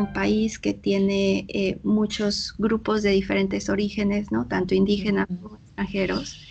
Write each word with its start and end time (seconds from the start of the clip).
un 0.00 0.12
país 0.12 0.58
que 0.58 0.74
tiene 0.74 1.46
eh, 1.48 1.78
muchos 1.82 2.54
grupos 2.58 3.02
de 3.02 3.10
diferentes 3.10 3.68
orígenes, 3.68 4.30
¿no? 4.32 4.46
Tanto 4.46 4.74
indígenas 4.74 5.26
como 5.26 5.56
extranjeros. 5.56 6.42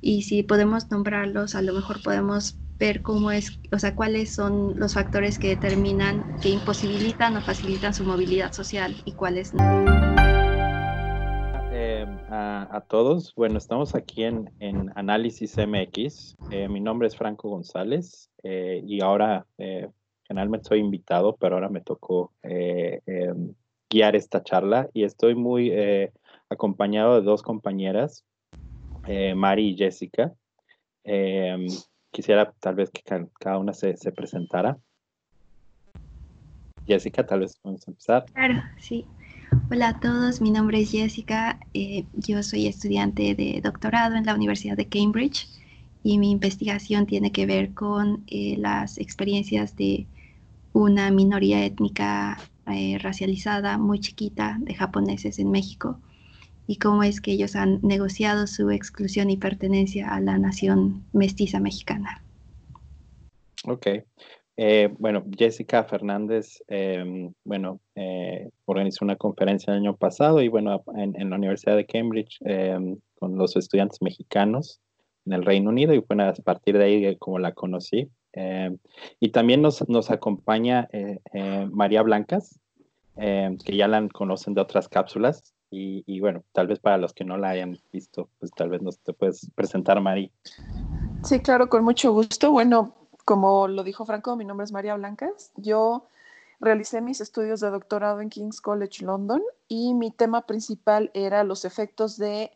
Y 0.00 0.22
si 0.22 0.42
podemos 0.42 0.90
nombrarlos, 0.90 1.54
a 1.54 1.62
lo 1.62 1.74
mejor 1.74 2.02
podemos 2.02 2.58
ver 2.78 3.02
cómo 3.02 3.30
es, 3.30 3.60
o 3.72 3.78
sea, 3.78 3.94
cuáles 3.94 4.34
son 4.34 4.78
los 4.78 4.94
factores 4.94 5.38
que 5.38 5.48
determinan, 5.48 6.38
que 6.40 6.48
imposibilitan 6.48 7.36
o 7.36 7.42
facilitan 7.42 7.92
su 7.92 8.04
movilidad 8.04 8.52
social 8.52 8.96
y 9.04 9.12
cuáles 9.12 9.52
no. 9.52 9.62
Eh, 11.72 12.06
a, 12.30 12.82
todos, 12.88 13.34
bueno, 13.34 13.58
estamos 13.58 13.94
aquí 13.94 14.24
en, 14.24 14.50
en 14.60 14.90
Análisis 14.96 15.56
MX. 15.58 16.36
Eh, 16.50 16.68
mi 16.68 16.80
nombre 16.80 17.08
es 17.08 17.16
Franco 17.16 17.50
González 17.50 18.30
eh, 18.42 18.82
y 18.84 19.02
ahora 19.02 19.46
generalmente 20.30 20.68
soy 20.68 20.78
invitado, 20.78 21.36
pero 21.36 21.56
ahora 21.56 21.68
me 21.68 21.80
tocó 21.80 22.32
em, 22.44 23.52
guiar 23.90 24.14
esta 24.14 24.44
charla 24.44 24.88
y 24.94 25.02
estoy 25.02 25.34
muy 25.34 25.72
acompañado 26.48 27.16
de 27.16 27.22
dos 27.22 27.42
compañeras, 27.42 28.24
Mari 29.34 29.70
y 29.70 29.76
Jessica. 29.76 30.32
Em, 31.02 31.66
quisiera 32.12 32.52
tal 32.60 32.76
vez 32.76 32.90
que 32.90 33.02
cada 33.02 33.58
una 33.58 33.72
se, 33.72 33.94
presentara. 34.12 34.78
Jessica, 36.86 37.26
tal 37.26 37.40
vez 37.40 37.56
podemos 37.56 37.86
empezar. 37.88 38.24
Claro, 38.32 38.62
sí. 38.78 39.04
Hola 39.68 39.88
a 39.88 40.00
todos, 40.00 40.40
mi 40.40 40.52
nombre 40.52 40.80
es 40.80 40.92
Jessica, 40.92 41.58
eh, 41.74 42.04
yo 42.14 42.40
soy 42.44 42.68
estudiante 42.68 43.34
de 43.34 43.60
doctorado 43.60 44.14
en 44.14 44.24
la 44.24 44.36
Universidad 44.36 44.76
de 44.76 44.86
Cambridge 44.86 45.48
y 46.04 46.18
mi 46.18 46.30
investigación 46.30 47.06
tiene 47.06 47.32
que 47.32 47.46
ver 47.46 47.74
con 47.74 48.22
eh, 48.28 48.54
las 48.58 48.98
experiencias 48.98 49.74
de 49.74 50.06
una 50.72 51.10
minoría 51.10 51.64
étnica 51.64 52.38
eh, 52.66 52.98
racializada 52.98 53.78
muy 53.78 54.00
chiquita 54.00 54.58
de 54.60 54.74
japoneses 54.74 55.38
en 55.38 55.50
México 55.50 55.98
y 56.66 56.76
cómo 56.76 57.02
es 57.02 57.20
que 57.20 57.32
ellos 57.32 57.56
han 57.56 57.80
negociado 57.82 58.46
su 58.46 58.70
exclusión 58.70 59.28
y 59.28 59.36
pertenencia 59.36 60.14
a 60.14 60.20
la 60.20 60.38
nación 60.38 61.02
mestiza 61.12 61.58
mexicana. 61.58 62.22
Ok. 63.66 63.88
Eh, 64.56 64.94
bueno, 64.98 65.24
Jessica 65.36 65.84
Fernández, 65.84 66.62
em, 66.68 67.32
bueno, 67.44 67.80
eh, 67.94 68.50
organizó 68.66 69.04
una 69.04 69.16
conferencia 69.16 69.72
el 69.72 69.80
año 69.80 69.96
pasado 69.96 70.42
y 70.42 70.48
bueno, 70.48 70.84
en, 70.96 71.30
la 71.30 71.36
Universidad 71.36 71.76
de 71.76 71.86
Cambridge 71.86 72.38
em, 72.44 72.98
con 73.18 73.36
los 73.36 73.56
estudiantes 73.56 74.00
mexicanos 74.02 74.80
en 75.26 75.32
el 75.32 75.44
Reino 75.44 75.70
Unido 75.70 75.94
y 75.94 75.98
bueno, 75.98 76.24
a 76.24 76.34
partir 76.34 76.78
de 76.78 76.84
ahí 76.84 77.16
como 77.16 77.38
la 77.38 77.52
conocí. 77.52 78.10
Em, 78.32 78.78
y 79.18 79.30
también 79.30 79.62
nos, 79.62 79.88
nos 79.88 80.10
acompaña 80.10 80.88
eh, 80.92 81.20
María 81.70 82.02
Blancas, 82.02 82.58
que 83.16 83.76
ya 83.76 83.86
la 83.86 84.08
conocen 84.08 84.54
de 84.54 84.62
otras 84.62 84.88
cápsulas. 84.88 85.54
Y, 85.72 86.18
bueno, 86.18 86.42
tal 86.52 86.66
vez 86.66 86.80
para 86.80 86.98
los 86.98 87.12
que 87.12 87.24
no 87.24 87.36
la 87.36 87.50
hayan 87.50 87.78
visto, 87.92 88.28
pues 88.40 88.50
tal 88.50 88.70
vez 88.70 88.82
nos 88.82 88.98
te 88.98 89.12
puedes 89.12 89.48
presentar, 89.54 90.00
Mari. 90.00 90.32
Sí, 91.22 91.38
claro, 91.40 91.68
con 91.68 91.84
mucho 91.84 92.12
gusto. 92.12 92.50
Bueno, 92.50 92.94
como 93.24 93.68
lo 93.68 93.84
dijo 93.84 94.04
Franco, 94.04 94.34
mi 94.34 94.44
nombre 94.44 94.64
es 94.64 94.72
María 94.72 94.96
Blancas. 94.96 95.52
Yo 95.56 96.08
realicé 96.58 97.00
mis 97.00 97.20
estudios 97.20 97.60
de 97.60 97.70
doctorado 97.70 98.20
en 98.20 98.30
King's 98.30 98.60
College 98.60 99.04
London 99.04 99.42
y 99.68 99.94
mi 99.94 100.10
tema 100.10 100.46
principal 100.46 101.10
era 101.14 101.44
los 101.44 101.64
efectos 101.64 102.16
de 102.18 102.50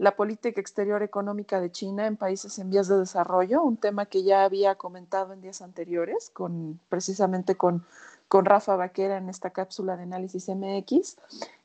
la 0.00 0.16
política 0.16 0.58
exterior 0.62 1.02
económica 1.02 1.60
de 1.60 1.70
China 1.70 2.06
en 2.06 2.16
países 2.16 2.58
en 2.58 2.70
vías 2.70 2.88
de 2.88 2.96
desarrollo, 2.96 3.62
un 3.62 3.76
tema 3.76 4.06
que 4.06 4.22
ya 4.22 4.44
había 4.44 4.76
comentado 4.76 5.34
en 5.34 5.42
días 5.42 5.60
anteriores, 5.60 6.30
con, 6.30 6.80
precisamente 6.88 7.54
con, 7.56 7.84
con 8.26 8.46
Rafa 8.46 8.76
Vaquera 8.76 9.18
en 9.18 9.28
esta 9.28 9.50
cápsula 9.50 9.98
de 9.98 10.04
análisis 10.04 10.48
MX. 10.48 11.18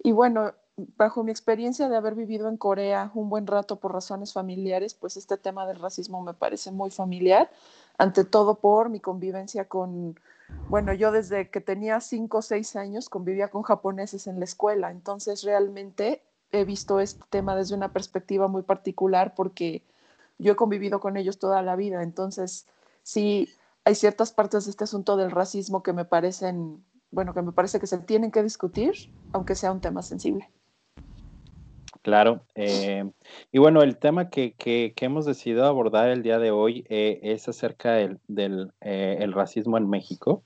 Y 0.03 0.11
bueno, 0.11 0.51
bajo 0.97 1.23
mi 1.23 1.31
experiencia 1.31 1.87
de 1.87 1.95
haber 1.95 2.13
vivido 2.13 2.49
en 2.49 2.57
Corea 2.57 3.09
un 3.13 3.29
buen 3.29 3.47
rato 3.47 3.77
por 3.77 3.93
razones 3.93 4.33
familiares, 4.33 4.95
pues 4.95 5.15
este 5.15 5.37
tema 5.37 5.65
del 5.65 5.79
racismo 5.79 6.21
me 6.21 6.33
parece 6.33 6.73
muy 6.73 6.91
familiar, 6.91 7.49
ante 7.97 8.25
todo 8.25 8.55
por 8.55 8.89
mi 8.89 8.99
convivencia 8.99 9.69
con, 9.69 10.19
bueno, 10.67 10.91
yo 10.91 11.13
desde 11.13 11.49
que 11.49 11.61
tenía 11.61 12.01
cinco 12.01 12.39
o 12.39 12.41
seis 12.41 12.75
años 12.75 13.07
convivía 13.07 13.47
con 13.47 13.61
japoneses 13.61 14.27
en 14.27 14.39
la 14.39 14.45
escuela, 14.45 14.91
entonces 14.91 15.43
realmente 15.43 16.21
he 16.59 16.65
visto 16.65 16.99
este 16.99 17.23
tema 17.29 17.55
desde 17.55 17.75
una 17.75 17.91
perspectiva 17.91 18.47
muy 18.47 18.63
particular 18.63 19.33
porque 19.35 19.83
yo 20.37 20.53
he 20.53 20.55
convivido 20.55 20.99
con 20.99 21.17
ellos 21.17 21.39
toda 21.39 21.61
la 21.61 21.75
vida, 21.75 22.03
entonces 22.03 22.67
sí 23.03 23.49
hay 23.83 23.95
ciertas 23.95 24.31
partes 24.31 24.65
de 24.65 24.71
este 24.71 24.83
asunto 24.83 25.15
del 25.15 25.31
racismo 25.31 25.83
que 25.83 25.93
me 25.93 26.05
parecen, 26.05 26.83
bueno, 27.11 27.33
que 27.33 27.41
me 27.41 27.51
parece 27.51 27.79
que 27.79 27.87
se 27.87 27.99
tienen 27.99 28.31
que 28.31 28.43
discutir, 28.43 28.93
aunque 29.31 29.55
sea 29.55 29.71
un 29.71 29.79
tema 29.79 30.01
sensible. 30.01 30.49
Claro. 32.01 32.41
Eh, 32.53 33.03
y 33.51 33.57
bueno, 33.57 33.81
el 33.81 33.97
tema 33.97 34.29
que, 34.29 34.53
que, 34.53 34.93
hemos 34.97 35.25
decidido 35.25 35.65
abordar 35.65 36.09
el 36.09 36.21
día 36.21 36.37
de 36.37 36.51
hoy 36.51 36.85
eh, 36.87 37.19
es 37.23 37.47
acerca 37.49 37.93
del, 38.27 38.71
eh, 38.81 39.17
el 39.21 39.33
racismo 39.33 39.77
en 39.79 39.89
México. 39.89 40.43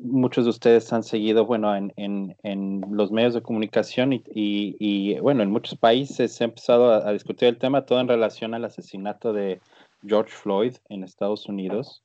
Muchos 0.00 0.44
de 0.44 0.50
ustedes 0.50 0.92
han 0.92 1.02
seguido, 1.02 1.44
bueno, 1.44 1.74
en, 1.74 1.92
en, 1.96 2.36
en 2.42 2.82
los 2.90 3.10
medios 3.10 3.34
de 3.34 3.42
comunicación 3.42 4.12
y, 4.12 4.22
y, 4.32 5.18
bueno, 5.20 5.42
en 5.42 5.50
muchos 5.50 5.78
países 5.78 6.34
se 6.34 6.44
ha 6.44 6.46
empezado 6.46 6.92
a, 6.92 7.12
discutir 7.12 7.48
el 7.48 7.58
tema, 7.58 7.84
todo 7.84 8.00
en 8.00 8.08
relación 8.08 8.54
al 8.54 8.64
asesinato 8.64 9.32
de 9.32 9.60
George 10.06 10.32
Floyd 10.32 10.76
en 10.88 11.02
Estados 11.02 11.46
Unidos 11.46 12.02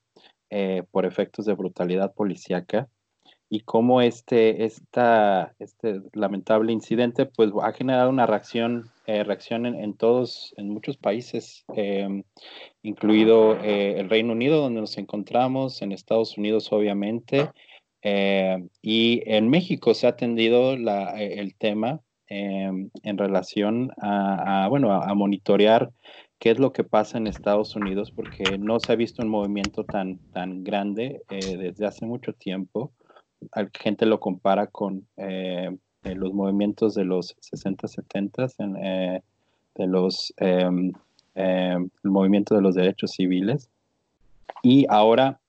por 0.92 1.06
efectos 1.06 1.46
de 1.46 1.54
brutalidad 1.54 2.14
policíaca 2.14 2.90
y 3.54 3.60
cómo 3.60 4.02
este, 4.02 4.64
esta, 4.64 5.54
este 5.60 6.02
lamentable 6.14 6.72
incidente 6.72 7.26
pues 7.26 7.52
ha 7.62 7.74
generado 7.74 8.10
una 8.10 8.26
reacción, 8.26 8.90
eh, 9.12 9.26
reacción 9.26 9.66
en, 9.66 9.94
todos, 9.94 10.54
en 10.56 10.70
muchos 10.70 10.96
países, 10.96 11.66
em, 11.76 12.24
incluido 12.82 13.58
eh, 13.62 14.00
el 14.00 14.10
Reino 14.10 14.32
Unido, 14.32 14.62
donde 14.62 14.80
nos 14.80 14.98
encontramos, 14.98 15.82
en 15.82 15.92
Estados 15.92 16.38
Unidos 16.38 16.72
obviamente, 16.72 17.50
eh, 18.04 18.58
y 18.82 19.22
en 19.26 19.50
México 19.50 19.94
se 19.94 20.08
ha 20.08 20.12
atendido 20.12 20.78
la, 20.78 21.22
el 21.22 21.56
tema 21.56 22.00
em, 22.28 22.90
en 23.04 23.18
relación 23.18 23.92
a, 24.02 24.68
bueno, 24.70 24.94
a, 24.94 25.14
monitorear 25.14 25.92
qué 26.40 26.52
es 26.52 26.60
lo 26.60 26.72
que 26.72 26.86
pasa 26.86 27.18
en 27.18 27.28
Estados 27.28 27.76
Unidos, 27.76 28.12
porque 28.12 28.58
no 28.58 28.80
se 28.80 28.94
ha 28.94 28.96
visto 28.96 29.22
un 29.22 29.30
movimiento 29.30 29.84
tan, 29.84 30.20
tan 30.32 30.64
grande 30.64 31.22
desde 31.28 31.86
hace 31.86 32.06
mucho 32.06 32.32
tiempo. 32.32 32.94
Gente 33.74 34.06
lo 34.06 34.22
compara 34.22 34.68
con 34.68 35.06
eh, 36.04 36.12
eh, 36.12 36.16
los 36.16 36.34
movimientos 36.34 36.96
de 36.96 37.06
los 37.06 37.36
60, 37.40 37.88
70, 37.88 38.48
eh, 38.60 39.22
de 39.76 39.88
los, 39.88 40.34
em, 40.38 40.92
em, 41.36 41.90
el 42.04 42.12
movimiento 42.12 42.56
de 42.56 42.62
los 42.62 42.76
derechos 42.76 43.12
civiles. 43.12 43.70
Y 44.64 44.86
ahora 44.90 45.40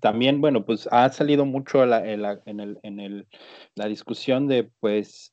también, 0.00 0.40
bueno, 0.40 0.64
pues 0.64 0.88
ha 0.90 1.08
salido 1.10 1.44
mucho 1.44 1.86
la, 1.86 2.04
en, 2.04 2.58
el, 2.58 2.80
en 2.82 2.98
el, 2.98 3.28
la 3.76 3.86
discusión 3.86 4.48
de, 4.48 4.64
pues, 4.80 5.32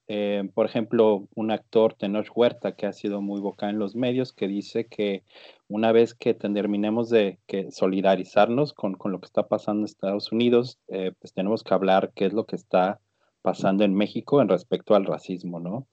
por 0.54 0.68
ejemplo, 0.68 1.28
un 1.34 1.50
actor, 1.50 1.96
Tenoch 1.96 2.28
Huerta, 2.36 2.74
que 2.74 2.86
ha 2.86 2.94
sido 2.94 3.20
muy 3.22 3.42
vocal 3.42 3.72
en 3.72 3.80
los 3.80 3.96
medios, 3.96 4.32
que 4.32 4.48
dice 4.48 4.86
que 4.86 5.24
una 5.70 5.92
vez 5.92 6.16
que 6.16 6.34
terminemos 6.34 7.10
de 7.10 7.38
que 7.48 7.72
solidarizarnos 7.72 8.74
con, 8.74 8.98
lo 9.06 9.20
que 9.20 9.26
está 9.28 9.48
pasando 9.48 9.82
en 9.82 9.86
Estados 9.86 10.32
Unidos, 10.32 10.80
eh, 10.88 11.14
pues 11.20 11.32
tenemos 11.32 11.64
que 11.64 11.74
hablar 11.74 12.12
qué 12.16 12.26
es 12.26 12.34
lo 12.34 12.46
que 12.46 12.56
está 12.56 13.00
pasando 13.50 13.84
en 13.84 13.96
México 13.96 14.44
en 14.44 14.48
respecto 14.48 14.94
al 14.94 15.08
racismo, 15.08 15.60
¿no? 15.60 15.88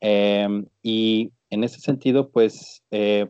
Em, 0.00 0.66
y 0.84 1.32
en 1.50 1.64
ese 1.64 1.80
sentido, 1.80 2.30
pues 2.30 2.84
eh, 2.92 3.28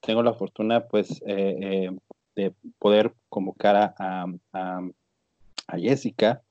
tengo 0.00 0.24
la 0.24 0.34
fortuna, 0.34 0.88
pues, 0.88 1.22
eh, 1.24 1.88
de 2.34 2.52
poder 2.80 3.14
convocar 3.28 3.94
a, 3.96 4.26
Jessica, 5.78 6.42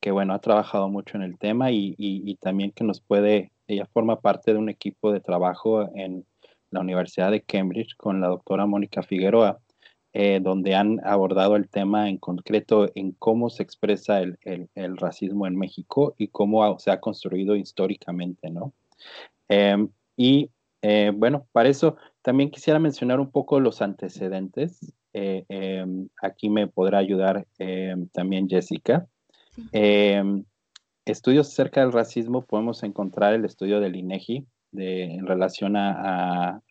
que, 0.00 0.12
bueno, 0.12 0.34
ha 0.34 0.38
trabajado 0.38 0.88
mucho 0.88 1.16
en 1.16 1.22
el 1.24 1.36
tema 1.36 1.72
y, 1.72 1.96
y 1.98 2.34
también 2.36 2.70
que 2.70 2.84
nos 2.84 3.00
puede, 3.00 3.50
ella 3.66 3.86
forma 3.92 4.20
parte 4.20 4.52
de 4.52 4.58
un 4.58 4.68
equipo 4.68 5.12
de 5.12 5.20
trabajo 5.20 5.90
en 5.96 6.24
la 6.70 6.80
Universidad 6.80 7.32
de 7.32 7.42
Cambridge 7.42 7.96
con 7.96 8.20
la 8.20 8.28
doctora 8.28 8.66
Mónica 8.66 9.02
Figueroa, 9.02 9.58
eh, 10.12 10.40
donde 10.42 10.74
han 10.74 11.00
abordado 11.04 11.54
el 11.54 11.68
tema 11.68 12.08
en 12.08 12.18
concreto 12.18 12.90
en 12.96 13.12
cómo 13.12 13.48
se 13.48 13.62
expresa 13.62 14.20
el, 14.20 14.96
racismo 14.96 15.46
en 15.46 15.56
México 15.56 16.14
y 16.18 16.28
cómo 16.28 16.78
se 16.80 16.90
ha 16.90 16.98
construido 16.98 17.54
históricamente, 17.54 18.50
¿no? 18.50 18.72
Em, 19.48 19.88
y 20.16 20.50
eh, 20.82 21.12
bueno, 21.14 21.46
para 21.52 21.68
eso 21.68 21.96
también 22.22 22.50
quisiera 22.50 22.80
mencionar 22.80 23.20
un 23.20 23.30
poco 23.30 23.60
los 23.60 23.82
antecedentes. 23.82 24.92
Eh, 25.12 25.44
em, 25.48 26.08
aquí 26.20 26.48
me 26.48 26.66
podrá 26.66 26.98
ayudar 26.98 27.46
em, 27.58 28.08
también 28.08 28.48
Jessica. 28.48 29.06
estudios 31.04 31.48
acerca 31.48 31.80
del 31.82 31.92
racismo 31.92 32.42
podemos 32.42 32.82
encontrar 32.82 33.34
el 33.34 33.44
estudio 33.44 33.80
del 33.80 33.96
INEGI, 33.96 34.46
en 34.72 35.26
relación 35.26 35.76
a, 35.76 36.62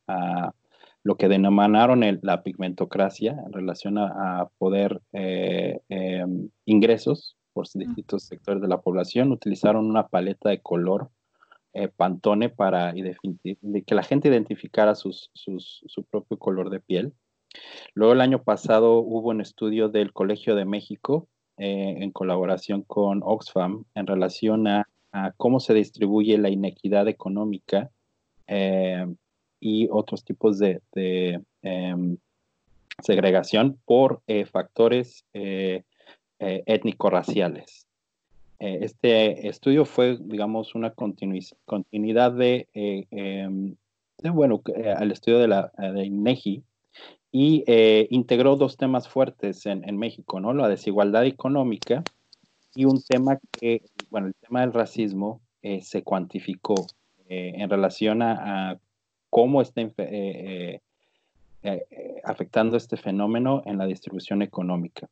lo 1.03 1.15
que 1.17 1.27
denominaron 1.27 2.03
la 2.21 2.43
pigmentocracia, 2.43 3.37
en 3.45 3.53
relación 3.53 3.97
a, 3.97 4.49
poder 4.57 5.01
eh, 5.13 5.79
em, 5.89 6.49
ingresos 6.65 7.37
por 7.53 7.67
distintos 7.73 8.23
sectores 8.23 8.61
de 8.61 8.67
la 8.67 8.81
población, 8.81 9.31
utilizaron 9.31 9.85
una 9.85 10.07
paleta 10.07 10.49
de 10.49 10.61
color 10.61 11.09
eh, 11.73 11.87
Pantone 11.87 12.49
para 12.49 12.93
que 12.93 13.95
la 13.95 14.03
gente 14.03 14.27
identificara 14.27 14.95
su 14.95 15.11
propio 16.09 16.37
color 16.37 16.69
de 16.69 16.79
piel. 16.79 17.13
Luego 17.93 18.13
el 18.13 18.21
año 18.21 18.43
pasado 18.43 18.99
hubo 18.99 19.29
un 19.29 19.41
estudio 19.41 19.89
del 19.89 20.13
Colegio 20.13 20.55
de 20.55 20.65
México 20.65 21.27
eh, 21.57 21.97
en 21.99 22.11
colaboración 22.11 22.83
con 22.83 23.21
Oxfam 23.23 23.85
en 23.95 24.07
relación 24.07 24.67
a, 24.67 24.87
cómo 25.37 25.59
se 25.59 25.73
distribuye 25.73 26.37
la 26.37 26.49
inequidad 26.49 27.07
económica 27.07 27.89
eh, 28.45 29.07
y 29.59 29.87
otros 29.91 30.23
tipos 30.23 30.59
de, 30.59 30.81
em, 31.61 32.17
segregación 33.01 33.77
por 33.85 34.21
factores 34.51 35.23
étnico-raciales. 36.39 37.89
Eh, 38.59 38.79
este 38.81 39.47
estudio 39.47 39.85
fue, 39.85 40.17
digamos, 40.19 40.75
una 40.75 40.91
continuidad 40.91 42.33
de, 42.33 42.67
eh, 42.73 43.05
em, 43.11 43.75
bueno, 44.33 44.61
eh, 44.75 44.89
al 44.91 45.11
estudio 45.11 45.39
de, 45.39 45.47
la, 45.47 45.71
de 45.77 46.05
INEGI 46.05 46.61
y 47.31 47.63
integró 48.09 48.57
dos 48.57 48.75
temas 48.75 49.07
fuertes 49.07 49.65
en, 49.65 49.87
en, 49.87 49.97
México, 49.97 50.41
¿no? 50.41 50.53
La 50.53 50.67
desigualdad 50.67 51.25
económica 51.25 52.03
y 52.75 52.85
un 52.85 53.01
tema 53.01 53.39
que, 53.51 53.83
bueno, 54.09 54.27
el 54.27 54.35
tema 54.35 54.61
del 54.61 54.73
racismo 54.73 55.39
se 55.81 56.03
cuantificó 56.03 56.87
en 57.27 57.69
relación 57.69 58.23
a 58.23 58.79
cómo 59.29 59.61
está 59.61 59.81
afectando 62.23 62.77
este 62.77 62.97
fenómeno 62.97 63.63
en 63.65 63.77
la 63.77 63.85
distribución 63.85 64.41
económica. 64.41 65.09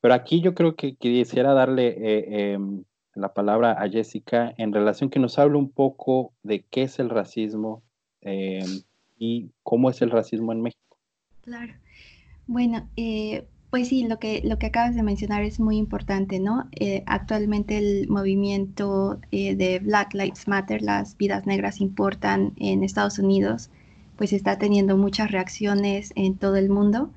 Pero 0.00 0.14
aquí 0.14 0.40
yo 0.40 0.54
creo 0.54 0.76
que 0.76 0.94
quisiera 0.94 1.52
darle 1.52 1.88
eh, 1.88 2.52
em, 2.52 2.84
la 3.14 3.32
palabra 3.32 3.72
a 3.72 3.88
Jessica 3.88 4.54
en 4.56 4.72
relación 4.72 5.10
que 5.10 5.18
nos 5.18 5.38
hable 5.38 5.58
un 5.58 5.70
poco 5.70 6.32
de 6.42 6.64
qué 6.70 6.82
es 6.82 6.98
el 6.98 7.10
racismo 7.10 7.82
em, 8.20 8.82
y 9.18 9.50
cómo 9.62 9.90
es 9.90 10.00
el 10.02 10.10
racismo 10.10 10.52
en 10.52 10.62
México. 10.62 10.96
Claro. 11.42 11.74
Bueno, 12.46 12.88
eh, 12.96 13.46
pues 13.70 13.88
sí, 13.88 14.06
lo 14.06 14.18
que, 14.18 14.40
lo 14.44 14.58
que 14.58 14.66
acabas 14.66 14.94
de 14.94 15.02
mencionar 15.02 15.42
es 15.42 15.60
muy 15.60 15.76
importante, 15.76 16.40
¿no? 16.40 16.68
Eh, 16.72 17.02
actualmente 17.06 17.78
el 17.78 18.08
movimiento 18.08 19.20
de 19.30 19.80
Black 19.82 20.14
Lives 20.14 20.48
Matter, 20.48 20.82
las 20.82 21.16
vidas 21.16 21.46
negras 21.46 21.80
importan 21.80 22.52
en 22.56 22.82
Estados 22.82 23.18
Unidos, 23.18 23.70
pues 24.16 24.32
está 24.32 24.58
teniendo 24.58 24.96
muchas 24.96 25.30
reacciones 25.30 26.12
en 26.16 26.36
todo 26.36 26.56
el 26.56 26.70
mundo 26.70 27.10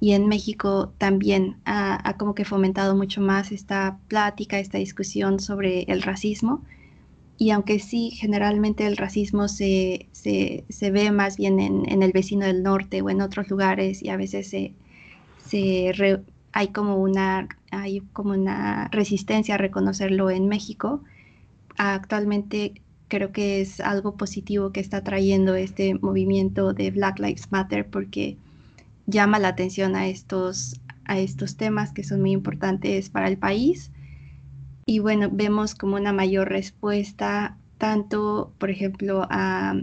y 0.00 0.12
en 0.12 0.28
México 0.28 0.92
también 0.98 1.56
ha, 1.64 2.14
como 2.18 2.34
que 2.34 2.44
fomentado 2.44 2.94
mucho 2.94 3.20
más 3.20 3.50
esta 3.52 3.98
plática, 4.08 4.58
esta 4.58 4.78
discusión 4.78 5.40
sobre 5.40 5.82
el 5.84 6.02
racismo. 6.02 6.62
Y 7.38 7.50
aunque 7.50 7.78
sí, 7.78 8.10
generalmente 8.10 8.86
el 8.86 8.96
racismo 8.96 9.48
se, 9.48 10.08
se, 10.12 10.64
se 10.68 10.90
ve 10.90 11.10
más 11.10 11.36
bien 11.36 11.60
en, 11.60 11.90
en, 11.90 12.02
el 12.02 12.12
vecino 12.12 12.46
del 12.46 12.62
norte 12.62 13.02
o 13.02 13.10
en 13.10 13.20
otros 13.20 13.50
lugares 13.50 14.02
y 14.02 14.08
a 14.08 14.16
veces 14.16 14.48
se, 14.48 14.74
hay, 16.52 16.68
como 16.68 16.96
una, 16.96 17.48
hay 17.70 18.00
como 18.12 18.30
una 18.30 18.88
resistencia 18.88 19.54
a 19.54 19.58
reconocerlo 19.58 20.30
en 20.30 20.48
México. 20.48 21.02
Actualmente 21.76 22.80
creo 23.08 23.32
que 23.32 23.60
es 23.60 23.80
algo 23.80 24.16
positivo 24.16 24.72
que 24.72 24.80
está 24.80 25.02
trayendo 25.02 25.54
este 25.54 25.94
movimiento 25.94 26.72
de 26.72 26.90
Black 26.90 27.18
Lives 27.18 27.52
Matter 27.52 27.86
porque 27.86 28.36
llama 29.06 29.38
la 29.38 29.48
atención 29.48 29.94
a 29.96 30.08
estos, 30.08 30.80
a 31.04 31.18
estos 31.18 31.56
temas 31.56 31.92
que 31.92 32.04
son 32.04 32.20
muy 32.20 32.32
importantes 32.32 33.10
para 33.10 33.28
el 33.28 33.38
país. 33.38 33.90
Y 34.86 34.98
bueno, 35.00 35.28
vemos 35.32 35.74
como 35.74 35.96
una 35.96 36.12
mayor 36.12 36.48
respuesta 36.48 37.56
tanto, 37.78 38.52
por 38.58 38.70
ejemplo, 38.70 39.26
a, 39.30 39.74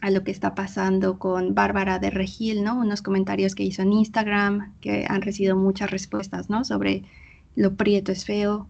a 0.00 0.10
lo 0.10 0.22
que 0.24 0.30
está 0.30 0.54
pasando 0.54 1.18
con 1.18 1.54
Bárbara 1.54 1.98
de 1.98 2.10
Regil, 2.10 2.62
¿no? 2.62 2.78
Unos 2.78 3.02
comentarios 3.02 3.54
que 3.54 3.62
hizo 3.62 3.82
en 3.82 3.92
Instagram 3.92 4.74
que 4.80 5.06
han 5.08 5.22
recibido 5.22 5.56
muchas 5.56 5.90
respuestas, 5.90 6.50
¿no? 6.50 6.64
Sobre 6.64 7.04
lo 7.56 7.74
prieto 7.74 8.12
es 8.12 8.24
feo. 8.24 8.66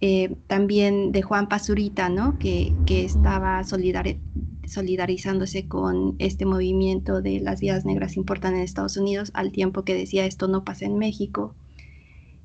Eh, 0.00 0.36
también 0.46 1.10
de 1.12 1.22
Juan 1.22 1.48
Pazurita. 1.48 2.12
Que, 2.38 2.74
estaba 2.86 3.64
solidar 3.64 4.16
solidarizándose 4.66 5.66
con 5.66 6.16
este 6.18 6.44
movimiento 6.44 7.22
de 7.22 7.40
las 7.40 7.60
vidas 7.60 7.86
negras 7.86 8.18
importan 8.18 8.54
en 8.54 8.60
Estados 8.60 8.98
Unidos, 8.98 9.30
al 9.32 9.50
tiempo 9.50 9.82
que 9.82 9.94
decía 9.94 10.26
esto 10.26 10.46
no 10.46 10.64
pasa 10.64 10.84
en 10.84 10.98
México. 10.98 11.54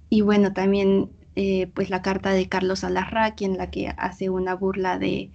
Y 0.09 0.21
bueno, 0.21 0.53
también 0.53 1.09
eh, 1.35 1.67
pues 1.73 1.89
la 1.89 2.01
carta 2.01 2.31
de 2.31 2.47
Carlos 2.47 2.83
Alarraqui 2.85 3.43
en 3.45 3.57
la 3.57 3.69
que 3.71 3.89
hace 3.89 4.29
una 4.29 4.55
burla 4.55 4.99
de, 4.99 5.31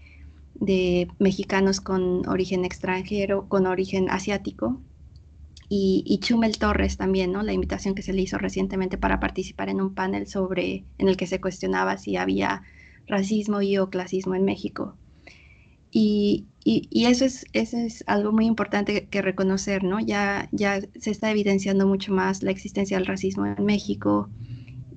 mexicanos 1.19 1.81
con 1.81 2.29
origen 2.29 2.65
extranjero, 2.65 3.49
con 3.49 3.67
origen 3.67 4.11
asiático. 4.11 4.81
Y, 5.71 6.19
Chumel 6.23 6.57
Torres 6.59 6.97
también, 6.97 7.31
¿no? 7.33 7.43
La 7.43 7.53
invitación 7.53 7.95
que 7.95 8.03
se 8.03 8.15
le 8.15 8.23
hizo 8.23 8.39
recientemente 8.39 8.97
para 8.97 9.21
participar 9.21 9.69
en 9.69 9.83
un 9.83 9.95
panel 9.95 10.27
sobre, 10.27 10.85
en 10.97 11.09
el 11.09 11.17
que 11.19 11.27
se 11.27 11.41
cuestionaba 11.43 11.99
si 11.99 12.17
había 12.17 12.63
racismo 13.07 13.61
y 13.61 13.77
o 13.77 13.91
clasismo 13.91 14.35
en 14.35 14.45
México. 14.45 14.97
Y, 15.91 16.47
y, 16.65 17.05
eso, 17.07 17.25
es, 17.27 17.45
eso 17.53 17.77
es 17.77 18.03
algo 18.07 18.33
muy 18.33 18.47
importante 18.47 19.09
que 19.09 19.23
reconocer, 19.23 19.85
¿no? 19.85 20.01
Ya, 20.01 20.49
ya 20.53 20.81
se 20.81 21.11
está 21.11 21.31
evidenciando 21.31 21.87
mucho 21.87 22.13
más 22.13 22.43
la 22.43 22.51
existencia 22.51 22.97
del 22.97 23.07
racismo 23.07 23.47
en 23.47 23.65
México 23.65 24.31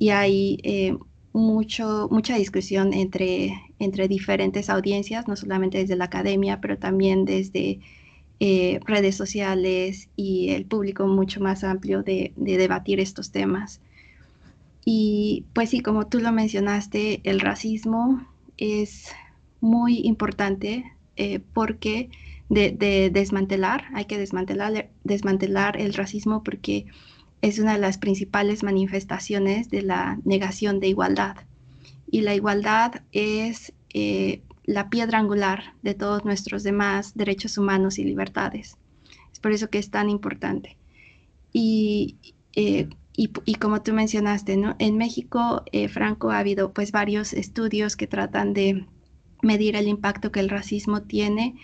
y 0.02 0.10
hay 0.10 0.58
eh, 0.64 0.98
mucho, 1.34 2.08
mucha 2.12 2.36
discusión 2.36 2.94
entre, 2.94 3.54
entre 3.80 4.08
diferentes 4.08 4.70
audiencias, 4.70 5.28
no 5.28 5.36
solamente 5.36 5.78
desde 5.78 5.96
la 5.96 6.06
academia, 6.06 6.60
pero 6.62 6.78
también 6.78 7.26
desde 7.26 7.80
eh, 8.40 8.80
redes 8.86 9.16
sociales 9.16 10.10
y 10.16 10.50
el 10.50 10.66
público 10.66 11.08
mucho 11.08 11.40
más 11.40 11.64
amplio 11.64 12.04
de, 12.04 12.34
de 12.36 12.58
debatir 12.58 13.00
estos 13.00 13.32
temas. 13.32 13.82
Y 14.84 15.46
pues 15.54 15.70
sí, 15.70 15.82
como 15.82 16.08
tú 16.08 16.20
lo 16.20 16.32
mencionaste, 16.32 17.22
el 17.24 17.40
racismo 17.40 18.26
es 18.58 19.08
muy 19.60 20.00
importante 20.00 20.92
eh, 21.18 21.40
porque 21.54 22.10
de, 22.50 23.10
desmantelar, 23.14 23.86
hay 23.94 24.06
que 24.06 24.18
desmantelar, 24.18 24.90
desmantelar 25.04 25.80
el 25.80 25.94
racismo 25.94 26.44
porque 26.44 26.86
es 27.42 27.60
una 27.60 27.74
de 27.74 27.80
las 27.80 27.98
principales 27.98 28.64
manifestaciones 28.64 29.70
de 29.70 29.82
la 29.82 30.20
negación 30.24 30.80
de 30.80 30.88
igualdad. 30.88 31.38
Y 32.10 32.22
la 32.22 32.36
igualdad 32.36 33.02
es 33.12 33.74
eh, 33.94 34.42
la 34.64 34.90
piedra 34.90 35.20
angular 35.20 35.74
de 35.82 35.94
todos 35.94 36.26
nuestros 36.26 36.64
demás 36.64 37.16
derechos 37.16 37.58
humanos 37.58 37.98
y 38.00 38.04
libertades. 38.04 38.78
Es 39.32 39.40
por 39.40 39.52
eso 39.52 39.70
que 39.70 39.80
es 39.80 39.90
tan 39.90 40.10
importante. 40.10 40.78
Y, 41.54 42.18
eh, 42.54 42.90
y, 43.16 43.56
como 43.56 43.82
tú 43.82 43.94
mencionaste, 43.94 44.58
¿no? 44.58 44.76
en 44.80 44.98
México, 44.98 45.64
Franco, 45.90 46.32
ha 46.32 46.40
habido 46.40 46.74
pues 46.74 46.92
varios 46.92 47.34
estudios 47.34 47.96
que 47.96 48.08
tratan 48.08 48.54
de 48.54 48.86
medir 49.42 49.76
el 49.76 49.88
impacto 49.88 50.32
que 50.32 50.40
el 50.40 50.50
racismo 50.50 51.02
tiene 51.02 51.56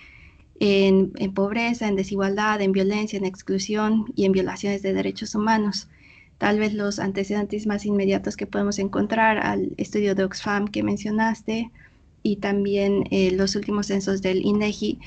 en, 0.60 1.12
pobreza, 1.34 1.88
en 1.88 1.96
desigualdad, 1.96 2.62
en 2.62 2.72
violencia, 2.72 3.18
en 3.18 3.26
exclusión 3.26 4.06
y 4.16 4.26
en 4.26 4.32
violaciones 4.32 4.82
de 4.82 4.94
derechos 4.94 5.36
humanos. 5.36 5.88
Tal 6.38 6.60
vez 6.60 6.74
los 6.74 7.00
antecedentes 7.00 7.68
más 7.68 7.86
inmediatos 7.86 8.38
que 8.38 8.48
podemos 8.48 8.80
encontrar 8.80 9.40
al 9.40 9.74
estudio 9.78 10.16
de 10.16 10.24
Oxfam 10.24 10.68
que 10.68 10.84
mencionaste 10.84 11.72
y 12.24 12.38
también 12.38 13.06
eh, 13.12 13.32
los 13.32 13.56
últimos 13.56 13.88
censos 13.88 14.22
del 14.22 14.46
INEGI, 14.46 15.00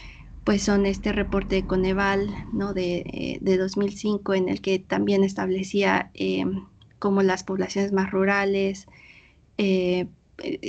pues 0.44 0.62
son 0.62 0.86
este 0.86 1.12
reporte 1.12 1.56
de 1.56 1.66
Coneval 1.66 2.28
¿no? 2.52 2.72
de, 2.72 3.38
2005 3.42 4.34
eh, 4.34 4.38
en 4.38 4.48
el 4.48 4.60
que 4.60 4.78
también 4.78 5.22
establecía 5.22 6.10
eh, 6.14 6.44
cómo 6.98 7.22
las 7.22 7.44
poblaciones 7.44 7.92
más 7.92 8.10
rurales, 8.10 8.86
eh, 9.58 10.06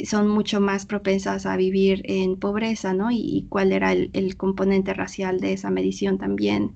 son 0.05 0.27
mucho 0.27 0.59
más 0.61 0.85
propensas 0.85 1.45
a 1.45 1.57
vivir 1.57 2.01
en 2.05 2.37
pobreza, 2.37 2.93
¿no? 2.93 3.09
Y, 3.11 3.45
cuál 3.49 3.71
era 3.71 3.91
el, 3.93 4.37
componente 4.37 4.93
racial 4.93 5.39
de 5.39 5.53
esa 5.53 5.69
medición 5.69 6.17
también. 6.17 6.75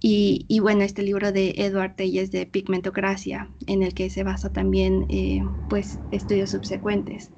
Y, 0.00 0.60
bueno, 0.60 0.82
este 0.82 1.02
libro 1.02 1.32
de 1.32 1.54
Edward 1.56 1.96
Telles 1.96 2.30
de 2.30 2.46
Pigmentocracia, 2.46 3.50
en 3.66 3.82
el 3.82 3.92
que 3.92 4.08
se 4.08 4.22
basa 4.22 4.52
también, 4.52 5.06
eh, 5.08 5.42
pues, 5.68 5.98
estudios 6.12 6.50
subsecuentes. 6.50 7.32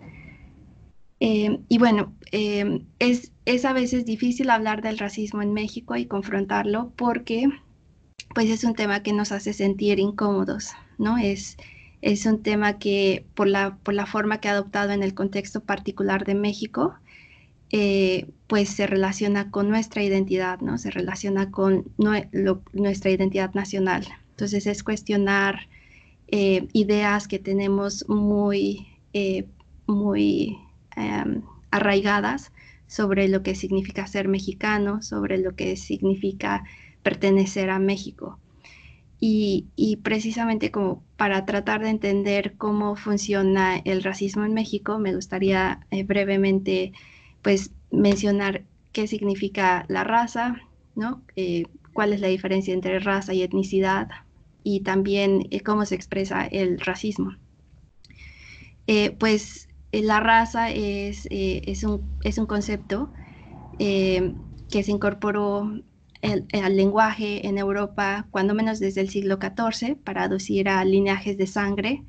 Eh, 1.20 1.60
y 1.68 1.78
bueno, 1.78 2.14
es, 2.30 3.32
es 3.44 3.64
a 3.64 3.72
veces 3.72 4.04
difícil 4.04 4.50
hablar 4.50 4.82
del 4.82 4.98
racismo 4.98 5.40
en 5.42 5.52
México 5.54 5.96
y 5.96 6.06
confrontarlo 6.06 6.92
porque, 6.96 7.48
pues, 8.34 8.50
es 8.50 8.64
un 8.64 8.74
tema 8.74 9.02
que 9.02 9.14
nos 9.14 9.32
hace 9.32 9.52
sentir 9.54 9.98
incómodos, 9.98 10.72
¿no? 10.98 11.16
Es, 11.16 11.56
es 12.02 12.26
un 12.26 12.42
tema 12.42 12.78
que 12.78 13.26
por 13.34 13.48
la, 13.48 13.76
por 13.82 13.94
la 13.94 14.06
forma 14.06 14.40
que 14.40 14.48
ha 14.48 14.52
adoptado 14.52 14.92
en 14.92 15.02
el 15.02 15.14
contexto 15.14 15.60
particular 15.60 16.24
de 16.24 16.34
México, 16.34 16.94
eh, 17.70 18.28
pues 18.46 18.70
se 18.70 18.86
relaciona 18.86 19.50
con 19.50 19.68
nuestra 19.68 20.02
identidad, 20.02 20.60
¿no? 20.60 20.78
Se 20.78 20.90
relaciona 20.90 21.50
con 21.50 21.84
nuestra 22.72 23.10
identidad 23.10 23.52
nacional. 23.54 24.06
Entonces 24.30 24.66
es 24.66 24.82
cuestionar 24.82 25.68
eh, 26.28 26.68
ideas 26.72 27.28
que 27.28 27.38
tenemos 27.38 28.08
muy 28.08 28.86
muy 29.88 30.58
em, 30.96 31.42
arraigadas 31.70 32.52
sobre 32.86 33.28
lo 33.28 33.42
que 33.42 33.54
significa 33.54 34.06
ser 34.06 34.28
mexicano, 34.28 35.02
sobre 35.02 35.38
lo 35.38 35.56
que 35.56 35.76
significa 35.76 36.64
pertenecer 37.02 37.70
a 37.70 37.78
México. 37.78 38.38
Y, 39.20 39.98
precisamente 40.04 40.70
como 40.70 41.02
para 41.16 41.44
tratar 41.44 41.82
de 41.82 41.90
entender 41.90 42.54
cómo 42.56 42.94
funciona 42.94 43.78
el 43.78 44.04
racismo 44.04 44.44
en 44.44 44.54
México, 44.54 44.98
me 44.98 45.14
gustaría 45.14 45.86
eh, 45.90 46.04
brevemente 46.04 46.92
pues 47.42 47.72
mencionar 47.90 48.64
qué 48.92 49.08
significa 49.08 49.84
la 49.88 50.04
raza, 50.04 50.62
¿no? 50.94 51.22
Eh, 51.34 51.64
cuál 51.92 52.12
es 52.12 52.20
la 52.20 52.28
diferencia 52.28 52.72
entre 52.72 53.00
raza 53.00 53.34
y 53.34 53.42
etnicidad 53.42 54.08
y 54.62 54.80
también 54.80 55.48
eh, 55.50 55.60
cómo 55.62 55.84
se 55.84 55.96
expresa 55.96 56.46
el 56.46 56.78
racismo. 56.78 57.36
pues 59.18 59.68
la 59.90 60.20
raza 60.20 60.70
es, 60.70 61.26
es, 61.30 61.82
un, 61.82 62.02
es 62.22 62.38
un 62.38 62.46
concepto 62.46 63.10
que 63.78 64.82
se 64.82 64.90
incorporó 64.90 65.82
el, 66.22 66.46
lenguaje 66.76 67.46
en 67.46 67.58
Europa, 67.58 68.26
cuando 68.30 68.54
menos 68.54 68.78
desde 68.80 69.00
el 69.00 69.08
siglo 69.08 69.38
XIV, 69.40 69.96
para 69.96 70.24
aducir 70.24 70.68
a 70.68 70.84
lineajes 70.84 71.38
de 71.38 71.46
sangre. 71.46 72.02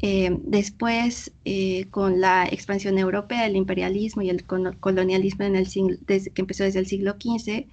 Eh, 0.00 0.36
después, 0.44 1.32
eh, 1.44 1.86
con 1.90 2.20
la 2.20 2.44
expansión 2.46 2.98
europea, 2.98 3.46
el 3.46 3.56
imperialismo 3.56 4.22
y 4.22 4.30
el 4.30 4.44
colonialismo 4.44 5.44
en 5.44 5.56
el 5.56 5.68
desde, 6.06 6.30
que 6.30 6.42
empezó 6.42 6.64
desde 6.64 6.80
el 6.80 6.86
siglo 6.86 7.12
XV, 7.12 7.66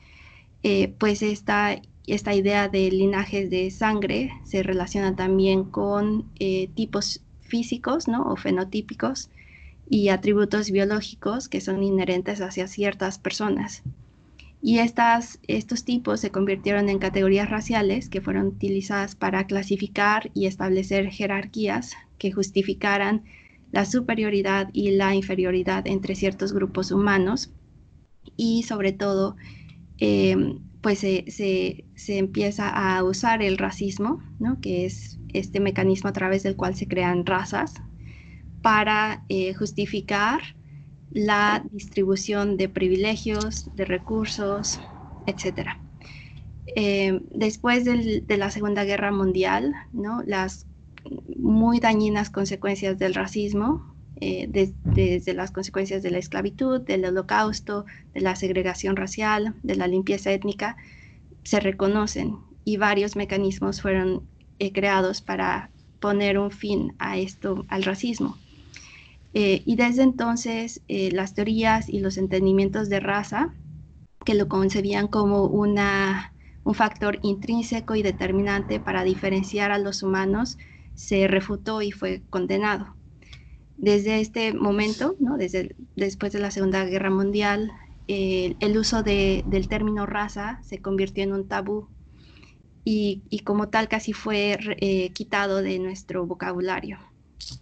eh, 0.62 0.94
pues 1.00 1.24
esta, 1.24 1.82
esta 2.06 2.36
idea 2.36 2.70
de 2.70 2.92
linajes 2.92 3.50
de 3.50 3.72
sangre 3.72 4.32
se 4.44 4.62
relaciona 4.64 5.16
también 5.16 5.64
con 5.64 6.30
tipos 6.76 7.22
físicos 7.42 8.08
¿no? 8.08 8.24
o 8.24 8.36
fenotípicos 8.36 9.30
y 9.90 10.10
atributos 10.10 10.70
biológicos 10.70 11.50
que 11.50 11.62
son 11.62 11.84
inherentes 11.84 12.42
hacia 12.42 12.68
ciertas 12.68 13.18
personas. 13.18 13.84
Y 14.62 14.80
estas, 14.80 15.40
estos 15.48 15.86
tipos 15.86 16.20
se 16.20 16.32
convirtieron 16.32 16.90
en 16.90 17.00
categorías 17.00 17.50
raciales 17.50 18.10
que 18.10 18.22
fueron 18.22 18.48
utilizadas 18.48 19.16
para 19.16 19.48
clasificar 19.48 20.32
y 20.34 20.48
establecer 20.48 21.10
jerarquías 21.10 21.94
que 22.18 22.32
justificaran 22.32 23.24
la 23.72 23.86
superioridad 23.86 24.70
y 24.74 24.92
la 24.92 25.16
inferioridad 25.16 25.88
entre 25.88 26.16
ciertos 26.16 26.52
grupos 26.52 26.92
humanos. 26.92 27.52
Y 28.36 28.64
sobre 28.64 28.92
todo, 28.92 29.38
em, 29.98 30.60
pues 30.82 31.00
se, 31.00 31.86
empieza 32.08 32.70
a 32.70 33.04
usar 33.04 33.42
el 33.42 33.58
racismo, 33.58 34.22
¿no? 34.40 34.60
que 34.60 34.86
es 34.86 35.20
este 35.34 35.60
mecanismo 35.60 36.10
a 36.10 36.14
través 36.14 36.44
del 36.44 36.56
cual 36.56 36.76
se 36.76 36.88
crean 36.88 37.26
razas, 37.26 37.76
para 38.62 39.24
eh, 39.30 39.54
justificar 39.54 40.42
la 41.12 41.64
distribución 41.72 42.58
de 42.58 42.70
privilegios, 42.70 43.74
de 43.76 43.86
recursos, 43.86 44.80
etc. 45.26 45.70
Eh, 46.76 47.22
después 47.32 47.86
de 47.86 48.38
la 48.38 48.52
Segunda 48.52 48.84
Guerra 48.84 49.12
Mundial, 49.12 49.74
¿no? 49.92 50.22
las 50.26 50.68
muy 51.38 51.80
dañinas 51.80 52.30
consecuencias 52.30 53.00
del 53.00 53.14
racismo, 53.16 53.96
eh, 54.22 54.48
desde 54.50 55.34
las 55.34 55.52
consecuencias 55.52 56.04
de 56.04 56.12
la 56.12 56.18
esclavitud, 56.18 56.82
del 56.82 57.06
holocausto, 57.06 57.86
de 58.14 58.22
la 58.22 58.36
segregación 58.36 58.98
racial, 58.98 59.56
de 59.64 59.76
la 59.76 59.88
limpieza 59.88 60.32
étnica, 60.32 60.76
se 61.44 61.60
reconocen 61.60 62.38
y 62.66 62.78
varios 62.78 63.16
mecanismos 63.16 63.82
fueron 63.82 64.24
eh, 64.60 64.74
creados 64.74 65.22
para 65.22 65.70
poner 66.02 66.38
un 66.38 66.52
fin 66.52 66.94
a 67.00 67.18
esto, 67.18 67.66
al 67.70 67.84
racismo. 67.84 68.38
Eh, 69.34 69.62
y 69.66 69.76
desde 69.76 70.04
entonces 70.04 70.82
eh, 70.88 71.12
las 71.12 71.34
teorías 71.34 71.88
y 71.90 72.00
los 72.00 72.18
entendimientos 72.18 72.90
de 72.90 73.00
raza, 73.00 73.54
que 74.26 74.34
lo 74.34 74.48
concebían 74.48 75.08
como 75.08 75.46
una, 75.46 76.34
un 76.64 76.74
factor 76.74 77.20
intrínseco 77.22 77.96
y 77.96 78.04
determinante 78.04 78.80
para 78.80 79.04
diferenciar 79.04 79.72
a 79.72 79.78
los 79.78 80.04
humanos, 80.04 80.58
se 80.96 81.28
refutó 81.28 81.82
y 81.82 81.92
fue 81.92 82.24
condenado. 82.30 82.96
Desde 83.78 84.20
este 84.20 84.54
momento, 84.54 85.16
¿no? 85.20 85.38
desde 85.38 85.76
después 85.96 86.34
de 86.34 86.40
la 86.40 86.52
Segunda 86.52 86.84
Guerra 86.84 87.10
Mundial, 87.10 87.72
el 88.08 88.78
uso 88.78 89.04
del 89.04 89.68
término 89.70 90.08
raza 90.08 90.60
se 90.64 90.82
convirtió 90.82 91.24
en 91.24 91.32
un 91.32 91.48
tabú 91.48 91.88
y, 92.84 93.24
y 93.30 93.40
como 93.40 93.70
tal 93.70 93.88
casi 93.88 94.14
fue 94.14 94.58
eh, 94.82 95.12
quitado 95.14 95.62
de 95.62 95.78
nuestro 95.80 96.26
vocabulario 96.26 97.09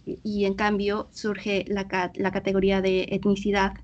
y 0.04 0.44
en 0.44 0.54
cambio 0.54 1.08
surge 1.12 1.64
la, 1.68 1.88
categoría 1.88 2.80
de 2.80 3.08
etnicidad 3.10 3.74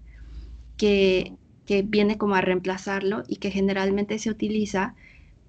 que, 0.76 1.36
viene 1.66 2.18
como 2.18 2.34
a 2.34 2.42
reemplazarlo 2.42 3.22
y 3.26 3.36
que 3.36 3.50
generalmente 3.50 4.18
se 4.18 4.28
utiliza 4.28 4.94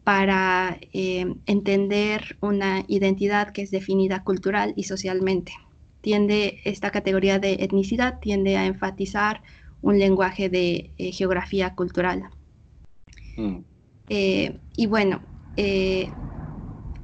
para 0.05 0.79
eh, 0.93 1.25
entender 1.45 2.37
una 2.39 2.85
identidad 2.87 3.51
que 3.51 3.63
es 3.63 3.71
definida 3.71 4.23
cultural 4.23 4.73
y 4.77 4.83
socialmente. 4.83 5.51
Tiende, 5.99 6.61
esta 6.63 6.91
categoría 6.91 7.37
de 7.39 7.53
etnicidad 7.59 8.19
tiende 8.19 8.55
a 8.55 8.65
enfatizar 8.65 9.41
un 9.81 9.99
lenguaje 9.99 10.47
de 10.47 10.93
eh, 10.97 11.11
geografía 11.11 11.75
cultural. 11.75 12.29
Mm. 13.35 13.57
Eh, 14.07 14.61
y 14.77 14.85
bueno, 14.85 15.21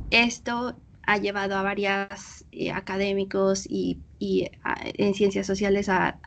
esto 0.09 0.77
ha 1.11 1.17
llevado 1.17 1.55
a 1.55 1.61
varios 1.61 2.45
eh, 2.53 2.71
académicos 2.71 3.65
y, 3.69 3.99
en 4.19 5.13
ciencias 5.13 5.45
sociales 5.45 5.89
a, 5.89 6.19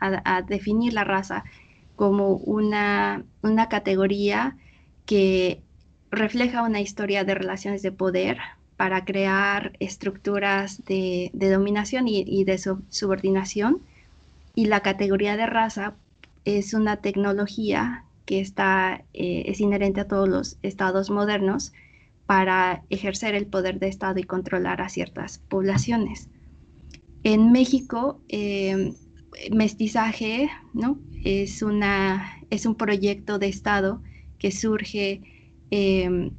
definir 0.47 0.93
la 0.93 1.05
raza 1.05 1.45
como 1.97 2.35
una, 2.37 3.25
una 3.41 3.69
categoría 3.69 4.57
que 5.07 5.63
refleja 6.11 6.63
una 6.63 6.81
historia 6.81 7.25
de 7.25 7.35
relaciones 7.35 7.83
de 7.83 7.93
poder 7.93 8.39
para 8.77 9.05
crear 9.05 9.73
estructuras 9.81 10.85
de, 10.85 11.31
dominación 11.33 12.09
y, 12.09 12.45
de 12.45 12.59
subordinación. 12.59 13.81
Y 14.55 14.67
la 14.67 14.81
categoría 14.81 15.37
de 15.37 15.47
raza 15.47 15.95
es 16.45 16.75
una 16.75 16.99
tecnología 16.99 18.05
que 18.27 18.41
está, 18.41 19.03
eh, 19.15 19.45
es 19.47 19.61
inherente 19.61 20.01
a 20.01 20.09
todos 20.09 20.29
los 20.29 20.59
estados 20.63 21.11
modernos 21.11 21.73
para 22.27 22.85
ejercer 22.91 23.35
el 23.35 23.47
poder 23.47 23.79
de 23.79 23.89
Estado 23.89 24.19
y 24.19 24.25
controlar 24.25 24.81
a 24.81 24.89
ciertas 24.89 25.39
poblaciones. 25.39 26.31
En 27.23 27.53
México, 27.53 28.21
em, 28.29 28.95
mestizaje 29.51 30.51
¿no? 30.73 30.99
es, 31.25 31.63
una, 31.63 32.39
es 32.51 32.67
un 32.67 32.75
proyecto 32.77 33.39
de 33.39 33.49
Estado 33.49 34.03
que 34.39 34.51
surge 34.51 35.23
em, 35.71 36.31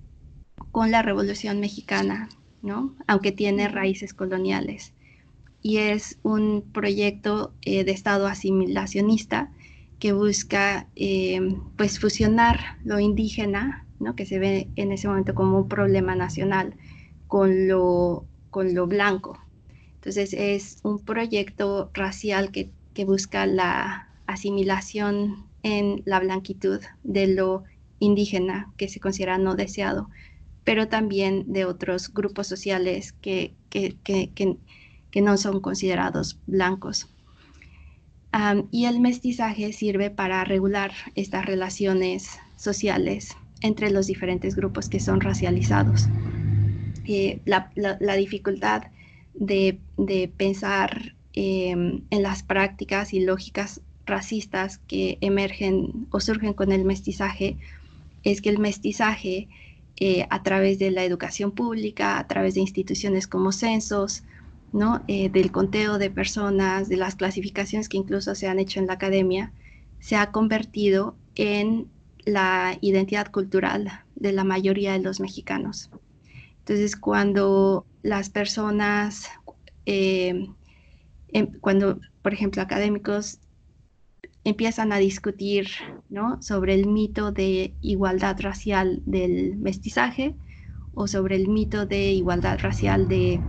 con 0.72 0.92
la 0.92 1.02
Revolución 1.02 1.60
Mexicana, 1.60 2.30
¿no? 2.62 2.96
aunque 3.08 3.32
tiene 3.32 3.68
raíces 3.68 4.14
coloniales. 4.14 4.94
Y 5.62 5.78
es 5.78 6.20
un 6.22 6.64
proyecto 6.72 7.54
eh, 7.62 7.84
de 7.84 7.92
Estado 7.92 8.28
asimilacionista 8.28 9.52
que 10.00 10.14
busca 10.14 10.88
em, 10.96 11.62
pues 11.78 12.00
fusionar 12.00 12.78
lo 12.84 13.00
indígena 13.00 13.85
que 14.16 14.26
se 14.26 14.40
ve 14.40 14.70
en 14.76 14.92
ese 14.92 15.08
momento 15.08 15.34
como 15.34 15.58
un 15.58 15.68
problema 15.68 16.16
nacional 16.16 16.76
con 17.28 17.68
lo, 17.68 18.26
con 18.50 18.74
lo 18.74 18.88
blanco. 18.88 19.40
Entonces 19.96 20.34
es 20.34 20.80
un 20.84 21.00
proyecto 21.00 21.90
racial 21.94 22.52
que, 22.52 22.72
busca 23.06 23.46
la 23.46 24.08
asimilación 24.26 25.48
en 25.62 26.02
la 26.06 26.22
blanquitud 26.22 26.80
de 27.04 27.28
lo 27.28 27.66
indígena 28.00 28.72
que 28.78 28.88
se 28.88 29.02
considera 29.02 29.38
no 29.38 29.56
deseado, 29.56 30.10
pero 30.64 30.88
también 30.88 31.52
de 31.52 31.66
otros 31.66 32.14
grupos 32.14 32.48
sociales 32.48 33.12
que, 33.12 33.54
que, 33.70 35.22
no 35.22 35.36
son 35.36 35.60
considerados 35.60 36.40
blancos. 36.48 37.10
y 38.72 38.86
el 38.86 39.02
mestizaje 39.02 39.74
sirve 39.74 40.10
para 40.10 40.46
regular 40.46 40.94
estas 41.16 41.46
relaciones 41.46 42.40
sociales 42.56 43.36
entre 43.62 43.92
los 43.92 44.08
diferentes 44.08 44.56
grupos 44.56 44.90
que 44.90 45.00
son 45.00 45.22
racializados. 45.22 46.08
Eh, 47.08 47.40
la, 47.46 48.16
dificultad 48.18 48.84
de, 49.34 49.80
pensar 50.38 51.16
em, 51.34 52.02
en 52.10 52.24
las 52.24 52.44
prácticas 52.44 53.14
y 53.14 53.20
lógicas 53.20 53.82
racistas 54.06 54.80
que 54.88 55.18
emergen 55.22 56.08
o 56.12 56.20
surgen 56.20 56.54
con 56.54 56.72
el 56.72 56.86
mestizaje 56.86 57.58
es 58.24 58.42
que 58.42 58.50
el 58.50 58.60
mestizaje 58.60 59.48
eh, 59.98 60.28
a 60.30 60.44
través 60.44 60.78
de 60.80 60.92
la 60.92 61.04
educación 61.04 61.52
pública, 61.52 62.20
a 62.20 62.28
través 62.28 62.56
de 62.56 62.62
instituciones 62.62 63.28
como 63.28 63.52
censos, 63.52 64.24
¿no? 64.74 65.04
Eh, 65.08 65.30
del 65.30 65.52
conteo 65.52 65.98
de 65.98 66.10
personas, 66.10 66.90
de 66.90 66.98
las 66.98 67.16
clasificaciones 67.16 67.88
que 67.88 67.98
incluso 67.98 68.36
se 68.36 68.48
han 68.48 68.60
hecho 68.60 68.80
en 68.80 68.88
la 68.88 68.94
academia, 68.94 69.54
se 70.00 70.18
ha 70.18 70.32
convertido 70.32 71.16
en 71.36 71.88
la 72.26 72.78
identidad 72.82 73.32
cultural 73.32 73.92
de 74.16 74.34
la 74.34 74.44
mayoría 74.44 74.94
de 74.94 75.00
los 75.00 75.20
mexicanos. 75.20 75.90
Entonces, 76.60 76.96
cuando 76.96 77.86
las 78.02 78.30
personas 78.30 79.30
eh, 79.86 80.48
em, 81.30 81.60
cuando, 81.60 82.00
por 82.22 82.34
ejemplo, 82.34 82.62
académicos 82.62 83.40
empiezan 84.44 84.94
a 84.94 84.98
discutir 84.98 85.68
¿no? 86.10 86.42
sobre 86.42 86.76
el 86.76 86.88
mito 86.88 87.32
de 87.32 87.76
igualdad 87.82 88.40
racial 88.40 89.02
del 89.06 89.58
mestizaje 89.58 90.36
o 90.94 91.08
sobre 91.08 91.36
el 91.36 91.48
mito 91.48 91.86
de 91.86 92.12
igualdad 92.12 92.60
racial 92.62 93.08
de, 93.08 93.44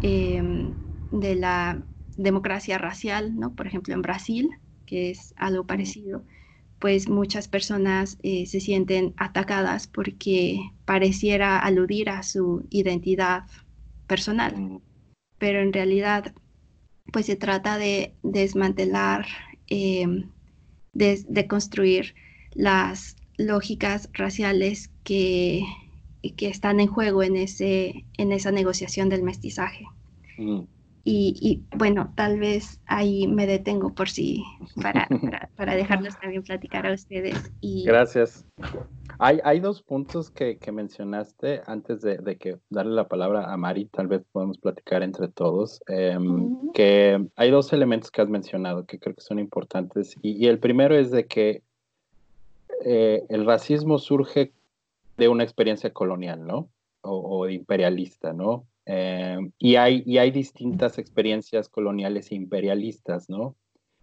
em, 0.00 0.74
de 1.10 1.34
la 1.36 1.86
democracia 2.16 2.78
racial, 2.78 3.36
¿no? 3.36 3.54
por 3.54 3.66
ejemplo, 3.66 3.94
en 3.94 4.02
Brasil, 4.02 4.50
que 4.86 5.10
es 5.10 5.34
algo 5.36 5.66
parecido, 5.66 6.24
pues 6.82 7.08
muchas 7.08 7.46
personas 7.46 8.18
eh, 8.24 8.44
se 8.46 8.58
sienten 8.58 9.14
atacadas 9.16 9.86
porque 9.86 10.58
pareciera 10.84 11.60
aludir 11.60 12.10
a 12.10 12.24
su 12.24 12.66
identidad 12.70 13.44
personal. 14.08 14.56
Mm. 14.56 14.80
Pero 15.38 15.60
en 15.60 15.72
realidad, 15.72 16.34
pues 17.12 17.26
se 17.26 17.36
trata 17.36 17.78
de 17.78 18.14
desmantelar, 18.24 19.26
eh, 19.68 20.24
de, 20.92 21.46
construir 21.46 22.16
las 22.52 23.14
lógicas 23.38 24.10
raciales 24.12 24.90
que, 25.04 25.62
que, 26.36 26.48
están 26.48 26.80
en 26.80 26.88
juego 26.88 27.22
en, 27.22 27.36
ese, 27.36 28.06
en 28.18 28.32
esa 28.32 28.50
negociación 28.50 29.08
del 29.08 29.22
mestizaje. 29.22 29.86
Mm. 30.36 30.62
Y, 31.04 31.62
bueno, 31.76 32.12
tal 32.16 32.38
vez 32.38 32.80
ahí 32.86 33.26
me 33.26 33.46
detengo 33.46 33.92
por 33.92 34.08
si, 34.08 34.44
para, 34.80 35.08
para, 35.56 35.74
dejarlos 35.74 36.18
también 36.20 36.42
platicar 36.42 36.86
a 36.86 36.92
ustedes. 36.92 37.52
Y... 37.60 37.84
Gracias. 37.84 38.46
Hay, 39.18 39.40
hay 39.44 39.60
dos 39.60 39.82
puntos 39.82 40.30
que, 40.30 40.58
que 40.58 40.70
mencionaste 40.72 41.62
antes 41.66 42.00
de, 42.02 42.18
de, 42.18 42.36
que 42.36 42.58
darle 42.70 42.94
la 42.94 43.08
palabra 43.08 43.52
a 43.52 43.56
Mari, 43.56 43.86
tal 43.86 44.06
vez 44.06 44.22
podemos 44.30 44.58
platicar 44.58 45.02
entre 45.02 45.28
todos, 45.28 45.80
em, 45.88 46.70
que 46.72 47.28
hay 47.36 47.50
dos 47.50 47.72
elementos 47.72 48.10
que 48.10 48.22
has 48.22 48.28
mencionado 48.28 48.86
que 48.86 48.98
creo 48.98 49.14
que 49.14 49.20
son 49.20 49.38
importantes. 49.38 50.16
Y, 50.22 50.44
y 50.44 50.48
el 50.48 50.60
primero 50.60 50.96
es 50.96 51.10
de 51.10 51.26
que 51.26 51.62
eh, 52.84 53.24
el 53.28 53.44
racismo 53.44 53.98
surge 53.98 54.52
de 55.16 55.28
una 55.28 55.44
experiencia 55.44 55.92
colonial, 55.92 56.46
¿no? 56.46 56.68
O, 57.02 57.40
o 57.40 57.48
imperialista, 57.48 58.32
¿no? 58.32 58.66
Eh, 58.86 59.38
y, 59.58 59.76
hay, 59.76 60.02
y 60.06 60.18
hay 60.18 60.30
distintas 60.30 60.98
experiencias 60.98 61.68
coloniales 61.68 62.32
e 62.32 62.34
imperialistas, 62.34 63.28
¿no? 63.28 63.54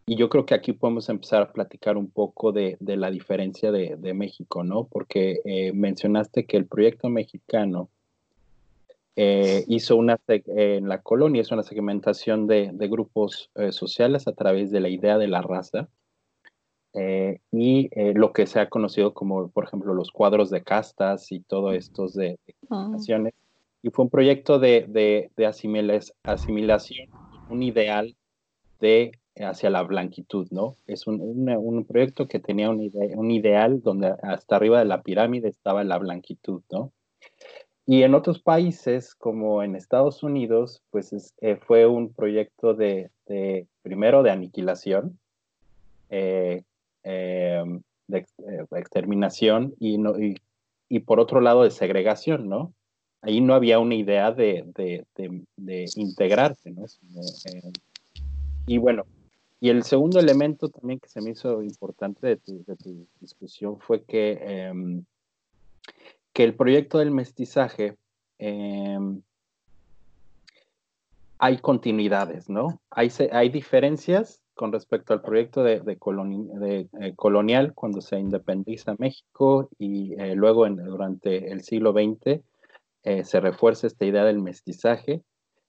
Y 0.05 0.15
yo 0.15 0.29
creo 0.29 0.45
que 0.45 0.55
aquí 0.55 0.73
podemos 0.73 1.09
empezar 1.09 1.43
a 1.43 1.51
platicar 1.51 1.97
un 1.97 2.09
poco 2.09 2.51
de, 2.51 2.77
de 2.79 2.97
la 2.97 3.11
diferencia 3.11 3.71
de, 3.71 3.95
de, 3.97 4.13
México, 4.13 4.63
¿no? 4.63 4.85
Porque 4.85 5.41
eh, 5.45 5.71
mencionaste 5.73 6.45
que 6.45 6.57
el 6.57 6.65
proyecto 6.65 7.09
mexicano 7.09 7.89
eh, 9.15 9.65
hizo 9.67 9.97
una, 9.97 10.19
en 10.27 10.87
la 10.87 11.01
colonia, 11.01 11.41
hizo 11.41 11.53
una 11.53 11.63
segmentación 11.63 12.47
de, 12.47 12.71
de 12.73 12.87
grupos 12.87 13.51
sociales 13.71 14.27
a 14.27 14.33
través 14.33 14.71
de 14.71 14.79
la 14.79 14.89
idea 14.89 15.17
de 15.17 15.27
la 15.27 15.41
raza. 15.41 15.89
y 17.51 17.89
lo 18.15 18.31
que 18.33 18.47
se 18.47 18.59
ha 18.61 18.69
conocido 18.69 19.13
como, 19.13 19.49
por 19.49 19.65
ejemplo, 19.65 19.93
los 19.93 20.09
cuadros 20.09 20.49
de 20.49 20.63
castas 20.63 21.31
y 21.31 21.41
todo 21.41 21.73
estos 21.73 22.13
de, 22.13 22.39
de 22.47 22.55
ah 22.71 22.95
y 23.81 23.89
fue 23.89 24.05
un 24.05 24.11
proyecto 24.11 24.59
de, 24.59 24.85
de, 24.87 25.31
de 25.35 25.45
asimilación, 25.45 27.09
un 27.49 27.63
ideal 27.63 28.15
de 28.79 29.11
hacia 29.35 29.69
la 29.69 29.83
blanquitud, 29.83 30.47
¿no? 30.51 30.75
Es 30.85 31.07
un, 31.07 31.21
un, 31.21 31.85
proyecto 31.85 32.27
que 32.27 32.39
tenía 32.39 32.69
un, 32.69 32.91
un, 32.93 33.31
ideal 33.31 33.81
donde 33.81 34.13
hasta 34.21 34.57
arriba 34.57 34.79
de 34.79 34.85
la 34.85 35.01
pirámide 35.01 35.47
estaba 35.47 35.83
la 35.83 35.97
blanquitud, 35.97 36.61
¿no? 36.69 36.91
Y 37.85 38.03
en 38.03 38.13
otros 38.13 38.39
países, 38.39 39.15
como 39.15 39.63
en 39.63 39.75
Estados 39.75 40.21
Unidos, 40.21 40.83
pues 40.91 41.33
eh, 41.41 41.55
fue 41.55 41.87
un 41.87 42.13
proyecto 42.13 42.73
de, 42.73 43.09
de, 43.25 43.65
primero, 43.81 44.21
de 44.21 44.31
aniquilación, 44.31 45.17
eh, 46.09 46.63
eh, 47.03 47.63
de, 48.07 48.25
exterminación 48.71 49.73
y, 49.79 49.97
no, 49.97 50.19
y, 50.19 50.35
y, 50.87 50.99
por 50.99 51.19
otro 51.19 51.41
lado 51.41 51.63
de 51.63 51.71
segregación, 51.71 52.47
¿no? 52.47 52.73
Ahí 53.21 53.41
no 53.41 53.53
había 53.53 53.79
una 53.79 53.95
idea 53.95 54.31
de, 54.31 54.65
de, 54.75 55.05
de, 55.57 55.85
integrarse, 55.95 56.71
¿no? 56.71 56.85
Eh, 56.85 57.71
y 58.67 58.77
bueno, 58.77 59.05
y 59.59 59.69
el 59.69 59.83
segundo 59.83 60.19
elemento 60.19 60.69
también 60.69 60.99
que 60.99 61.09
se 61.09 61.21
me 61.21 61.31
hizo 61.31 61.61
importante 61.61 62.27
de 62.27 62.37
tu, 62.37 63.07
discusión 63.19 63.79
fue 63.79 64.03
que, 64.03 64.39
em, 64.41 65.03
que 66.33 66.43
el 66.43 66.55
proyecto 66.55 66.99
del 66.99 67.11
mestizaje 67.11 67.97
em, 68.37 69.21
hay 71.39 71.57
continuidades, 71.57 72.49
¿no? 72.49 72.81
Hay, 72.89 73.09
hay 73.31 73.49
diferencias 73.49 74.41
con 74.53 74.73
respecto 74.73 75.13
al 75.13 75.21
proyecto 75.21 75.63
de, 75.63 75.81
eh, 75.85 77.13
colonial 77.15 77.73
cuando 77.73 78.01
se 78.01 78.19
independiza 78.19 78.95
México 78.99 79.69
y 79.77 80.13
eh, 80.19 80.35
luego 80.35 80.67
durante 80.69 81.51
el 81.51 81.63
siglo 81.63 81.93
XX 81.93 82.41
eh, 83.03 83.23
se 83.23 83.39
refuerza 83.39 83.87
esta 83.87 84.05
idea 84.05 84.23
del 84.23 84.39
mestizaje, 84.39 85.23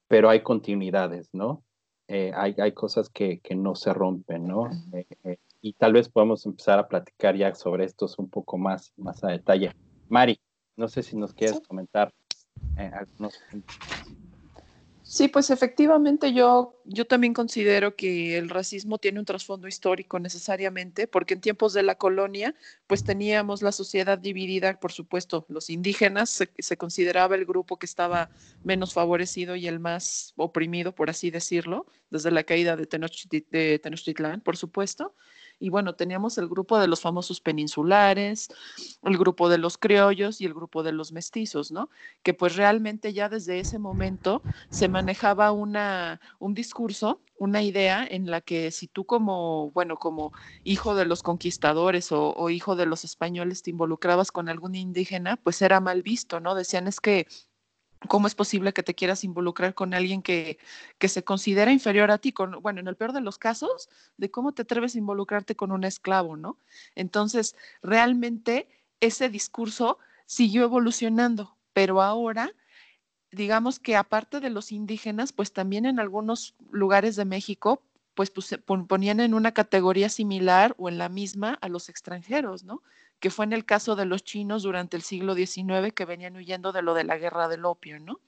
pero 0.08 0.28
hay 0.28 0.42
continuidades, 0.42 1.28
¿no? 1.32 1.62
Eh, 2.08 2.32
hay, 2.34 2.54
hay, 2.58 2.72
cosas 2.72 3.08
que, 3.08 3.38
que, 3.40 3.54
no 3.54 3.76
se 3.76 3.92
rompen, 3.92 4.48
¿no? 4.48 4.68
Eh, 4.92 5.38
y 5.60 5.74
tal 5.74 5.92
vez 5.92 6.08
podemos 6.08 6.44
empezar 6.44 6.78
a 6.80 6.88
platicar 6.88 7.36
ya 7.36 7.54
sobre 7.54 7.84
estos 7.84 8.18
un 8.18 8.28
poco 8.28 8.58
más, 8.58 8.92
más 8.96 9.22
a 9.22 9.28
detalle. 9.28 9.72
Mari, 10.08 10.40
no 10.76 10.88
sé 10.88 11.04
si 11.04 11.16
nos 11.16 11.32
quieres 11.32 11.60
comentar 11.60 12.12
algunos 12.76 13.38
puntos. 13.50 13.76
Sí, 15.12 15.26
pues 15.26 15.50
efectivamente 15.50 16.32
yo, 16.32 16.80
yo 16.84 17.04
también 17.04 17.34
considero 17.34 17.96
que 17.96 18.38
el 18.38 18.48
racismo 18.48 18.96
tiene 18.98 19.18
un 19.18 19.24
trasfondo 19.24 19.66
histórico 19.66 20.20
necesariamente, 20.20 21.08
porque 21.08 21.34
en 21.34 21.40
tiempos 21.40 21.72
de 21.72 21.82
la 21.82 21.96
colonia, 21.96 22.54
pues 22.86 23.02
teníamos 23.02 23.60
la 23.60 23.72
sociedad 23.72 24.18
dividida, 24.18 24.78
por 24.78 24.92
supuesto, 24.92 25.46
los 25.48 25.68
indígenas, 25.68 26.30
se, 26.30 26.52
se 26.56 26.76
consideraba 26.76 27.34
el 27.34 27.44
grupo 27.44 27.76
que 27.76 27.86
estaba 27.86 28.30
menos 28.62 28.92
favorecido 28.92 29.56
y 29.56 29.66
el 29.66 29.80
más 29.80 30.32
oprimido, 30.36 30.94
por 30.94 31.10
así 31.10 31.32
decirlo, 31.32 31.86
desde 32.08 32.30
la 32.30 32.44
caída 32.44 32.76
de, 32.76 32.86
de 33.50 33.80
Tenochtitlán, 33.80 34.42
por 34.42 34.56
supuesto. 34.56 35.16
Y 35.60 35.68
bueno, 35.70 35.94
teníamos 35.94 36.38
el 36.38 36.48
grupo 36.48 36.78
de 36.80 36.88
los 36.88 37.00
famosos 37.02 37.40
peninsulares, 37.40 38.48
el 39.02 39.18
grupo 39.18 39.48
de 39.48 39.58
los 39.58 39.78
criollos 39.78 40.40
y 40.40 40.46
el 40.46 40.54
grupo 40.54 40.82
de 40.82 40.92
los 40.92 41.12
mestizos, 41.12 41.70
¿no? 41.70 41.90
Que 42.22 42.34
pues 42.34 42.56
realmente 42.56 43.12
ya 43.12 43.28
desde 43.28 43.60
ese 43.60 43.78
momento 43.78 44.42
se 44.70 44.88
manejaba 44.88 45.52
una, 45.52 46.20
un 46.38 46.54
discurso, 46.54 47.22
una 47.38 47.62
idea 47.62 48.06
en 48.08 48.30
la 48.30 48.40
que 48.40 48.70
si 48.70 48.88
tú 48.88 49.04
como, 49.06 49.70
bueno, 49.72 49.96
como 49.96 50.32
hijo 50.64 50.94
de 50.94 51.04
los 51.06 51.22
conquistadores 51.22 52.12
o, 52.12 52.34
o 52.34 52.50
hijo 52.50 52.76
de 52.76 52.86
los 52.86 53.04
españoles 53.04 53.62
te 53.62 53.70
involucrabas 53.70 54.32
con 54.32 54.48
algún 54.48 54.74
indígena, 54.74 55.36
pues 55.36 55.62
era 55.62 55.80
mal 55.80 56.02
visto, 56.02 56.40
¿no? 56.40 56.54
Decían 56.54 56.86
es 56.88 57.00
que 57.00 57.26
¿Cómo 58.08 58.26
es 58.26 58.34
posible 58.34 58.72
que 58.72 58.82
te 58.82 58.94
quieras 58.94 59.24
involucrar 59.24 59.74
con 59.74 59.92
alguien 59.92 60.22
que, 60.22 60.58
que 60.98 61.08
se 61.08 61.22
considera 61.22 61.70
inferior 61.70 62.10
a 62.10 62.18
ti? 62.18 62.32
Bueno, 62.62 62.80
en 62.80 62.88
el 62.88 62.96
peor 62.96 63.12
de 63.12 63.20
los 63.20 63.36
casos, 63.36 63.90
de 64.16 64.30
cómo 64.30 64.52
te 64.52 64.62
atreves 64.62 64.94
a 64.94 64.98
involucrarte 64.98 65.54
con 65.54 65.70
un 65.70 65.84
esclavo, 65.84 66.36
¿no? 66.36 66.58
Entonces, 66.94 67.56
realmente 67.82 68.68
ese 69.00 69.28
discurso 69.28 69.98
siguió 70.24 70.64
evolucionando, 70.64 71.56
pero 71.74 72.00
ahora, 72.00 72.52
digamos 73.32 73.78
que 73.78 73.96
aparte 73.96 74.40
de 74.40 74.50
los 74.50 74.72
indígenas, 74.72 75.32
pues 75.32 75.52
también 75.52 75.84
en 75.84 76.00
algunos 76.00 76.54
lugares 76.70 77.16
de 77.16 77.26
México, 77.26 77.82
pues, 78.14 78.30
pues 78.30 78.58
ponían 78.88 79.20
en 79.20 79.34
una 79.34 79.52
categoría 79.52 80.08
similar 80.08 80.74
o 80.78 80.88
en 80.88 80.98
la 80.98 81.08
misma 81.08 81.58
a 81.60 81.68
los 81.68 81.88
extranjeros, 81.88 82.64
¿no? 82.64 82.82
Que 83.20 83.30
fue 83.30 83.44
en 83.44 83.52
el 83.52 83.64
caso 83.64 83.96
de 83.96 84.06
los 84.06 84.24
chinos 84.24 84.62
durante 84.62 84.96
el 84.96 85.02
siglo 85.02 85.34
XIX 85.34 85.92
que 85.94 86.04
venían 86.06 86.36
huyendo 86.36 86.72
de 86.72 86.82
lo 86.82 86.94
de 86.94 87.04
la 87.04 87.18
guerra 87.18 87.48
del 87.48 87.66
opio, 87.66 88.00
¿no? 88.00 88.20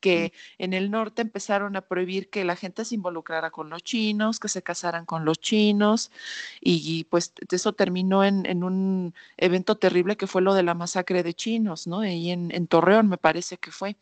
Que 0.00 0.32
en 0.58 0.72
el 0.72 0.90
norte 0.90 1.22
empezaron 1.22 1.76
a 1.76 1.80
prohibir 1.82 2.30
que 2.30 2.44
la 2.44 2.56
gente 2.56 2.84
se 2.84 2.94
involucrara 2.94 3.50
con 3.50 3.68
los 3.68 3.82
chinos, 3.82 4.38
que 4.38 4.48
se 4.48 4.62
casaran 4.62 5.04
con 5.04 5.24
los 5.24 5.40
chinos, 5.40 6.12
y, 6.60 7.04
pues 7.10 7.32
eso 7.50 7.72
terminó 7.72 8.24
en, 8.24 8.64
un 8.64 9.14
evento 9.36 9.76
terrible 9.76 10.16
que 10.16 10.28
fue 10.28 10.42
lo 10.42 10.54
de 10.54 10.62
la 10.62 10.74
masacre 10.74 11.22
de 11.22 11.34
chinos, 11.34 11.86
¿no? 11.88 12.04
Y 12.04 12.30
en, 12.30 12.52
en 12.54 12.66
Torreón 12.68 13.08
me 13.08 13.18
parece 13.18 13.58
que 13.58 13.72
fue 13.72 13.96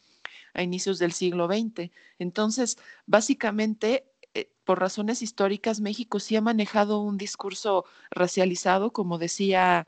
a 0.54 0.62
inicios 0.62 0.98
del 0.98 1.12
siglo 1.12 1.46
XX. 1.46 1.90
Entonces, 2.18 2.78
básicamente 3.06 4.04
eh, 4.34 4.50
por 4.64 4.80
razones 4.80 5.22
históricas, 5.22 5.80
México 5.80 6.20
sí 6.20 6.36
ha 6.36 6.40
manejado 6.40 7.00
un 7.00 7.16
discurso 7.16 7.84
racializado, 8.10 8.92
como 8.92 9.18
decía, 9.18 9.86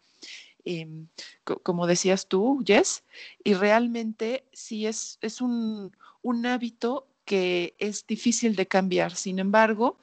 em, 0.64 1.06
como 1.62 1.86
decías 1.86 2.26
tú, 2.26 2.62
Jess, 2.66 3.04
y 3.44 3.54
realmente 3.54 4.44
sí 4.52 4.86
es, 4.86 5.18
es 5.20 5.40
un, 5.40 5.96
un 6.22 6.46
hábito 6.46 7.06
que 7.24 7.74
es 7.78 8.06
difícil 8.06 8.56
de 8.56 8.66
cambiar. 8.66 9.14
Sin 9.14 9.38
embargo, 9.38 9.96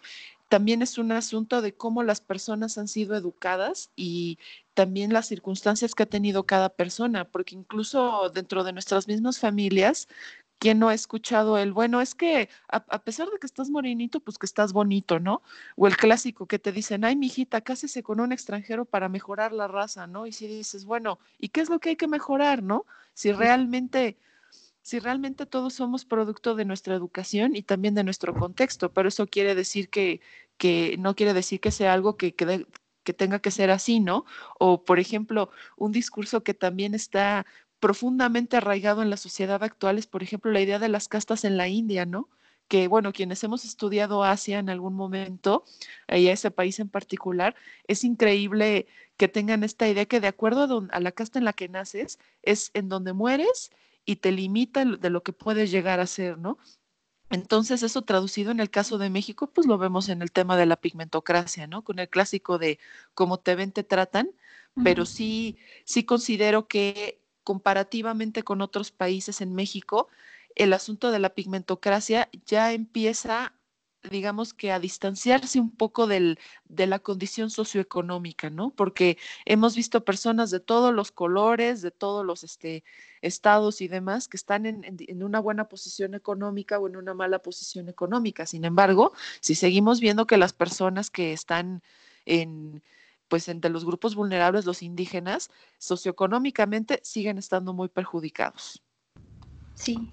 también 0.50 0.82
es 0.82 0.98
un 0.98 1.12
asunto 1.12 1.62
de 1.62 1.74
cómo 1.74 2.04
las 2.04 2.22
personas 2.22 2.78
han 2.78 2.88
sido 2.88 3.16
educadas 3.16 3.90
y 3.96 4.38
también 4.74 5.12
las 5.12 5.28
circunstancias 5.28 5.94
que 5.94 6.04
ha 6.04 6.06
tenido 6.06 6.46
cada 6.46 6.70
persona, 6.70 7.26
porque 7.26 7.56
incluso 7.56 8.30
dentro 8.34 8.64
de 8.64 8.74
nuestras 8.74 9.08
mismas 9.08 9.40
familias, 9.40 10.08
¿Quién 10.60 10.80
no 10.80 10.90
ha 10.90 10.94
escuchado 10.94 11.58
el, 11.58 11.72
bueno, 11.72 12.02
es 12.02 12.16
que 12.16 12.50
a, 12.68 12.80
pesar 13.04 13.30
de 13.30 13.38
que 13.40 13.46
estás 13.46 13.70
morenito, 13.70 14.20
pues 14.20 14.40
que 14.40 14.48
estás 14.48 14.74
bonito, 14.74 15.20
¿no? 15.20 15.44
O 15.76 15.88
el 15.88 15.98
clásico 15.98 16.48
que 16.48 16.58
te 16.58 16.72
dicen, 16.72 17.06
ay, 17.06 17.16
mijita, 17.16 17.62
cásese 17.62 18.02
con 18.02 18.20
un 18.20 18.32
extranjero 18.32 18.86
para 18.86 19.08
mejorar 19.08 19.54
la 19.54 19.68
raza, 19.68 20.08
¿no? 20.08 20.26
Y 20.26 20.32
si 20.32 20.48
dices, 20.48 20.86
bueno, 20.86 21.20
¿y 21.38 21.50
qué 21.50 21.62
es 21.62 21.70
lo 21.70 21.80
que 21.80 21.90
hay 21.90 21.96
que 21.96 22.08
mejorar, 22.08 22.64
no? 22.64 22.86
Si 23.14 23.32
realmente, 23.32 24.18
si 24.82 25.00
realmente 25.00 25.46
todos 25.46 25.74
somos 25.76 26.06
producto 26.06 26.56
de 26.56 26.66
nuestra 26.66 26.96
educación 26.96 27.56
y 27.56 27.62
también 27.62 27.94
de 27.94 28.04
nuestro 28.04 28.34
contexto, 28.34 28.92
pero 28.92 29.10
eso 29.10 29.28
quiere 29.28 29.54
decir 29.54 29.90
que, 29.90 30.22
que 30.58 30.96
no 30.98 31.16
quiere 31.16 31.34
decir 31.34 31.60
que 31.60 31.72
sea 31.72 31.94
algo 31.94 32.18
que, 32.18 32.34
que, 32.34 32.66
que 33.04 33.14
tenga 33.14 33.40
que 33.40 33.52
ser 33.52 33.72
así, 33.72 34.00
¿no? 34.00 34.26
O, 34.60 34.84
por 34.84 35.00
ejemplo, 35.00 35.50
un 35.78 35.94
discurso 35.94 36.44
que 36.44 36.54
también 36.54 36.94
está 36.94 37.46
profundamente 37.80 38.58
arraigado 38.58 39.02
en 39.02 39.10
la 39.10 39.18
sociedad 39.18 39.64
actual 39.64 39.98
es, 39.98 40.08
por 40.08 40.24
ejemplo, 40.24 40.52
la 40.52 40.62
idea 40.62 40.80
de 40.80 40.90
las 40.90 41.08
castas 41.08 41.44
en 41.44 41.58
la 41.58 41.68
India, 41.68 42.06
¿no? 42.06 42.30
Que, 42.68 42.88
bueno, 42.88 43.14
quienes 43.14 43.44
hemos 43.44 43.64
estudiado 43.66 44.24
Asia 44.24 44.60
en 44.60 44.70
algún 44.70 44.94
momento, 44.94 45.64
y 46.10 46.28
a 46.28 46.34
ese 46.34 46.52
país 46.52 46.80
en 46.80 46.90
particular, 46.90 47.56
es 47.88 48.04
increíble 48.04 48.88
que 49.16 49.28
tengan 49.28 49.64
esta 49.64 49.88
idea 49.88 50.06
que 50.06 50.20
de 50.20 50.28
acuerdo 50.28 50.88
a, 50.92 51.00
la 51.00 51.12
casta 51.12 51.40
en 51.40 51.46
la 51.46 51.54
que 51.54 51.70
naces, 51.70 52.20
es 52.44 52.72
en 52.74 52.90
donde 52.90 53.14
mueres 53.14 53.72
y 54.06 54.18
te 54.18 54.32
limita 54.32 54.84
de 54.86 55.10
lo 55.10 55.24
que 55.24 55.34
puedes 55.34 55.72
llegar 55.72 56.00
a 56.00 56.08
ser, 56.08 56.38
¿no? 56.38 56.58
Entonces, 57.30 57.84
eso 57.84 58.04
traducido 58.04 58.52
en 58.52 58.60
el 58.62 58.70
caso 58.70 58.98
de 58.98 59.10
México, 59.10 59.52
pues 59.52 59.68
lo 59.68 59.78
vemos 59.78 60.08
en 60.10 60.22
el 60.22 60.32
tema 60.32 60.56
de 60.56 60.66
la 60.66 60.78
pigmentocracia, 60.78 61.68
¿no? 61.68 61.84
Con 61.84 62.00
el 62.00 62.10
clásico 62.10 62.58
de 62.58 62.80
cómo 63.14 63.38
te 63.38 63.56
ven, 63.56 63.72
te 63.72 63.84
tratan, 63.84 64.32
pero 64.84 65.06
sí, 65.06 65.58
sí 65.84 66.04
considero 66.04 66.68
que 66.68 67.20
comparativamente 67.48 68.44
con 68.44 68.60
otros 68.60 68.92
países 68.92 69.40
en 69.40 69.56
México, 69.56 70.10
el 70.54 70.74
asunto 70.74 71.12
de 71.12 71.20
la 71.20 71.30
pigmentocracia 71.30 72.28
ya 72.46 72.74
empieza, 72.74 73.54
digamos 74.12 74.54
que 74.54 74.74
a 74.74 74.82
distanciarse 74.82 75.58
un 75.58 75.72
poco 75.72 76.08
del, 76.08 76.40
de 76.66 76.88
la 76.88 77.00
condición 77.00 77.50
socioeconómica, 77.50 78.50
¿no? 78.50 78.72
Porque 78.72 79.18
hemos 79.46 79.78
visto 79.78 80.04
personas 80.04 80.52
de 80.52 80.60
todos 80.60 80.94
los 80.94 81.14
colores, 81.14 81.82
de 81.82 81.92
todos 81.92 82.26
los 82.26 82.44
este, 82.44 82.84
estados 83.22 83.80
y 83.80 83.88
demás 83.88 84.28
que 84.28 84.36
están 84.36 84.66
en, 84.66 84.84
en, 84.84 85.24
una 85.24 85.40
buena 85.40 85.70
posición 85.70 86.16
económica 86.16 86.80
o 86.80 86.90
en 86.90 86.98
una 86.98 87.14
mala 87.14 87.40
posición 87.40 87.88
económica. 87.88 88.46
Sin 88.46 88.66
embargo, 88.66 89.14
si 89.40 89.56
seguimos 89.56 90.02
viendo 90.02 90.28
que 90.28 90.36
las 90.36 90.52
personas 90.52 91.10
que 91.10 91.32
están 91.32 91.82
en 92.26 92.84
pues 93.28 93.48
entre 93.50 93.72
los 93.72 93.86
grupos 93.86 94.16
vulnerables, 94.16 94.66
los 94.66 94.84
indígenas, 94.84 95.50
socioeconómicamente 95.78 97.00
siguen 97.04 97.38
estando 97.38 97.74
muy 97.74 97.90
perjudicados. 97.90 98.84
Sí. 99.74 100.12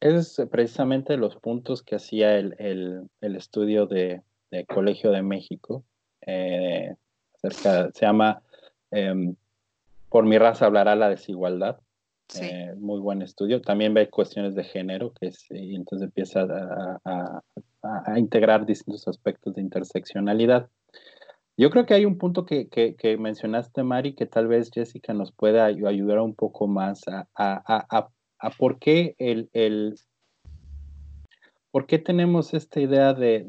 Es 0.00 0.40
precisamente 0.50 1.16
los 1.16 1.36
puntos 1.36 1.82
que 1.82 1.96
hacía 1.96 2.36
el, 2.36 3.08
estudio 3.20 3.86
de, 3.86 4.22
Colegio 4.66 5.10
de 5.10 5.22
México. 5.22 5.84
Eh, 6.22 6.94
se 7.42 7.90
llama 8.00 8.42
em, 8.90 9.36
Por 10.08 10.24
mi 10.24 10.38
raza 10.38 10.66
hablará 10.66 10.96
la 10.96 11.08
desigualdad. 11.10 11.78
Eh, 12.40 12.74
muy 12.76 13.00
buen 13.00 13.22
estudio. 13.22 13.60
También 13.62 13.94
ve 13.94 14.10
cuestiones 14.10 14.54
de 14.54 14.64
género, 14.64 15.12
que 15.14 15.28
es, 15.28 15.46
y 15.50 15.74
entonces 15.74 16.06
empieza 16.06 16.46
a 17.04 18.18
integrar 18.18 18.66
distintos 18.66 19.08
aspectos 19.08 19.54
de 19.54 19.62
interseccionalidad. 19.62 20.68
Yo 21.58 21.70
creo 21.70 21.86
que 21.86 21.94
hay 21.94 22.04
un 22.04 22.18
punto 22.18 22.46
que, 22.46 23.16
mencionaste, 23.18 23.82
Mari, 23.82 24.14
que 24.14 24.26
tal 24.26 24.46
vez 24.46 24.70
Jessica 24.72 25.12
nos 25.12 25.32
pueda 25.32 25.64
ayudar 25.64 26.20
un 26.20 26.36
poco 26.36 26.68
más 26.68 27.02
a, 27.08 28.08
por 28.56 28.78
qué 28.78 29.16
el, 29.18 29.98
por 31.72 31.86
qué 31.86 31.98
tenemos 31.98 32.54
esta 32.54 32.78
idea 32.78 33.12
de, 33.12 33.44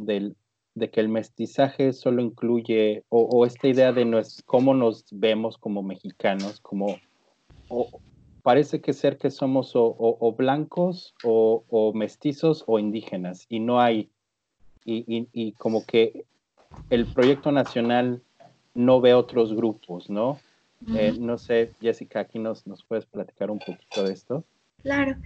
que 0.91 0.99
el 0.99 1.07
mestizaje 1.07 1.93
solo 1.93 2.23
incluye, 2.23 3.03
o, 3.09 3.45
esta 3.45 3.67
idea 3.67 3.93
de 3.93 4.25
cómo 4.43 4.73
nos 4.73 5.05
vemos 5.11 5.59
como 5.59 5.83
mexicanos, 5.83 6.59
como 6.61 6.97
parece 8.41 8.81
que 8.81 8.93
ser 8.93 9.19
que 9.19 9.29
somos 9.29 9.73
o, 9.75 10.35
blancos 10.35 11.13
o, 11.23 11.91
mestizos 11.93 12.63
o 12.65 12.79
indígenas, 12.79 13.45
y 13.49 13.59
no 13.59 13.79
hay, 13.79 14.09
y 14.83 15.51
como 15.59 15.85
que 15.85 16.25
el 16.89 17.05
proyecto 17.05 17.51
nacional 17.51 18.21
no 18.73 19.01
ve 19.01 19.13
otros 19.13 19.53
grupos, 19.53 20.09
¿no? 20.09 20.39
Eh, 20.95 21.13
no 21.19 21.37
sé, 21.37 21.73
Jessica, 21.81 22.21
aquí 22.21 22.39
nos, 22.39 22.65
nos 22.65 22.83
puedes 22.83 23.05
platicar 23.05 23.51
un 23.51 23.59
poquito 23.59 24.03
de 24.03 24.13
esto. 24.13 24.45
Claro. 24.81 25.17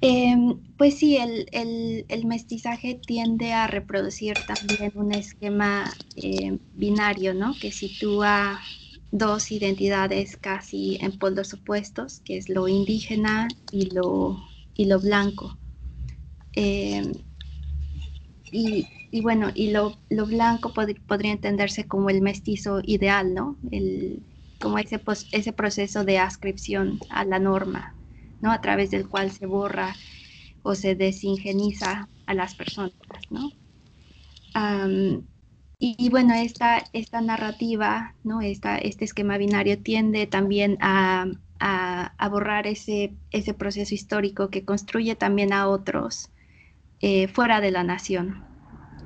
Em, 0.00 0.60
pues 0.76 0.98
sí, 0.98 1.16
el, 1.16 2.26
mestizaje 2.26 3.00
tiende 3.04 3.52
a 3.52 3.66
reproducir 3.66 4.34
también 4.46 4.92
un 4.94 5.12
esquema 5.12 5.90
eh, 6.16 6.58
binario, 6.74 7.34
¿no? 7.34 7.54
Que 7.60 7.72
sitúa 7.72 8.60
dos 9.10 9.50
identidades 9.50 10.36
casi 10.36 10.98
en 11.00 11.18
polos 11.18 11.54
opuestos, 11.54 12.20
que 12.20 12.36
es 12.36 12.48
lo 12.48 12.68
indígena 12.68 13.48
y 13.72 13.90
lo, 13.90 14.38
y 14.74 14.84
lo 14.84 15.00
blanco. 15.00 15.58
Em, 16.52 17.12
y 18.52 19.20
bueno, 19.22 19.50
y 19.54 19.70
lo, 19.70 19.96
blanco 20.10 20.72
podría 20.72 21.32
entenderse 21.32 21.86
como 21.86 22.10
el 22.10 22.20
mestizo 22.20 22.80
ideal, 22.84 23.34
¿no? 23.34 23.56
El, 23.70 24.22
como 24.60 24.78
ese, 24.78 25.00
ese 25.32 25.52
proceso 25.52 26.04
de 26.04 26.18
ascripción 26.18 26.98
a 27.10 27.24
la 27.24 27.38
norma, 27.38 27.94
¿no? 28.40 28.52
A 28.52 28.60
través 28.60 28.90
del 28.90 29.08
cual 29.08 29.30
se 29.30 29.46
borra 29.46 29.94
o 30.62 30.74
se 30.74 30.94
desingeniza 30.94 32.08
a 32.26 32.34
las 32.34 32.54
personas, 32.54 32.92
¿no? 33.30 33.50
y, 35.78 36.08
bueno, 36.10 36.34
esta, 36.34 36.82
esta 36.92 37.20
narrativa, 37.20 38.16
¿no? 38.24 38.40
Esta, 38.40 38.76
este 38.76 39.04
esquema 39.04 39.38
binario 39.38 39.78
tiende 39.78 40.26
también 40.26 40.76
a, 40.80 41.30
borrar 42.28 42.66
ese, 42.66 43.14
ese 43.30 43.54
proceso 43.54 43.94
histórico 43.94 44.48
que 44.50 44.64
construye 44.64 45.14
también 45.14 45.52
a 45.52 45.68
otros 45.68 46.30
eh, 47.00 47.28
fuera 47.28 47.60
de 47.60 47.70
la 47.70 47.84
nación, 47.84 48.44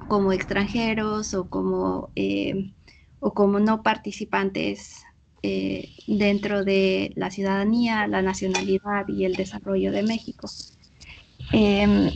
como 0.08 0.32
extranjeros 0.32 1.34
o 1.34 1.48
como, 1.48 2.10
eh, 2.16 2.72
o 3.20 3.34
como 3.34 3.60
no 3.60 3.82
participantes 3.82 5.02
eh, 5.42 5.90
dentro 6.06 6.64
de 6.64 7.12
la 7.16 7.30
ciudadanía, 7.30 8.06
la 8.06 8.22
nacionalidad 8.22 9.08
y 9.08 9.24
el 9.24 9.34
desarrollo 9.34 9.92
de 9.92 10.02
México. 10.02 10.48
Em, 11.52 12.10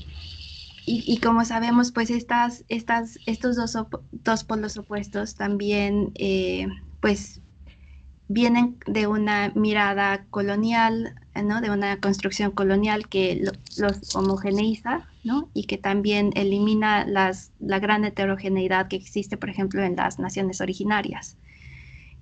y, 0.89 1.19
como 1.19 1.45
sabemos, 1.45 1.91
pues 1.91 2.11
estas, 2.11 2.65
estas, 2.69 3.19
estos 3.27 3.57
dos, 3.57 3.77
dos 4.13 4.45
polos 4.45 4.77
opuestos 4.77 5.35
también 5.35 6.13
pues 7.01 7.41
vienen 8.29 8.77
de 8.87 9.07
una 9.07 9.53
mirada 9.55 10.25
colonial, 10.31 11.15
¿no? 11.35 11.61
de 11.61 11.71
una 11.71 12.01
construcción 12.01 12.51
colonial 12.51 13.09
que 13.09 13.41
los 13.77 14.15
homogeneiza 14.17 15.09
¿no? 15.23 15.49
y 15.55 15.65
que 15.65 15.79
también 15.79 16.33
elimina 16.35 17.07
las, 17.07 17.53
la 17.61 17.79
gran 17.79 18.05
heterogeneidad 18.05 18.89
que 18.89 18.97
existe, 18.97 19.37
por 19.37 19.51
ejemplo, 19.51 19.83
en 19.83 19.97
las 19.97 20.19
naciones 20.19 20.61
originarias. 20.61 21.37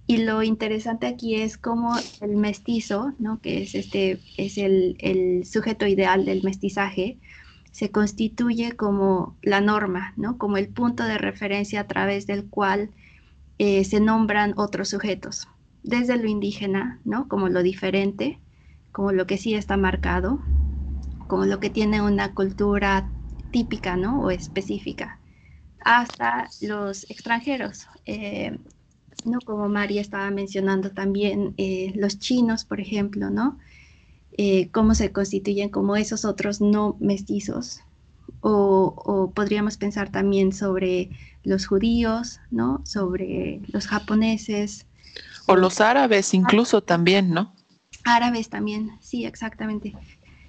Y 0.07 0.19
lo 0.19 0.43
interesante 0.43 1.07
aquí 1.07 1.37
es 1.37 1.57
cómo 1.57 1.95
el 2.21 2.37
mestizo, 2.37 3.15
¿no? 3.19 3.41
que 3.41 3.63
es, 3.63 3.75
este, 3.75 4.21
es 4.37 4.59
el, 4.59 4.97
el 4.99 5.47
sujeto 5.47 5.87
ideal 5.87 6.27
del 6.27 6.43
mestizaje, 6.43 7.17
se 7.73 7.91
constituye 7.91 8.73
como 8.73 9.37
la 9.43 9.63
norma, 9.63 10.13
¿no? 10.17 10.37
como 10.37 10.59
el 10.59 10.69
punto 10.69 11.05
de 11.05 11.17
referencia 11.17 11.81
a 11.81 11.87
través 11.87 12.27
del 12.27 12.45
cual 12.45 12.91
eh, 13.59 13.85
se 13.85 14.01
nombran 14.01 14.53
otros 14.57 14.91
sujetos 14.91 15.49
desde 15.85 16.17
lo 16.19 16.29
indígena, 16.29 17.01
¿no? 17.05 17.29
Como 17.29 17.49
lo 17.51 17.63
diferente, 17.63 18.41
como 18.93 19.13
lo 19.13 19.27
que 19.29 19.39
sí 19.39 19.55
está 19.55 19.77
marcado, 19.77 20.41
como 21.29 21.47
lo 21.47 21.61
que 21.61 21.71
tiene 21.71 22.03
una 22.03 22.35
cultura 22.35 23.13
típica, 23.53 23.97
¿no? 23.97 24.23
O 24.23 24.31
específica, 24.33 25.21
hasta 25.81 26.51
los 26.61 27.09
extranjeros, 27.11 27.87
eh, 28.07 28.59
¿no? 29.25 29.41
Como 29.45 29.69
María 29.69 30.01
estaba 30.01 30.31
mencionando 30.31 30.93
también, 30.93 31.55
eh, 31.59 31.93
los 31.97 32.19
chinos, 32.19 32.65
por 32.67 32.81
ejemplo, 32.81 33.31
¿no? 33.31 33.59
Eh, 34.39 34.71
cómo 34.73 34.95
se 34.95 35.13
constituyen 35.13 35.71
como 35.71 35.97
esos 35.97 36.25
otros 36.25 36.61
no 36.61 36.97
mestizos. 37.01 37.81
O, 38.41 38.95
o, 38.97 39.33
podríamos 39.33 39.77
pensar 39.79 40.11
también 40.11 40.53
sobre 40.53 41.11
los 41.45 41.67
judíos, 41.67 42.41
¿no? 42.51 42.83
Sobre 42.85 43.63
los 43.73 43.87
japoneses, 43.87 44.87
o 45.47 45.57
los 45.57 45.81
árabes 45.81 46.35
incluso 46.35 46.83
también, 46.83 47.31
¿no? 47.31 47.55
Árabes 48.05 48.49
también, 48.49 48.91
sí, 49.01 49.25
exactamente. 49.25 49.95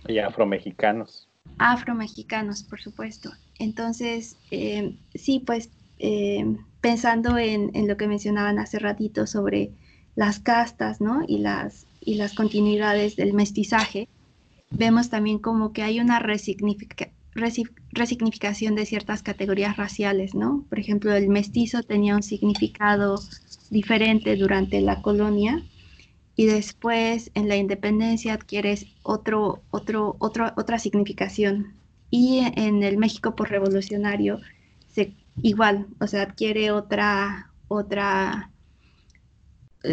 Y 0.08 0.20
afromexicanos. 0.20 1.28
Afromexicanos, 1.58 2.64
por 2.64 2.82
supuesto. 2.82 3.32
Entonces, 3.60 4.38
eh, 4.52 4.98
sí, 5.14 5.42
pues 5.46 5.70
eh, 6.00 6.46
pensando 6.82 7.38
en, 7.38 7.72
lo 7.88 7.98
que 7.98 8.08
mencionaban 8.08 8.60
hace 8.60 8.80
ratito 8.80 9.26
sobre 9.26 9.72
las 10.16 10.40
castas, 10.40 11.02
¿no? 11.02 11.24
Y 11.28 11.40
las, 11.40 11.88
y 12.02 12.16
las 12.16 12.34
continuidades 12.34 13.16
del 13.16 13.34
mestizaje, 13.34 14.08
vemos 14.70 15.10
también 15.10 15.40
como 15.40 15.72
que 15.72 15.84
hay 15.84 16.00
una 16.00 16.20
resignificación 17.36 18.76
de 18.76 18.86
ciertas 18.86 19.22
categorías 19.22 19.78
raciales, 19.78 20.34
¿no? 20.34 20.66
Por 20.70 20.80
ejemplo, 20.80 21.14
el 21.14 21.28
mestizo 21.28 21.84
tenía 21.84 22.16
un 22.16 22.24
significado 22.24 23.20
diferente 23.70 24.36
durante 24.38 24.80
la 24.82 25.02
colonia 25.02 25.64
y 26.36 26.46
después 26.46 27.32
en 27.34 27.48
la 27.48 27.58
independencia 27.58 28.34
adquieres 28.34 28.88
otro, 29.04 29.64
otro, 29.72 30.16
otro, 30.20 30.54
otra 30.56 30.80
significación. 30.80 31.74
Y 32.10 32.40
en 32.56 32.84
el 32.84 32.98
México 32.98 33.36
por 33.36 33.50
revolucionario 33.50 34.40
se, 34.88 35.14
igual, 35.42 35.88
o 36.00 36.08
sea, 36.08 36.24
adquiere 36.24 36.72
otra, 36.72 37.52
otra, 37.68 38.52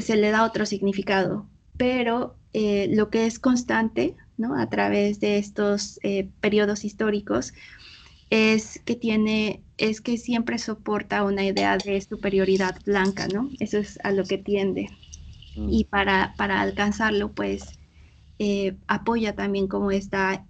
se 0.01 0.17
le 0.17 0.31
da 0.31 0.45
otro 0.45 0.65
significado. 0.67 1.47
Pero 1.77 2.37
eh, 2.53 2.89
lo 2.93 3.11
que 3.11 3.27
es 3.27 3.39
constante, 3.39 4.17
¿no? 4.43 4.55
A 4.61 4.69
través 4.69 5.21
de 5.21 5.39
estos 5.39 5.99
eh, 6.03 6.29
periodos 6.41 6.85
históricos, 6.85 7.55
es 8.29 8.81
que 8.85 8.95
tiene, 8.97 9.63
es 9.79 10.01
que 10.01 10.19
siempre 10.19 10.59
soporta 10.59 11.25
una 11.25 11.45
idea 11.45 11.79
de 11.79 12.01
superioridad 12.01 12.77
blanca, 12.85 13.27
¿no? 13.29 13.51
Eso 13.61 13.79
es 13.79 13.99
a 14.05 14.13
lo 14.13 14.25
que 14.25 14.37
tiende. 14.37 14.89
Mm. 15.57 15.69
Y 15.71 15.85
para, 15.85 16.35
para 16.37 16.61
alcanzarlo, 16.61 17.33
pues, 17.33 17.79
eh, 18.39 18.77
apoya 18.87 19.35
también 19.35 19.69
como 19.69 19.91
esta, 19.91 20.47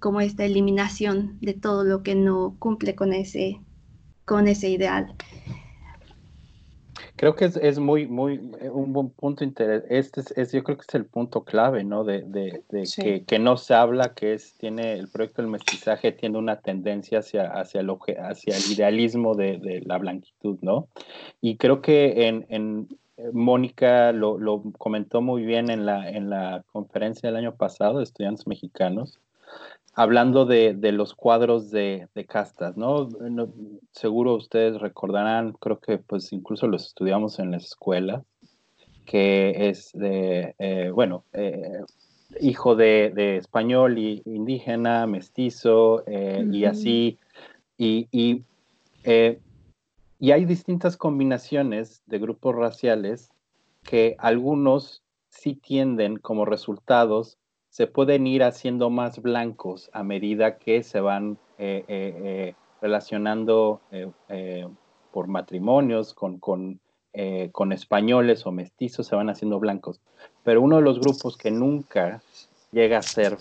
como 0.00 0.20
esta 0.20 0.44
eliminación 0.44 1.38
de 1.40 1.54
todo 1.54 1.84
lo 1.84 2.02
que 2.02 2.14
no 2.14 2.56
cumple 2.58 2.94
con 2.94 3.12
ese, 3.12 3.60
con 4.24 4.48
ese 4.48 4.68
ideal. 4.68 5.14
Creo 7.22 7.36
que 7.36 7.44
es, 7.44 7.56
es, 7.56 7.78
muy, 7.78 8.08
muy, 8.08 8.50
eh, 8.60 8.68
un 8.68 8.92
buen 8.92 9.10
punto 9.10 9.44
interesante. 9.44 9.96
Este 9.96 10.22
es, 10.34 10.50
yo 10.50 10.64
creo 10.64 10.76
que 10.76 10.84
es 10.88 10.94
el 10.96 11.06
punto 11.06 11.44
clave, 11.44 11.84
¿no? 11.84 12.02
De, 12.02 12.22
de, 12.22 12.64
de 12.68 12.82
que, 13.00 13.22
que, 13.22 13.38
no 13.38 13.56
se 13.56 13.74
habla, 13.74 14.12
que 14.12 14.34
es, 14.34 14.54
tiene, 14.54 14.94
el 14.94 15.06
proyecto 15.06 15.40
del 15.40 15.48
mestizaje 15.52 16.10
tiene 16.10 16.36
una 16.38 16.56
tendencia 16.56 17.20
hacia, 17.20 17.52
hacia, 17.52 17.80
el, 17.80 17.90
hacia 17.90 18.56
el 18.56 18.72
idealismo 18.72 19.36
de, 19.36 19.58
de 19.58 19.82
la 19.82 19.98
blanquitud, 19.98 20.58
¿no? 20.62 20.88
Y 21.40 21.58
creo 21.58 21.80
que 21.80 22.26
en, 22.26 22.44
en 22.48 22.88
eh, 23.16 23.30
Mónica 23.32 24.10
lo, 24.10 24.36
lo, 24.36 24.60
comentó 24.76 25.22
muy 25.22 25.44
bien 25.44 25.70
en 25.70 25.86
la, 25.86 26.10
en 26.10 26.28
la 26.28 26.64
conferencia 26.72 27.28
del 27.28 27.36
año 27.36 27.54
pasado 27.54 27.98
de 27.98 28.02
estudiantes 28.02 28.48
mexicanos, 28.48 29.20
hablando 29.94 30.46
de, 30.46 30.74
de 30.74 30.92
los 30.92 31.14
cuadros 31.14 31.70
de, 31.70 32.08
de 32.14 32.24
castas, 32.24 32.76
¿no? 32.76 33.08
Seguro 33.92 34.34
ustedes 34.34 34.80
recordarán, 34.80 35.52
creo 35.52 35.80
que 35.80 35.98
pues 35.98 36.32
incluso 36.32 36.66
los 36.66 36.86
estudiamos 36.86 37.38
en 37.38 37.50
la 37.50 37.58
escuela, 37.58 38.24
que 39.04 39.68
es 39.68 39.92
de, 39.92 40.54
eh, 40.58 40.90
bueno, 40.94 41.24
eh, 41.32 41.80
hijo 42.40 42.74
de, 42.74 43.12
de, 43.14 43.36
español 43.36 43.98
y 43.98 44.22
indígena, 44.24 45.06
mestizo, 45.06 46.04
eh, 46.06 46.46
y 46.50 46.64
así, 46.64 47.18
y, 47.76 48.08
y, 48.10 48.44
y 50.18 50.30
hay 50.30 50.44
distintas 50.46 50.96
combinaciones 50.96 52.02
de 52.06 52.18
grupos 52.18 52.54
raciales 52.54 53.30
que 53.82 54.14
algunos 54.18 55.02
sí 55.28 55.54
tienden 55.54 56.18
como 56.18 56.44
resultados 56.44 57.38
se 57.72 57.86
pueden 57.86 58.26
ir 58.26 58.42
haciendo 58.42 58.90
más 58.90 59.22
blancos 59.22 59.88
a 59.94 60.02
medida 60.02 60.58
que 60.58 60.82
se 60.82 61.00
van 61.00 61.38
eh, 61.56 61.82
eh, 61.88 62.14
eh, 62.22 62.54
relacionando 62.82 63.80
por 65.10 65.26
matrimonios 65.26 66.12
con, 66.12 66.38
con, 66.38 66.80
con, 67.50 67.72
españoles 67.72 68.44
o 68.44 68.52
mestizos, 68.52 69.06
se 69.06 69.16
van 69.16 69.30
haciendo 69.30 69.58
blancos. 69.58 70.00
Pero 70.44 70.60
uno 70.60 70.76
de 70.76 70.82
los 70.82 71.00
grupos 71.00 71.38
que 71.38 71.50
nunca 71.50 72.22
llega 72.72 72.98
a 72.98 73.02
ser 73.02 73.38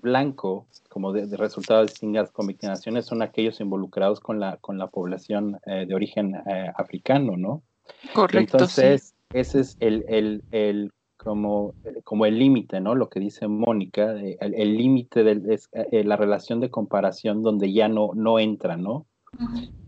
blanco, 0.00 0.66
como 0.88 1.12
de, 1.12 1.36
resultado 1.36 1.80
de 1.80 1.86
distintas 1.86 2.30
combinaciones, 2.30 3.06
son 3.06 3.22
aquellos 3.22 3.60
involucrados 3.60 4.20
con 4.20 4.38
la, 4.38 4.58
con 4.58 4.78
la 4.78 4.86
población 4.86 5.58
de 5.66 5.92
origen 5.92 6.40
africano, 6.76 7.36
¿no? 7.36 7.62
Correcto. 8.14 8.58
Entonces, 8.58 9.14
ese 9.32 9.60
es 9.60 9.76
el, 9.80 10.04
el, 10.06 10.44
el 10.52 10.92
como, 11.22 11.74
como 12.04 12.26
el 12.26 12.38
límite, 12.38 12.80
¿no? 12.80 12.94
Lo 12.94 13.08
que 13.08 13.20
dice 13.20 13.46
Mónica, 13.46 14.12
el 14.12 14.76
límite 14.76 15.22
de 15.22 15.60
eh, 15.72 16.04
la 16.04 16.16
relación 16.16 16.60
de 16.60 16.70
comparación 16.70 17.42
donde 17.42 17.72
ya 17.72 17.88
no, 17.88 18.10
no 18.14 18.38
entra, 18.38 18.76
¿no? 18.76 19.06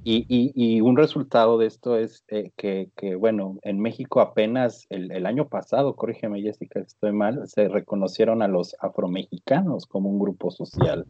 y, 0.04 0.24
y, 0.28 0.52
y, 0.54 0.80
un 0.80 0.96
resultado 0.96 1.58
de 1.58 1.66
esto 1.66 1.98
es 1.98 2.24
eh, 2.28 2.50
que, 2.56 2.90
que, 2.96 3.14
bueno, 3.14 3.58
en 3.62 3.78
México 3.78 4.20
apenas 4.20 4.86
el, 4.88 5.10
el, 5.12 5.26
año 5.26 5.48
pasado, 5.48 5.96
corrígeme 5.96 6.40
Jessica, 6.40 6.80
estoy 6.80 7.12
mal, 7.12 7.46
se 7.46 7.68
reconocieron 7.68 8.40
a 8.40 8.48
los 8.48 8.74
afromexicanos 8.80 9.84
como 9.84 10.08
un 10.08 10.18
grupo 10.18 10.50
social, 10.50 11.06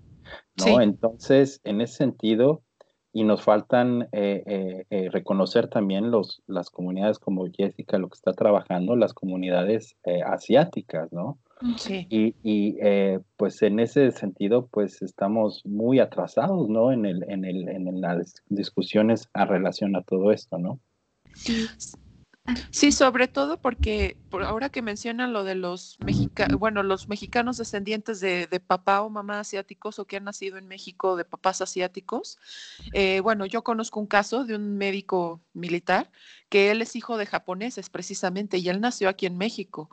¿no? 0.59 0.81
Entonces, 0.81 1.61
en 1.63 1.81
ese 1.81 1.97
sentido, 1.97 2.63
y 3.15 3.23
nos 3.23 3.43
faltan 3.43 4.09
eh, 4.11 4.43
eh, 4.45 4.87
eh, 4.91 5.09
reconocer 5.09 5.69
también 5.69 6.11
los, 6.11 6.43
las 6.49 6.69
comunidades 6.69 7.21
como 7.21 7.47
Jessica, 7.47 7.97
lo 7.97 8.09
que 8.09 8.17
está 8.17 8.33
trabajando, 8.33 8.97
las 8.97 9.15
comunidades 9.15 9.97
asiáticas, 10.27 11.13
¿no? 11.13 11.39
Mm, 11.61 11.75
sí. 11.77 12.07
Y, 12.11 12.35
y 12.43 12.77
pues 13.37 13.63
en 13.63 13.79
ese 13.79 14.11
sentido, 14.11 14.67
pues 14.67 15.01
estamos 15.01 15.65
muy 15.65 16.01
atrasados, 16.01 16.69
¿no? 16.69 16.91
En, 16.91 17.07
el, 17.07 17.23
en, 17.31 17.45
el, 17.45 17.69
en 17.69 18.01
las 18.01 18.35
discusiones 18.49 19.29
a 19.33 19.45
relación 19.45 19.95
a 19.95 20.03
todo 20.03 20.33
esto, 20.33 20.59
¿no? 20.59 20.81
Sí. 21.35 21.67
Sí, 22.71 22.93
sobre 22.93 23.27
todo 23.27 23.59
porque 23.59 24.19
por 24.29 24.43
ahora 24.43 24.69
que 24.69 24.83
mencionan 24.83 25.33
lo 25.33 25.45
de 25.45 25.55
los 25.55 25.97
mexicanos, 26.05 26.59
bueno, 26.59 26.83
los 26.83 27.09
mexicanos 27.09 27.57
descendientes 27.57 28.21
de, 28.21 28.47
papá 28.67 29.01
o 29.01 29.09
mamá 29.09 29.41
asiáticos 29.41 29.99
o 29.99 30.05
que 30.07 30.19
han 30.19 30.25
nacido 30.25 30.59
en 30.59 30.69
México 30.69 31.17
de 31.17 31.25
papás 31.25 31.63
asiáticos, 31.63 32.39
eh, 32.93 33.21
bueno, 33.21 33.47
yo 33.47 33.65
conozco 33.65 33.99
un 33.99 34.07
caso 34.07 34.45
de 34.45 34.57
un 34.57 34.77
médico 34.77 35.41
militar 35.55 36.11
que 36.51 36.71
él 36.71 36.83
es 36.83 36.97
hijo 36.97 37.17
de 37.17 37.25
japoneses 37.25 37.89
precisamente 37.89 38.59
y 38.59 38.69
él 38.69 38.81
nació 38.81 39.09
aquí 39.09 39.25
en 39.25 39.39
México. 39.39 39.89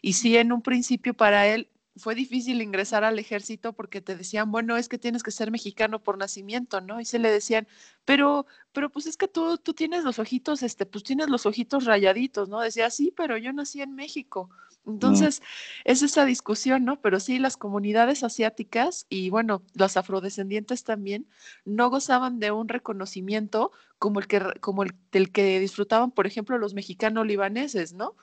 Y 0.00 0.12
sí, 0.12 0.36
en 0.36 0.52
un 0.52 0.62
principio 0.62 1.12
para 1.14 1.48
él 1.48 1.68
fue 1.96 2.14
difícil 2.14 2.60
ingresar 2.62 3.04
al 3.04 3.18
ejército 3.18 3.72
porque 3.72 4.00
te 4.00 4.16
decían, 4.16 4.50
bueno, 4.50 4.76
es 4.76 4.88
que 4.88 4.98
tienes 4.98 5.22
que 5.22 5.30
ser 5.30 5.50
mexicano 5.50 6.02
por 6.02 6.18
nacimiento, 6.18 6.80
¿no? 6.80 7.00
Y 7.00 7.04
se 7.04 7.18
le 7.18 7.30
decían, 7.30 7.66
pero, 8.04 8.46
pero 8.72 8.90
pues 8.90 9.06
es 9.06 9.16
que 9.16 9.28
tú, 9.28 9.56
tú 9.58 9.72
tienes 9.72 10.04
los 10.04 10.18
ojitos, 10.18 10.62
este, 10.62 10.84
pues 10.86 11.04
tienes 11.04 11.28
los 11.28 11.46
ojitos 11.46 11.84
rayaditos, 11.84 12.48
¿no? 12.48 12.60
Decía, 12.60 12.90
sí, 12.90 13.12
pero 13.16 13.36
yo 13.38 13.52
nací 13.52 13.80
en 13.80 13.94
México. 13.94 14.50
Entonces, 14.84 15.42
es 15.84 16.02
esa 16.02 16.24
discusión, 16.24 16.84
¿no? 16.84 17.00
Pero 17.00 17.18
sí, 17.18 17.38
las 17.38 17.56
comunidades 17.56 18.22
asiáticas 18.22 19.06
y, 19.08 19.30
bueno, 19.30 19.62
los 19.74 19.96
afrodescendientes 19.96 20.84
también 20.84 21.26
no 21.64 21.90
gozaban 21.90 22.38
de 22.38 22.52
un 22.52 22.68
reconocimiento 22.68 23.72
como 23.98 24.20
el 24.20 24.28
que, 24.28 24.40
como 24.60 24.84
el 24.84 24.92
del 25.10 25.32
que 25.32 25.58
disfrutaban, 25.58 26.12
por 26.12 26.26
ejemplo, 26.26 26.58
los 26.58 26.74
mexicanos 26.74 27.26
libaneses, 27.26 27.94
¿no? 27.94 28.14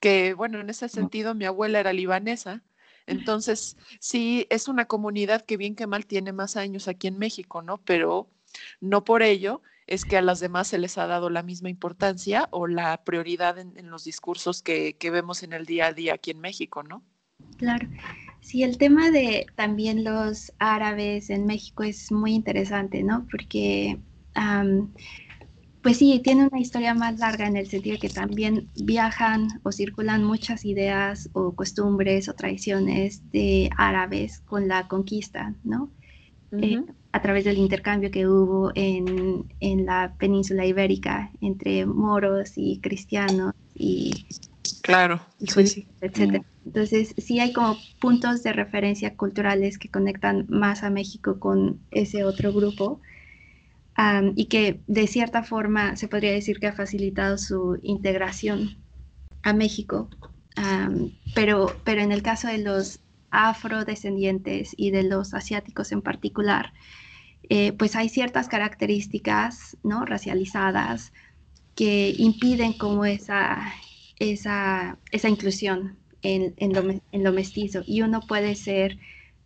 Que, 0.00 0.32
bueno, 0.34 0.60
en 0.60 0.70
ese 0.70 0.88
sentido, 0.88 1.34
mi 1.34 1.44
abuela 1.44 1.80
era 1.80 1.92
libanesa 1.92 2.62
entonces, 3.08 3.76
sí, 4.00 4.46
es 4.50 4.68
una 4.68 4.84
comunidad 4.84 5.42
que 5.42 5.56
bien 5.56 5.74
que 5.74 5.86
mal 5.86 6.06
tiene 6.06 6.32
más 6.32 6.56
años 6.56 6.88
aquí 6.88 7.08
en 7.08 7.18
México, 7.18 7.62
¿no? 7.62 7.78
Pero 7.78 8.28
no 8.80 9.04
por 9.04 9.22
ello 9.22 9.62
es 9.86 10.04
que 10.04 10.18
a 10.18 10.22
las 10.22 10.38
demás 10.38 10.68
se 10.68 10.78
les 10.78 10.98
ha 10.98 11.06
dado 11.06 11.30
la 11.30 11.42
misma 11.42 11.70
importancia 11.70 12.48
o 12.50 12.66
la 12.66 13.04
prioridad 13.04 13.58
en, 13.58 13.90
los 13.90 14.04
discursos 14.04 14.62
que, 14.62 14.94
vemos 15.10 15.42
en 15.42 15.54
el 15.54 15.64
día 15.64 15.86
a 15.86 15.92
día 15.94 16.14
aquí 16.14 16.30
en 16.30 16.40
México, 16.40 16.82
¿no? 16.82 17.02
Claro. 17.56 17.88
Sí, 18.40 18.62
el 18.62 18.76
tema 18.76 19.10
de 19.10 19.46
también 19.56 20.04
los 20.04 20.52
árabes 20.58 21.30
en 21.30 21.46
México 21.46 21.82
es 21.82 22.12
muy 22.12 22.34
interesante, 22.34 23.02
¿no? 23.02 23.26
Porque 23.30 23.98
pues 25.88 25.96
sí, 26.00 26.20
tiene 26.22 26.46
una 26.46 26.60
historia 26.60 26.92
más 26.92 27.18
larga 27.18 27.46
en 27.46 27.56
el 27.56 27.66
sentido 27.66 27.94
de 27.94 27.98
que 27.98 28.10
también 28.10 28.68
viajan 28.76 29.48
o 29.62 29.72
circulan 29.72 30.22
muchas 30.22 30.66
ideas 30.66 31.30
o 31.32 31.52
costumbres 31.52 32.28
o 32.28 32.34
tradiciones 32.34 33.22
de 33.32 33.70
árabes 33.74 34.40
con 34.40 34.68
la 34.68 34.86
conquista, 34.86 35.54
¿no? 35.64 35.88
Eh, 36.52 36.82
a 37.12 37.22
través 37.22 37.46
del 37.46 37.56
intercambio 37.56 38.10
que 38.10 38.28
hubo 38.28 38.70
en, 38.74 39.46
en, 39.60 39.86
la 39.86 40.12
península 40.18 40.66
ibérica 40.66 41.30
entre 41.40 41.86
moros 41.86 42.52
y 42.56 42.80
cristianos 42.80 43.54
y... 43.74 44.26
Claro, 44.82 45.22
sí, 45.38 45.86
etcétera. 46.02 46.44
Entonces, 46.66 47.14
sí 47.16 47.40
hay 47.40 47.54
como 47.54 47.78
puntos 47.98 48.42
de 48.42 48.52
referencia 48.52 49.16
culturales 49.16 49.78
que 49.78 49.88
conectan 49.88 50.44
más 50.50 50.82
a 50.82 50.90
México 50.90 51.40
con 51.40 51.80
ese 51.90 52.24
otro 52.24 52.52
grupo 52.52 53.00
y 54.36 54.46
que 54.46 54.80
de 54.86 55.06
cierta 55.08 55.42
forma 55.42 55.96
se 55.96 56.06
podría 56.06 56.32
decir 56.32 56.60
que 56.60 56.68
ha 56.68 56.72
facilitado 56.72 57.36
su 57.36 57.78
integración 57.82 58.76
a 59.42 59.52
México. 59.52 60.08
pero, 61.34 61.76
pero 61.84 62.00
en 62.00 62.12
el 62.12 62.22
caso 62.22 62.48
de 62.48 62.58
los 62.58 63.00
afrodescendientes 63.30 64.74
y 64.76 64.90
de 64.90 65.02
los 65.02 65.34
asiáticos 65.34 65.92
en 65.92 66.02
particular, 66.02 66.72
eh, 67.50 67.72
pues 67.72 67.96
hay 67.96 68.08
ciertas 68.08 68.48
características 68.48 69.76
¿no? 69.82 70.04
racializadas 70.04 71.12
que 71.74 72.14
impiden 72.18 72.72
como 72.72 73.04
esa, 73.04 73.72
esa, 74.18 74.98
esa 75.12 75.28
inclusión 75.28 75.96
en, 76.22 76.54
en, 76.56 77.24
lo, 77.24 77.32
mestizo. 77.32 77.82
Y 77.86 78.02
uno 78.02 78.20
puede 78.20 78.54
ser, 78.54 78.98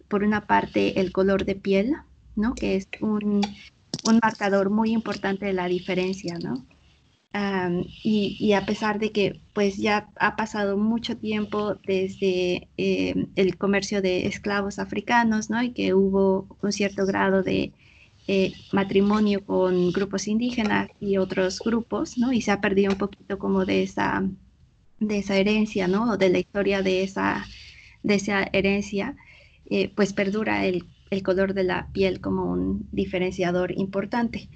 por 0.09 0.25
una 0.25 0.47
parte, 0.47 1.01
el 1.01 1.13
color 1.13 1.45
de 1.45 1.55
piel, 1.55 1.95
¿no? 2.35 2.55
Que 2.55 2.77
es 2.77 2.89
un, 3.01 3.43
un 4.05 4.19
marcador 4.23 4.71
muy 4.71 4.93
importante 4.93 5.47
de 5.47 5.53
la 5.53 5.69
diferencia, 5.69 6.39
¿no? 6.39 6.67
y, 8.03 8.53
a 8.53 8.67
pesar 8.67 8.99
de 8.99 9.11
que 9.13 9.41
pues 9.55 9.77
ya 9.79 10.11
ha 10.17 10.37
pasado 10.37 10.77
mucho 10.77 11.17
tiempo 11.17 11.77
desde 11.87 12.69
eh, 12.77 13.27
el 13.37 13.57
comercio 13.57 14.03
de 14.03 14.27
esclavos 14.27 14.79
africanos, 14.79 15.49
¿no? 15.49 15.63
Y 15.63 15.73
que 15.73 15.95
hubo 15.95 16.47
un 16.63 16.73
cierto 16.73 17.07
grado 17.07 17.43
de 17.43 17.73
eh, 18.29 18.53
matrimonio 18.73 19.45
con 19.45 19.93
grupos 19.93 20.29
indígenas 20.29 20.89
y 21.01 21.17
otros 21.17 21.61
grupos, 21.61 22.19
¿no? 22.19 22.33
Y 22.33 22.43
se 22.43 22.51
ha 22.53 22.61
perdido 22.61 22.93
un 22.93 22.99
poquito 22.99 23.39
como 23.39 23.65
de 23.65 23.83
esa, 23.83 24.29
de 25.01 25.19
esa 25.19 25.37
herencia, 25.37 25.89
¿no? 25.89 26.13
O 26.13 26.17
de 26.19 26.29
la 26.31 26.39
historia 26.39 26.83
de 26.83 27.03
esa, 27.03 27.47
de 28.03 28.15
esa 28.17 28.45
herencia, 28.53 29.17
eh, 29.71 29.91
pues 29.95 30.13
perdura 30.13 30.67
el, 30.67 30.85
el 31.13 31.23
color 31.23 31.53
de 31.53 31.63
la 31.63 31.89
piel 31.93 32.23
como 32.23 32.51
un 32.51 32.89
diferenciador 32.91 33.73
importante. 33.79 34.49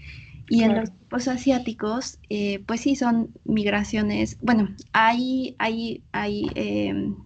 Y 0.48 0.62
en 0.62 0.74
los 0.74 0.88
grupos 0.88 1.28
asiáticos, 1.28 2.18
eh, 2.30 2.60
pues 2.66 2.80
sí, 2.80 2.96
son 2.96 3.30
migraciones, 3.44 4.38
bueno, 4.40 4.70
hay, 4.92 5.54
hay, 5.58 6.02
hay, 6.12 6.46
em, 6.54 7.16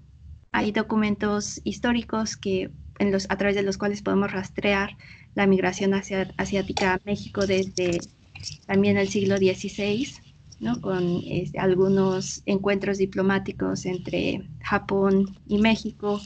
hay 0.50 0.72
documentos 0.72 1.60
históricos 1.62 2.36
que, 2.36 2.70
en 2.98 3.12
los, 3.12 3.26
a 3.30 3.36
través 3.36 3.54
de 3.54 3.62
los 3.62 3.78
cuales 3.78 4.02
podemos 4.02 4.32
rastrear 4.32 4.96
la 5.36 5.46
migración 5.46 5.94
asiática 5.94 6.94
a 6.94 7.00
México 7.04 7.46
desde 7.46 8.00
también 8.66 8.96
el 8.96 9.08
siglo 9.08 9.36
XVI, 9.36 10.08
¿no? 10.58 10.80
con 10.80 11.22
este, 11.24 11.58
algunos 11.60 12.42
encuentros 12.46 12.98
diplomáticos 12.98 13.86
entre 13.86 14.42
Japón 14.60 15.36
y 15.46 15.58
México, 15.58 16.20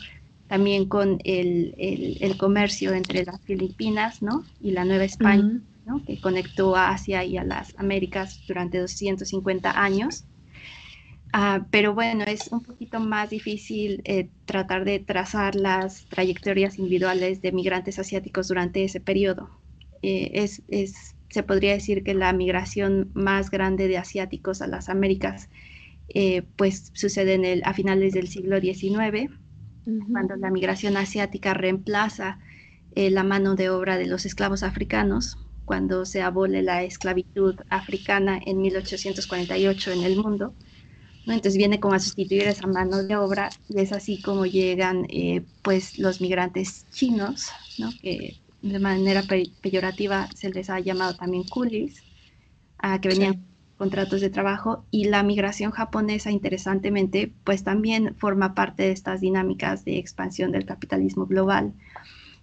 también 0.48 0.86
con 0.86 1.20
el, 1.24 1.74
el, 1.78 2.36
comercio 2.36 2.92
entre 2.92 3.24
las 3.24 3.40
Filipinas 3.42 4.22
¿no? 4.22 4.44
y 4.60 4.72
la 4.72 4.84
Nueva 4.84 5.04
España 5.04 5.60
que 6.06 6.20
conectó 6.20 6.76
a 6.76 6.90
Asia 6.90 7.24
y 7.24 7.36
a 7.36 7.44
las 7.44 7.74
Américas 7.78 8.42
durante 8.46 8.78
250 8.78 9.82
años. 9.82 10.24
Ah, 11.32 11.66
pero 11.70 11.94
bueno, 11.94 12.24
es 12.24 12.48
un 12.52 12.62
poquito 12.62 13.00
más 13.00 13.30
difícil 13.30 14.00
eh, 14.04 14.28
tratar 14.44 14.84
de 14.84 15.00
trazar 15.00 15.56
las 15.56 16.06
trayectorias 16.06 16.78
individuales 16.78 17.42
de 17.42 17.52
migrantes 17.52 17.98
asiáticos 17.98 18.48
durante 18.48 18.84
ese 18.84 19.00
periodo. 19.00 19.50
Eh, 20.02 20.30
es, 20.34 20.62
es, 20.68 21.16
se 21.30 21.42
podría 21.42 21.72
decir 21.72 22.04
que 22.04 22.14
la 22.14 22.32
migración 22.32 23.10
más 23.14 23.50
grande 23.50 23.88
de 23.88 23.98
asiáticos 23.98 24.62
a 24.62 24.68
las 24.68 24.88
Américas 24.88 25.48
eh, 26.08 26.42
pues 26.56 26.92
sucede 26.94 27.34
en 27.34 27.44
el, 27.44 27.62
a 27.64 27.74
finales 27.74 28.12
del 28.12 28.28
siglo 28.28 28.60
XIX, 28.60 29.30
cuando 30.10 30.36
la 30.36 30.50
migración 30.50 30.96
asiática 30.96 31.54
reemplaza 31.54 32.38
la 32.94 33.24
mano 33.24 33.54
de 33.54 33.70
obra 33.70 33.98
de 33.98 34.06
los 34.06 34.24
esclavos 34.24 34.62
africanos 34.62 35.36
cuando 35.64 36.04
se 36.04 36.22
abole 36.22 36.62
la 36.62 36.82
esclavitud 36.82 37.56
africana 37.70 38.38
en 38.44 38.60
1848 38.60 39.92
en 39.92 40.02
el 40.04 40.16
mundo. 40.16 40.54
¿no? 41.26 41.32
Entonces 41.32 41.56
viene 41.56 41.80
como 41.80 41.94
a 41.94 42.00
sustituir 42.00 42.42
esa 42.42 42.66
mano 42.66 43.02
de 43.02 43.16
obra 43.16 43.50
y 43.68 43.80
es 43.80 43.92
así 43.92 44.20
como 44.20 44.46
llegan 44.46 45.06
eh, 45.08 45.42
pues 45.62 45.98
los 45.98 46.20
migrantes 46.20 46.86
chinos, 46.90 47.48
¿no? 47.78 47.90
que 48.02 48.36
de 48.62 48.78
manera 48.78 49.22
peyorativa 49.60 50.28
se 50.34 50.50
les 50.50 50.70
ha 50.70 50.80
llamado 50.80 51.16
también 51.16 51.44
coolies, 51.44 52.02
a 52.78 53.00
que 53.00 53.08
venían 53.08 53.44
contratos 53.84 54.22
de 54.22 54.30
trabajo 54.30 54.86
y 54.90 55.04
la 55.04 55.22
migración 55.22 55.70
japonesa 55.70 56.30
interesantemente 56.30 57.34
pues 57.44 57.64
también 57.64 58.14
forma 58.16 58.54
parte 58.54 58.84
de 58.84 58.92
estas 58.92 59.20
dinámicas 59.20 59.84
de 59.84 59.98
expansión 59.98 60.52
del 60.52 60.64
capitalismo 60.64 61.26
global. 61.26 61.74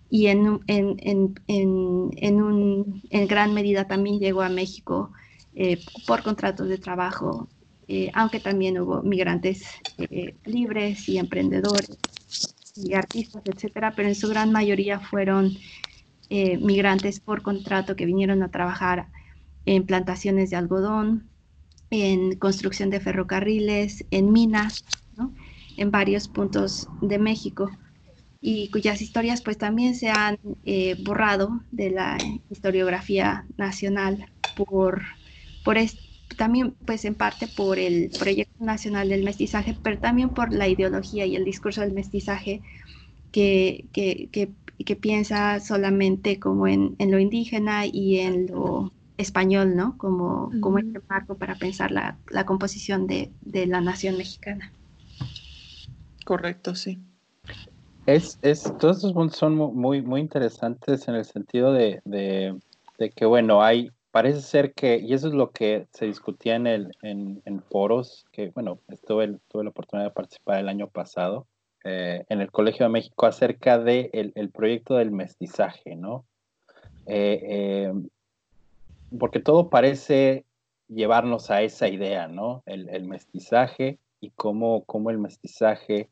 Y 0.08 0.28
en, 0.28 0.60
en, 0.68 0.98
en, 1.00 1.34
en, 1.48 2.42
un, 2.44 3.02
gran 3.28 3.56
medida 3.56 3.88
también 3.88 4.20
llegó 4.20 4.44
a 4.44 4.50
México 4.50 5.14
eh, 5.56 5.80
por 6.06 6.22
contratos 6.22 6.70
de 6.70 6.78
trabajo, 6.78 7.48
eh, 7.88 8.12
aunque 8.14 8.40
también 8.40 8.80
hubo 8.80 9.02
migrantes 9.02 9.64
eh, 9.98 10.36
libres 10.46 11.10
y 11.10 11.18
emprendedores 11.18 11.98
y 12.76 12.94
artistas, 12.94 13.42
etcétera, 13.46 13.94
pero 13.96 14.10
en 14.10 14.16
su 14.16 14.30
gran 14.30 14.52
mayoría 14.52 15.00
fueron 15.00 15.58
migrantes 16.62 17.20
por 17.20 17.42
contrato 17.42 17.98
que 17.98 18.06
vinieron 18.06 18.42
a 18.42 18.52
trabajar 18.52 19.08
en 19.66 19.86
plantaciones 19.86 20.50
de 20.50 20.56
algodón, 20.56 21.31
en 21.92 22.36
construcción 22.38 22.90
de 22.90 23.00
ferrocarriles, 23.00 24.06
en 24.12 24.32
minas, 24.32 24.84
¿no? 25.18 25.34
en 25.78 25.92
varios 25.92 26.28
puntos 26.28 26.88
de 27.02 27.20
México 27.20 27.70
y 28.42 28.70
cuyas 28.70 29.02
historias 29.02 29.42
pues 29.42 29.58
también 29.58 29.94
se 29.96 30.10
han 30.10 30.40
eh, 30.66 30.96
borrado 31.04 31.62
de 31.72 31.92
la 31.92 32.18
historiografía 32.50 33.46
nacional 33.58 34.26
por, 34.56 35.04
por 35.64 35.78
también 36.38 36.74
pues 36.86 37.06
en 37.06 37.14
parte 37.14 37.48
por 37.48 37.78
el 37.78 38.10
proyecto 38.18 38.64
nacional 38.64 39.10
del 39.10 39.24
mestizaje, 39.24 39.78
pero 39.84 40.00
también 40.00 40.30
por 40.30 40.52
la 40.52 40.68
ideología 40.68 41.26
y 41.26 41.36
el 41.36 41.46
discurso 41.46 41.82
del 41.82 41.94
mestizaje 41.94 42.62
que, 43.32 43.86
que, 43.94 44.30
que, 44.32 44.96
piensa 44.96 45.60
solamente 45.60 46.40
como 46.40 46.68
en, 46.68 46.96
en, 47.00 47.12
lo 47.12 47.20
indígena 47.20 47.86
y 47.86 48.20
en 48.20 48.48
lo 48.48 48.92
español, 49.22 49.76
¿no? 49.76 49.98
Como, 49.98 50.52
como 50.60 50.80
este 50.80 51.00
marco 51.08 51.36
para 51.36 51.56
pensar 51.56 51.92
la, 51.92 52.18
la 52.30 52.46
composición 52.46 53.08
de, 53.08 53.32
de 53.42 53.66
la 53.68 53.80
nación 53.80 54.18
mexicana. 54.18 54.74
Correcto, 56.26 56.76
sí. 56.76 57.00
Es, 58.06 58.40
es, 58.42 58.64
todos 58.80 58.98
estos 58.98 59.14
puntos 59.14 59.38
son 59.38 59.56
muy, 59.56 60.02
muy 60.02 60.22
interesantes 60.22 61.08
en 61.08 61.16
el 61.16 61.26
sentido 61.26 61.72
de, 61.72 62.02
de, 62.04 62.60
que, 63.16 63.26
bueno, 63.26 63.64
hay, 63.64 63.92
parece 64.12 64.42
ser 64.42 64.74
que, 64.74 64.98
y 64.98 65.14
eso 65.14 65.28
es 65.28 65.34
lo 65.34 65.52
que 65.52 65.88
se 65.94 66.06
discutía 66.06 66.56
en, 66.56 66.68
el, 66.68 66.92
en, 67.02 67.42
en 67.46 67.62
foros, 67.62 68.26
que, 68.32 68.50
bueno, 68.50 68.80
estuve, 68.88 69.38
tuve 69.48 69.64
la 69.64 69.70
oportunidad 69.70 70.08
de 70.08 70.14
participar 70.14 70.60
el 70.60 70.70
año 70.70 70.88
pasado 70.88 71.48
eh, 71.84 72.24
en 72.30 72.42
el 72.42 72.52
Colegio 72.52 72.86
de 72.86 72.92
México 72.92 73.26
acerca 73.26 73.78
del 73.78 74.10
de 74.12 74.32
el 74.36 74.50
proyecto 74.50 74.96
del 74.96 75.12
mestizaje, 75.12 75.96
¿no? 75.96 76.26
Eh, 77.08 77.40
eh, 77.44 77.94
porque 79.18 79.40
todo 79.40 79.70
parece 79.70 80.46
llevarnos 80.88 81.52
a 81.52 81.62
esa 81.62 81.88
idea, 81.88 82.28
¿no? 82.28 82.64
El, 82.66 83.06
mestizaje 83.06 84.00
y 84.20 84.32
cómo, 84.32 84.84
cómo 84.86 85.10
el 85.10 85.18
mestizaje 85.18 86.10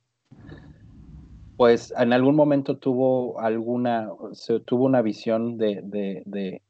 pues 1.57 1.93
en 1.97 2.13
algún 2.13 2.37
momento 2.37 2.77
tuvo 2.77 3.37
alguna, 3.41 4.09
se 4.31 4.61
tuvo 4.61 4.85
una 4.85 5.01
visión 5.01 5.57
de, 5.57 6.61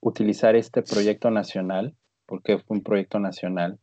utilizar 0.00 0.56
este 0.56 0.82
proyecto 0.82 1.30
nacional, 1.30 1.94
porque 2.26 2.58
fue 2.58 2.78
un 2.78 2.82
proyecto 2.82 3.20
nacional, 3.20 3.78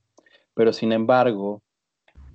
pero 0.53 0.73
sin 0.73 0.91
embargo, 0.91 1.61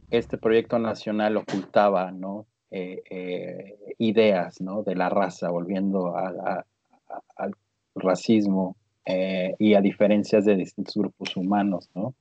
este 0.08 0.38
proyecto 0.38 0.78
nacional 0.78 1.36
ocultaba, 1.36 2.12
¿no? 2.12 2.46
Eh, 2.70 3.02
eh, 3.10 3.94
ideas, 3.98 4.62
¿no? 4.62 4.82
De 4.82 4.94
la 4.94 5.10
raza, 5.10 5.50
volviendo 5.50 6.16
al 6.16 7.54
racismo 7.94 8.76
eh, 9.06 9.54
y 9.58 9.74
a 9.74 9.80
diferencias 9.80 10.44
de 10.44 10.56
distintos 10.56 10.94
grupos 10.96 11.36
humanos, 11.36 11.88
¿no? 11.94 12.14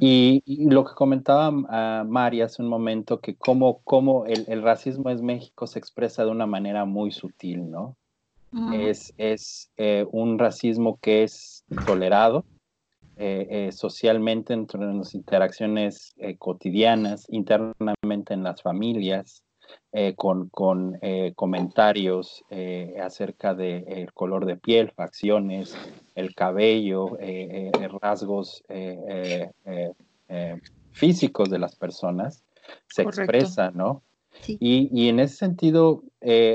Y, 0.00 0.42
lo 0.70 0.84
que 0.84 0.94
comentaba 0.94 1.50
uh, 1.50 2.04
Mari 2.06 2.40
hace 2.40 2.62
un 2.62 2.68
momento, 2.68 3.20
que 3.20 3.36
cómo, 3.36 3.80
cómo 3.84 4.24
el, 4.26 4.62
racismo 4.62 5.10
en 5.10 5.24
México 5.24 5.66
se 5.66 5.78
expresa 5.78 6.24
de 6.24 6.30
una 6.30 6.46
manera 6.46 6.84
muy 6.84 7.10
sutil, 7.10 7.70
¿no? 7.70 7.96
Es, 8.72 9.12
es 9.18 9.70
eh, 9.76 10.06
un 10.12 10.38
racismo 10.38 10.98
que 11.02 11.24
es 11.24 11.64
tolerado 11.84 12.46
eh, 13.18 13.46
eh, 13.50 13.72
socialmente 13.72 14.54
entre 14.54 14.80
las 14.80 15.14
interacciones 15.14 16.14
cotidianas, 16.38 17.26
internamente 17.28 18.32
en 18.32 18.44
las 18.44 18.62
familias, 18.62 19.42
eh, 19.92 20.14
con, 20.14 20.50
con 20.50 20.98
eh, 21.00 21.32
comentarios 21.34 22.44
eh, 22.50 22.96
acerca 23.02 23.54
del 23.54 24.12
color 24.12 24.44
de 24.44 24.56
piel, 24.56 24.90
facciones, 24.90 25.74
el 26.14 26.34
cabello, 26.34 27.16
rasgos 28.02 28.62
físicos 30.92 31.48
de 31.48 31.58
las 31.58 31.76
personas, 31.76 32.44
se 32.88 33.02
expresa, 33.02 33.70
¿no? 33.70 34.02
Y, 34.46 34.90
y, 34.92 35.08
en 35.08 35.18
ese 35.18 35.36
sentido, 35.36 36.02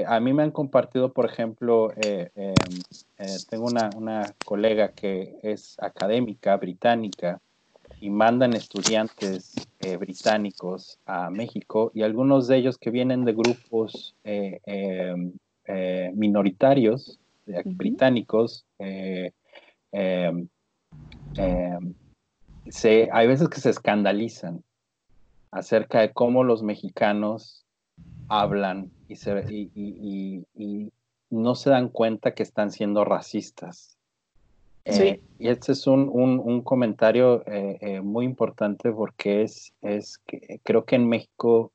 a 0.06 0.20
mí 0.20 0.34
me 0.34 0.44
han 0.44 0.52
compartido, 0.52 1.12
por 1.12 1.26
ejemplo, 1.26 1.92
em, 1.96 2.54
tengo 3.50 3.66
una, 3.66 3.90
una 3.96 4.36
colega 4.46 4.90
que 4.90 5.40
es 5.42 5.78
académica 5.80 6.58
británica, 6.58 7.42
y 8.02 8.10
mandan 8.10 8.54
estudiantes 8.54 9.54
eh, 9.80 9.96
británicos 9.96 11.00
a 11.06 11.30
México 11.30 11.92
y 11.94 12.02
algunos 12.02 12.48
de 12.48 12.58
ellos 12.58 12.80
que 12.80 12.90
vienen 12.90 13.24
de 13.26 13.34
grupos 13.34 14.16
eh, 14.24 14.60
em, 14.66 15.32
eh, 15.66 16.12
minoritarios 16.16 17.20
británicos, 17.66 18.66
em, 18.80 19.32
em, 21.38 21.94
se, 22.70 23.10
hay 23.12 23.28
veces 23.28 23.50
que 23.50 23.60
se 23.60 23.70
escandalizan 23.70 24.64
acerca 25.52 26.02
de 26.02 26.12
cómo 26.12 26.44
los 26.44 26.64
mexicanos 26.64 27.66
hablan 28.30 28.90
y, 29.08 29.16
se, 29.18 29.46
y, 29.48 30.92
no 31.30 31.56
se 31.56 31.70
dan 31.70 31.90
cuenta 31.90 32.34
que 32.34 32.44
están 32.44 32.72
siendo 32.72 33.06
racistas. 33.06 33.98
Eh, 34.86 35.22
y 35.38 35.50
este 35.50 35.74
es 35.74 35.86
un, 35.88 36.62
comentario 36.64 37.44
eh, 37.46 37.78
eh, 37.82 38.02
muy 38.02 38.26
importante 38.26 38.92
porque 38.92 39.44
es, 39.44 39.74
es 39.82 40.20
creo 40.64 40.86
que 40.86 40.96
en 40.96 41.08
México 41.08 41.72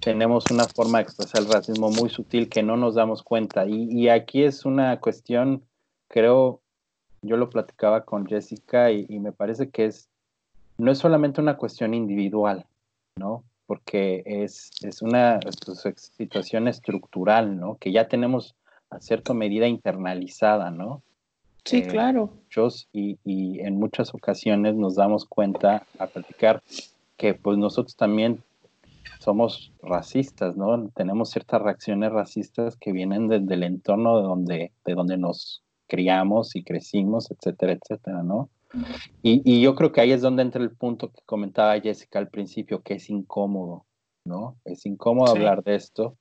tenemos 0.00 0.50
una 0.50 0.64
forma 0.64 0.98
de 0.98 1.04
expresar 1.04 1.42
el 1.42 1.52
racismo 1.52 1.90
muy 1.90 2.10
sutil 2.10 2.48
que 2.48 2.62
no 2.62 2.76
nos 2.76 2.94
damos 2.94 3.22
cuenta. 3.22 3.66
Y, 3.66 4.08
aquí 4.08 4.42
es 4.42 4.64
una 4.64 4.98
cuestión, 4.98 5.62
creo, 6.08 6.60
yo 7.22 7.36
lo 7.36 7.50
platicaba 7.50 8.04
con 8.04 8.26
Jessica 8.26 8.90
y, 8.90 9.06
y, 9.08 9.20
me 9.20 9.32
parece 9.32 9.70
que 9.70 9.84
es, 9.86 10.08
no 10.76 10.90
es 10.90 10.98
solamente 10.98 11.40
una 11.40 11.56
cuestión 11.56 11.94
individual, 11.94 12.66
¿no? 13.16 13.44
Porque 13.66 14.24
es, 14.26 14.72
es 14.82 15.02
una 15.02 15.38
pues, 15.40 16.12
situación 16.16 16.66
estructural, 16.66 17.58
¿no? 17.58 17.76
Que 17.76 17.92
ya 17.92 18.08
tenemos 18.08 18.56
a 18.90 19.00
cierta 19.00 19.34
medida 19.34 19.68
internalizada, 19.68 20.70
¿no? 20.70 21.02
Sí, 21.64 21.78
eh, 21.78 21.86
claro. 21.86 22.30
Y, 22.92 23.18
y 23.24 23.60
en 23.60 23.78
muchas 23.78 24.14
ocasiones 24.14 24.74
nos 24.74 24.96
damos 24.96 25.24
cuenta 25.24 25.86
a 25.98 26.06
platicar 26.06 26.62
que 27.16 27.34
pues 27.34 27.56
nosotros 27.56 27.96
también 27.96 28.42
somos 29.20 29.72
racistas, 29.82 30.56
¿no? 30.56 30.88
Tenemos 30.90 31.30
ciertas 31.30 31.62
reacciones 31.62 32.12
racistas 32.12 32.76
que 32.76 32.92
vienen 32.92 33.28
desde 33.28 33.54
el 33.54 33.62
entorno 33.62 34.16
de 34.16 34.22
donde, 34.24 34.72
de 34.84 34.94
donde 34.94 35.16
nos 35.16 35.62
criamos 35.86 36.56
y 36.56 36.64
crecimos, 36.64 37.30
etcétera, 37.30 37.72
etcétera, 37.72 38.22
¿no? 38.22 38.50
Y, 39.22 39.42
y, 39.44 39.60
yo 39.60 39.74
creo 39.74 39.92
que 39.92 40.00
ahí 40.00 40.12
es 40.12 40.22
donde 40.22 40.42
entra 40.42 40.62
el 40.62 40.70
punto 40.70 41.12
que 41.12 41.20
comentaba 41.26 41.78
Jessica 41.78 42.18
al 42.18 42.28
principio, 42.28 42.82
que 42.82 42.94
es 42.94 43.10
incómodo, 43.10 43.84
¿no? 44.24 44.56
Es 44.64 44.86
incómodo 44.86 45.30
hablar 45.30 45.62
de 45.62 45.74
esto 45.74 46.16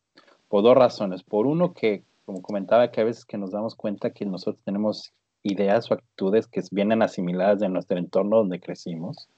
por 0.50 0.62
dos 0.62 0.76
razones. 0.76 1.24
Por 1.24 1.48
uno, 1.48 1.74
que 1.74 2.04
como 2.26 2.42
comentaba, 2.42 2.92
que 2.92 3.02
a 3.02 3.06
veces 3.06 3.26
que 3.26 3.38
nos 3.38 3.52
damos 3.52 3.76
cuenta 3.76 4.12
que 4.12 4.26
nosotros 4.26 4.62
tenemos 4.66 5.14
ideas 5.44 5.90
o 5.90 5.96
actitudes 5.96 6.48
que 6.48 6.62
vienen 6.72 7.02
asimiladas 7.02 7.60
de 7.60 7.70
nuestro 7.70 7.98
entorno 7.98 8.38
donde 8.38 8.60
crecimos. 8.60 9.30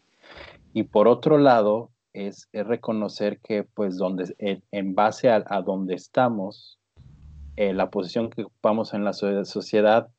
Y 0.74 0.84
por 0.84 1.08
otro 1.08 1.38
lado, 1.38 1.90
es, 2.14 2.48
reconocer 2.54 3.40
que 3.40 3.64
pues 3.64 3.98
donde, 3.98 4.36
en, 4.72 4.96
base 4.96 5.30
a, 5.30 5.40
donde 5.62 5.96
estamos, 5.96 6.80
eh, 7.56 7.74
la 7.74 7.90
posición 7.90 8.30
que 8.30 8.44
ocupamos 8.44 8.94
en 8.94 9.04
la 9.04 9.14
sociedad 9.14 10.10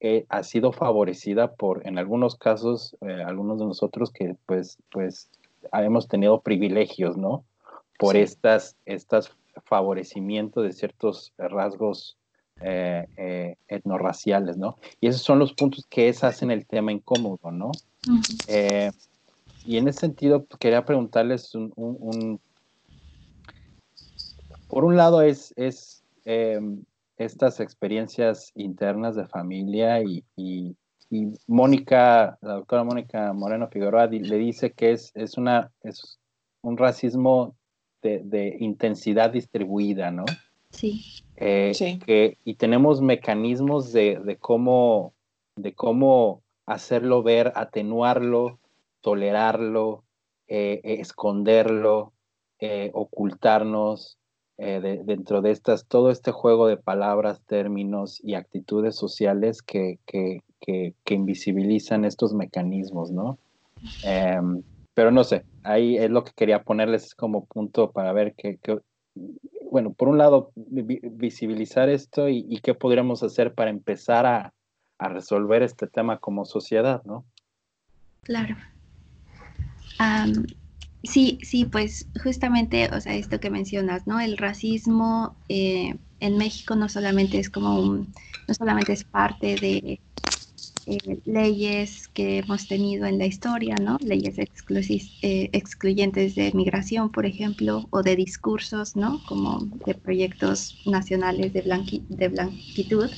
eh, 0.00 0.24
ha 0.28 0.42
sido 0.42 0.72
favorecida 0.72 1.52
por, 1.54 1.86
en 1.86 1.98
algunos 1.98 2.36
casos, 2.36 2.96
eh, 3.02 3.22
algunos 3.24 3.58
de 3.58 3.66
nosotros 3.66 4.10
que 4.10 4.36
pues, 4.46 4.78
pues 4.90 5.30
hemos 5.72 6.08
tenido 6.08 6.40
privilegios, 6.40 7.18
¿no? 7.18 7.44
Por 7.98 8.16
estas, 8.16 8.76
estas 8.86 9.30
favorecimientos 9.64 10.64
de 10.64 10.72
ciertos 10.72 11.34
rasgos 11.36 12.16
eh, 12.62 13.06
etnorraciales, 13.80 14.56
¿no? 14.56 14.78
Y 15.00 15.08
esos 15.08 15.22
son 15.22 15.38
los 15.38 15.52
puntos 15.52 15.86
que 15.88 16.08
es, 16.08 16.22
hacen 16.24 16.50
el 16.50 16.66
tema 16.66 16.92
incómodo, 16.92 17.50
¿no? 17.50 17.72
Y 19.64 19.76
en 19.76 19.88
ese 19.88 20.00
sentido, 20.00 20.44
pues, 20.44 20.58
quería 20.58 20.84
preguntarles 20.84 21.54
un, 21.54 22.40
por 24.68 24.84
un 24.84 24.96
lado 24.96 25.22
es, 25.22 25.52
es 25.56 26.02
em, 26.24 26.82
estas 27.16 27.60
experiencias 27.60 28.52
internas 28.54 29.16
de 29.16 29.26
familia 29.26 30.02
y, 30.02 30.24
Mónica, 31.48 32.38
la 32.40 32.54
doctora 32.54 32.84
Mónica 32.84 33.32
Moreno 33.32 33.68
Figueroa 33.68 34.06
le 34.06 34.38
dice 34.38 34.70
que 34.70 34.92
es, 34.92 35.10
es, 35.16 35.36
una, 35.36 35.72
es 35.82 36.20
un 36.62 36.76
racismo 36.76 37.56
de, 38.00 38.56
intensidad 38.60 39.30
distribuida, 39.30 40.12
¿no? 40.12 40.24
Sí. 40.70 41.22
Eh, 41.36 41.72
sí. 41.74 41.98
Que, 42.04 42.38
y 42.44 42.54
tenemos 42.54 43.00
mecanismos 43.00 43.92
de, 43.92 44.20
de, 44.24 44.36
cómo, 44.36 45.12
de 45.56 45.74
cómo 45.74 46.42
hacerlo 46.66 47.22
ver, 47.22 47.52
atenuarlo, 47.56 48.58
tolerarlo, 49.00 50.04
eh, 50.52 50.80
eh, 50.84 50.96
esconderlo, 51.00 52.12
eh, 52.58 52.90
ocultarnos 52.92 54.16
dentro 54.58 55.40
de 55.40 55.52
estas, 55.52 55.86
todo 55.86 56.10
este 56.10 56.32
juego 56.32 56.66
de 56.66 56.76
palabras, 56.76 57.40
términos 57.46 58.20
y 58.22 58.34
actitudes 58.34 58.94
sociales 58.94 59.62
que, 59.62 59.98
que, 60.04 60.42
invisibilizan 61.08 62.04
estos 62.04 62.34
mecanismos, 62.34 63.10
¿no? 63.10 63.38
Em, 64.04 64.62
pero 64.92 65.10
no 65.10 65.24
sé, 65.24 65.44
ahí 65.62 65.96
es 65.96 66.10
lo 66.10 66.24
que 66.24 66.32
quería 66.36 66.62
ponerles 66.62 67.14
como 67.14 67.46
punto 67.46 67.90
para 67.90 68.12
ver 68.12 68.34
que, 68.34 68.58
bueno, 69.70 69.92
por 69.92 70.08
un 70.08 70.18
lado, 70.18 70.52
visibilizar 70.56 71.88
esto 71.88 72.28
y, 72.28 72.60
qué 72.62 72.74
podríamos 72.74 73.22
hacer 73.22 73.54
para 73.54 73.70
empezar 73.70 74.26
a, 74.26 74.52
a 74.98 75.08
resolver 75.08 75.62
este 75.62 75.86
tema 75.86 76.18
como 76.18 76.44
sociedad, 76.44 77.02
¿no? 77.04 77.24
Claro 78.22 78.56
sí, 81.02 81.38
sí, 81.42 81.64
pues 81.64 82.06
justamente, 82.22 82.88
o 82.92 83.00
sea, 83.00 83.14
esto 83.14 83.40
que 83.40 83.50
mencionas, 83.50 84.06
¿no? 84.06 84.20
El 84.20 84.36
racismo 84.36 85.36
eh, 85.48 85.96
en 86.20 86.36
México 86.36 86.76
no 86.76 86.88
solamente 86.88 87.38
es 87.38 87.50
como 87.50 87.80
un, 87.80 88.12
no 88.46 88.54
solamente 88.54 88.92
es 88.92 89.04
parte 89.04 89.56
de 89.56 90.00
leyes 91.24 92.08
que 92.08 92.38
hemos 92.38 92.66
tenido 92.66 93.06
en 93.06 93.18
la 93.18 93.26
historia, 93.26 93.76
¿no? 93.76 93.98
Leyes 94.00 94.36
eh, 94.38 95.50
excluyentes 95.52 96.34
de 96.34 96.52
migración, 96.52 97.10
por 97.10 97.26
ejemplo, 97.26 97.86
o 97.90 98.02
de 98.02 98.16
discursos, 98.16 98.96
¿no? 98.96 99.22
Como 99.26 99.60
de 99.86 99.94
proyectos 99.94 100.80
nacionales 100.86 101.52
de, 101.52 101.62
de 102.08 102.28
blanquitud, 102.28 103.10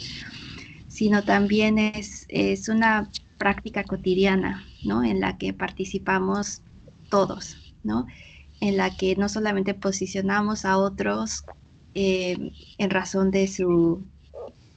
sino 0.89 1.23
también 1.25 1.79
es, 1.79 2.27
es 2.29 2.69
una 2.69 3.11
práctica 3.39 3.85
cotidiana, 3.85 4.65
¿no? 4.85 5.03
En 5.03 5.21
la 5.21 5.39
que 5.39 5.53
participamos 5.53 6.63
todos, 7.11 7.75
¿no? 7.83 8.07
En 8.61 8.77
la 8.77 8.97
que 8.97 9.17
no 9.17 9.29
solamente 9.29 9.75
posicionamos 9.75 10.65
a 10.65 10.79
otros 10.79 11.45
eh, 11.95 12.53
en 12.79 12.91
razón 12.91 13.31
de 13.31 13.49
su 13.49 14.05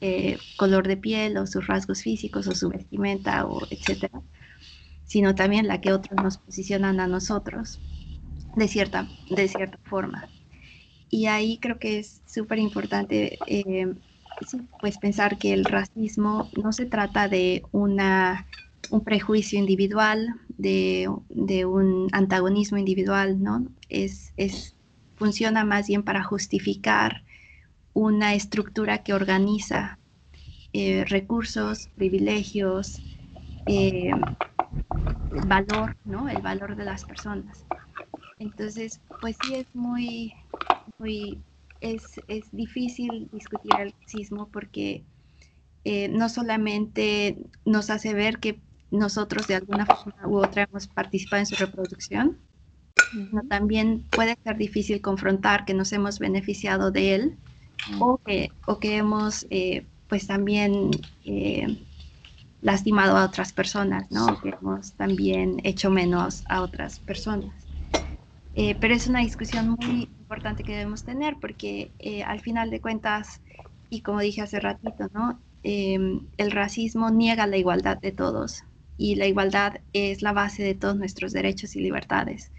eh, 0.01 0.37
color 0.57 0.87
de 0.87 0.97
piel 0.97 1.37
o 1.37 1.47
sus 1.47 1.67
rasgos 1.67 2.01
físicos 2.01 2.47
o 2.47 2.55
su 2.55 2.69
vestimenta 2.69 3.45
o 3.45 3.65
etcétera, 3.69 4.21
sino 5.05 5.35
también 5.35 5.67
la 5.67 5.81
que 5.81 5.93
otros 5.93 6.21
nos 6.21 6.37
posicionan 6.37 6.99
a 6.99 7.07
nosotros 7.07 7.79
de 8.55 8.67
cierta, 8.67 9.07
de 9.29 9.47
cierta 9.47 9.77
forma. 9.83 10.27
Y 11.09 11.27
ahí 11.27 11.57
creo 11.59 11.79
que 11.79 11.99
es 11.99 12.21
súper 12.25 12.59
importante 12.59 13.37
eh, 13.47 13.93
pues 14.81 14.97
pensar 14.97 15.37
que 15.37 15.53
el 15.53 15.65
racismo 15.65 16.49
no 16.61 16.73
se 16.73 16.85
trata 16.85 17.27
de 17.29 17.63
una 17.71 18.45
un 18.89 19.03
prejuicio 19.03 19.59
individual, 19.59 20.35
de, 20.57 21.07
un 21.65 22.07
antagonismo 22.11 22.77
individual, 22.77 23.41
¿no? 23.41 23.65
Es, 23.89 24.33
es, 24.37 24.75
funciona 25.15 25.65
más 25.65 25.87
bien 25.87 26.03
para 26.03 26.23
justificar 26.23 27.23
una 27.95 28.35
estructura 28.35 29.03
que 29.03 29.13
organiza 29.13 29.97
eh, 30.73 31.05
recursos, 31.05 31.87
privilegios, 31.95 33.01
eh, 33.67 34.11
valor, 35.47 35.95
¿no? 36.03 36.27
El 36.27 36.41
valor 36.41 36.75
de 36.75 36.83
las 36.83 37.05
personas. 37.05 37.65
Entonces, 38.37 38.99
pues 39.21 39.37
sí 39.41 39.55
es 39.55 39.65
muy, 39.73 40.33
muy, 40.99 41.41
es, 41.79 42.03
es 42.27 42.51
difícil 42.51 43.29
discutir 43.31 43.71
el 43.79 43.93
racismo 44.01 44.49
porque 44.51 45.05
eh, 45.85 46.09
no 46.09 46.27
solamente 46.27 47.37
nos 47.63 47.89
hace 47.89 48.13
ver 48.13 48.39
que 48.39 48.61
nosotros 48.91 49.47
de 49.47 49.55
alguna 49.55 49.85
forma 49.85 50.27
u 50.27 50.37
otra 50.37 50.63
hemos 50.63 50.87
participado 50.87 51.39
en 51.39 51.45
su 51.45 51.55
reproducción. 51.55 52.41
También 53.49 54.03
puede 54.09 54.35
ser 54.43 54.57
difícil 54.57 55.01
confrontar 55.01 55.63
que 55.63 55.73
nos 55.73 55.93
hemos 55.93 56.19
beneficiado 56.19 56.91
de 56.91 57.15
él 57.15 57.39
o, 57.99 58.17
que, 58.17 58.49
o 58.67 58.79
que 58.79 58.97
hemos 58.97 59.45
eh, 59.49 59.85
pues 60.07 60.27
también 60.27 60.91
eh, 61.25 61.77
lastimado 62.61 63.17
a 63.17 63.25
otras 63.25 63.53
personas, 63.53 64.11
¿no? 64.11 64.39
Que 64.41 64.49
hemos 64.49 64.93
también 64.93 65.61
hecho 65.63 65.89
menos 65.89 66.43
a 66.49 66.61
otras 66.61 66.99
personas. 66.99 67.53
Eh, 68.55 68.75
pero 68.79 68.93
es 68.93 69.07
una 69.07 69.19
discusión 69.19 69.75
muy 69.79 70.09
importante 70.19 70.63
que 70.63 70.73
debemos 70.73 71.03
tener 71.03 71.35
porque 71.41 71.91
al 72.25 72.39
final 72.39 72.69
de 72.69 72.79
cuentas, 72.81 73.41
y 73.89 74.01
como 74.01 74.21
dije 74.21 74.41
hace 74.41 74.59
ratito, 74.59 75.09
¿no? 75.13 75.39
el 75.63 76.51
racismo 76.51 77.09
niega 77.09 77.47
la 77.47 77.57
igualdad 77.57 77.97
de 77.97 78.11
todos 78.11 78.63
y 78.97 79.15
la 79.15 79.25
igualdad 79.25 79.81
es 79.93 80.21
la 80.21 80.31
base 80.31 80.61
de 80.61 80.75
todos 80.75 80.95
nuestros 80.95 81.33
derechos 81.33 81.75
y 81.75 81.79
libertades. 81.79 82.51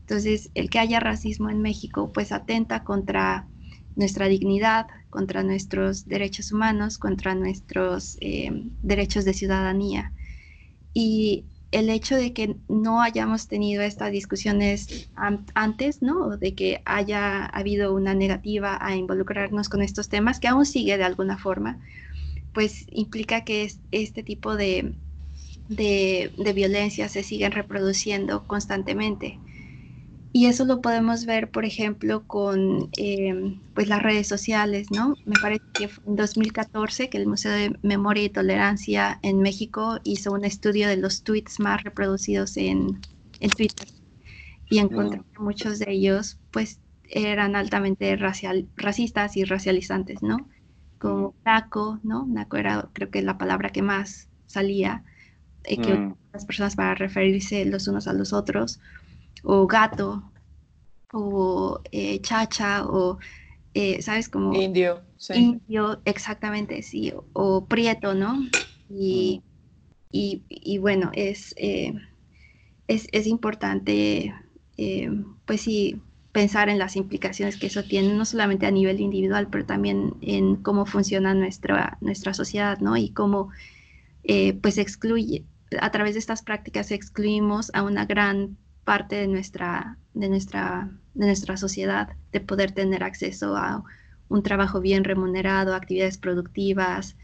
Entonces, 0.00 0.50
el 0.54 0.70
que 0.70 0.80
haya 0.80 0.98
racismo 0.98 1.50
en 1.50 1.62
México, 1.62 2.10
pues 2.12 2.32
atenta 2.32 2.82
contra 2.82 3.49
nuestra 3.96 4.28
dignidad, 4.28 4.86
contra 5.10 5.42
nuestros 5.42 6.06
derechos 6.06 6.52
humanos, 6.52 6.98
contra 6.98 7.34
nuestros 7.34 8.16
eh, 8.20 8.50
derechos 8.82 9.24
de 9.24 9.34
ciudadanía. 9.34 10.12
Y 10.94 11.44
el 11.72 11.88
hecho 11.88 12.16
de 12.16 12.32
que 12.32 12.56
no 12.68 13.00
hayamos 13.02 13.46
tenido 13.46 13.82
estas 13.82 14.10
discusiones 14.10 15.08
antes, 15.54 16.02
¿no? 16.02 16.36
De 16.36 16.54
que 16.54 16.82
haya 16.84 17.44
habido 17.46 17.94
una 17.94 18.14
negativa 18.14 18.78
a 18.80 18.96
involucrarnos 18.96 19.68
con 19.68 19.82
estos 19.82 20.08
temas, 20.08 20.40
que 20.40 20.48
aún 20.48 20.66
sigue 20.66 20.96
de 20.96 21.04
alguna 21.04 21.38
forma, 21.38 21.78
pues 22.52 22.86
implica 22.90 23.44
que 23.44 23.72
este 23.92 24.22
tipo 24.22 24.56
de, 24.56 24.94
de, 25.68 26.32
de 26.36 26.52
violencia 26.52 27.08
se 27.08 27.22
siguen 27.22 27.52
reproduciendo 27.52 28.46
constantemente. 28.48 29.38
Y 30.32 30.46
eso 30.46 30.64
lo 30.64 30.80
podemos 30.80 31.26
ver, 31.26 31.50
por 31.50 31.64
ejemplo, 31.64 32.22
con 32.26 32.88
eh, 32.96 33.58
pues 33.74 33.88
las 33.88 34.00
redes 34.00 34.28
sociales, 34.28 34.88
¿no? 34.92 35.16
Me 35.24 35.34
parece 35.40 35.64
que 35.74 35.88
fue 35.88 36.04
en 36.06 36.16
2014 36.16 37.08
que 37.10 37.18
el 37.18 37.26
Museo 37.26 37.50
de 37.50 37.76
Memoria 37.82 38.24
y 38.24 38.28
Tolerancia 38.28 39.18
en 39.22 39.40
México 39.40 39.98
hizo 40.04 40.32
un 40.32 40.44
estudio 40.44 40.88
de 40.88 40.96
los 40.96 41.24
tweets 41.24 41.58
más 41.58 41.82
reproducidos 41.82 42.56
en, 42.56 43.00
en 43.40 43.50
Twitter 43.50 43.88
y 44.68 44.78
encontré 44.78 45.18
mm. 45.18 45.24
que 45.32 45.38
muchos 45.40 45.78
de 45.80 45.90
ellos 45.90 46.38
pues 46.52 46.78
eran 47.08 47.56
altamente 47.56 48.14
racial, 48.14 48.68
racistas 48.76 49.36
y 49.36 49.42
racializantes, 49.42 50.22
¿no? 50.22 50.48
Como 51.00 51.30
mm. 51.30 51.34
naco, 51.44 51.98
¿no? 52.04 52.24
Naco 52.26 52.56
era 52.56 52.88
creo 52.92 53.10
que 53.10 53.20
la 53.22 53.36
palabra 53.36 53.70
que 53.70 53.82
más 53.82 54.28
salía, 54.46 55.02
eh, 55.64 55.76
que 55.76 55.92
mm. 55.92 56.14
las 56.32 56.44
personas 56.46 56.76
para 56.76 56.94
referirse 56.94 57.64
los 57.64 57.88
unos 57.88 58.06
a 58.06 58.12
los 58.12 58.32
otros 58.32 58.78
o 59.42 59.66
gato, 59.66 60.30
o 61.12 61.80
eh, 61.90 62.20
chacha, 62.20 62.84
o, 62.86 63.18
eh, 63.74 64.02
¿sabes? 64.02 64.28
Como... 64.28 64.54
Indio, 64.54 65.02
sí. 65.16 65.34
Indio, 65.34 66.00
exactamente, 66.04 66.82
sí, 66.82 67.12
o, 67.32 67.64
prieto, 67.66 68.14
¿no? 68.14 68.38
Y, 68.88 69.42
y, 70.12 70.78
bueno, 70.78 71.10
es, 71.14 71.54
eh, 71.56 71.94
es, 72.88 73.06
es, 73.12 73.26
importante, 73.26 74.34
pues 75.44 75.60
sí, 75.60 76.00
pensar 76.32 76.68
en 76.68 76.78
las 76.78 76.96
implicaciones 76.96 77.56
que 77.56 77.66
eso 77.66 77.84
tiene, 77.84 78.14
no 78.14 78.24
solamente 78.24 78.66
a 78.66 78.70
nivel 78.70 79.00
individual, 79.00 79.48
pero 79.50 79.66
también 79.66 80.14
en 80.20 80.56
cómo 80.56 80.86
funciona 80.86 81.34
nuestra, 81.34 81.98
nuestra 82.00 82.34
sociedad, 82.34 82.78
¿no? 82.80 82.96
Y 82.96 83.10
cómo, 83.10 83.50
pues, 84.60 84.78
excluye, 84.78 85.44
a 85.80 85.90
través 85.92 86.14
de 86.14 86.18
estas 86.18 86.42
prácticas 86.42 86.90
excluimos 86.90 87.70
a 87.74 87.82
una 87.82 88.04
gran 88.06 88.56
parte 88.90 89.14
de 89.14 89.28
nuestra, 89.28 89.98
de 90.14 90.28
nuestra, 90.28 90.90
de 91.14 91.26
nuestra 91.26 91.56
sociedad, 91.56 92.08
de 92.32 92.40
poder 92.40 92.72
tener 92.72 93.04
acceso 93.04 93.56
a 93.56 93.84
un 94.28 94.42
trabajo 94.42 94.80
bien 94.80 95.04
remunerado, 95.04 95.76
actividades 95.76 96.18
productivas, 96.18 97.16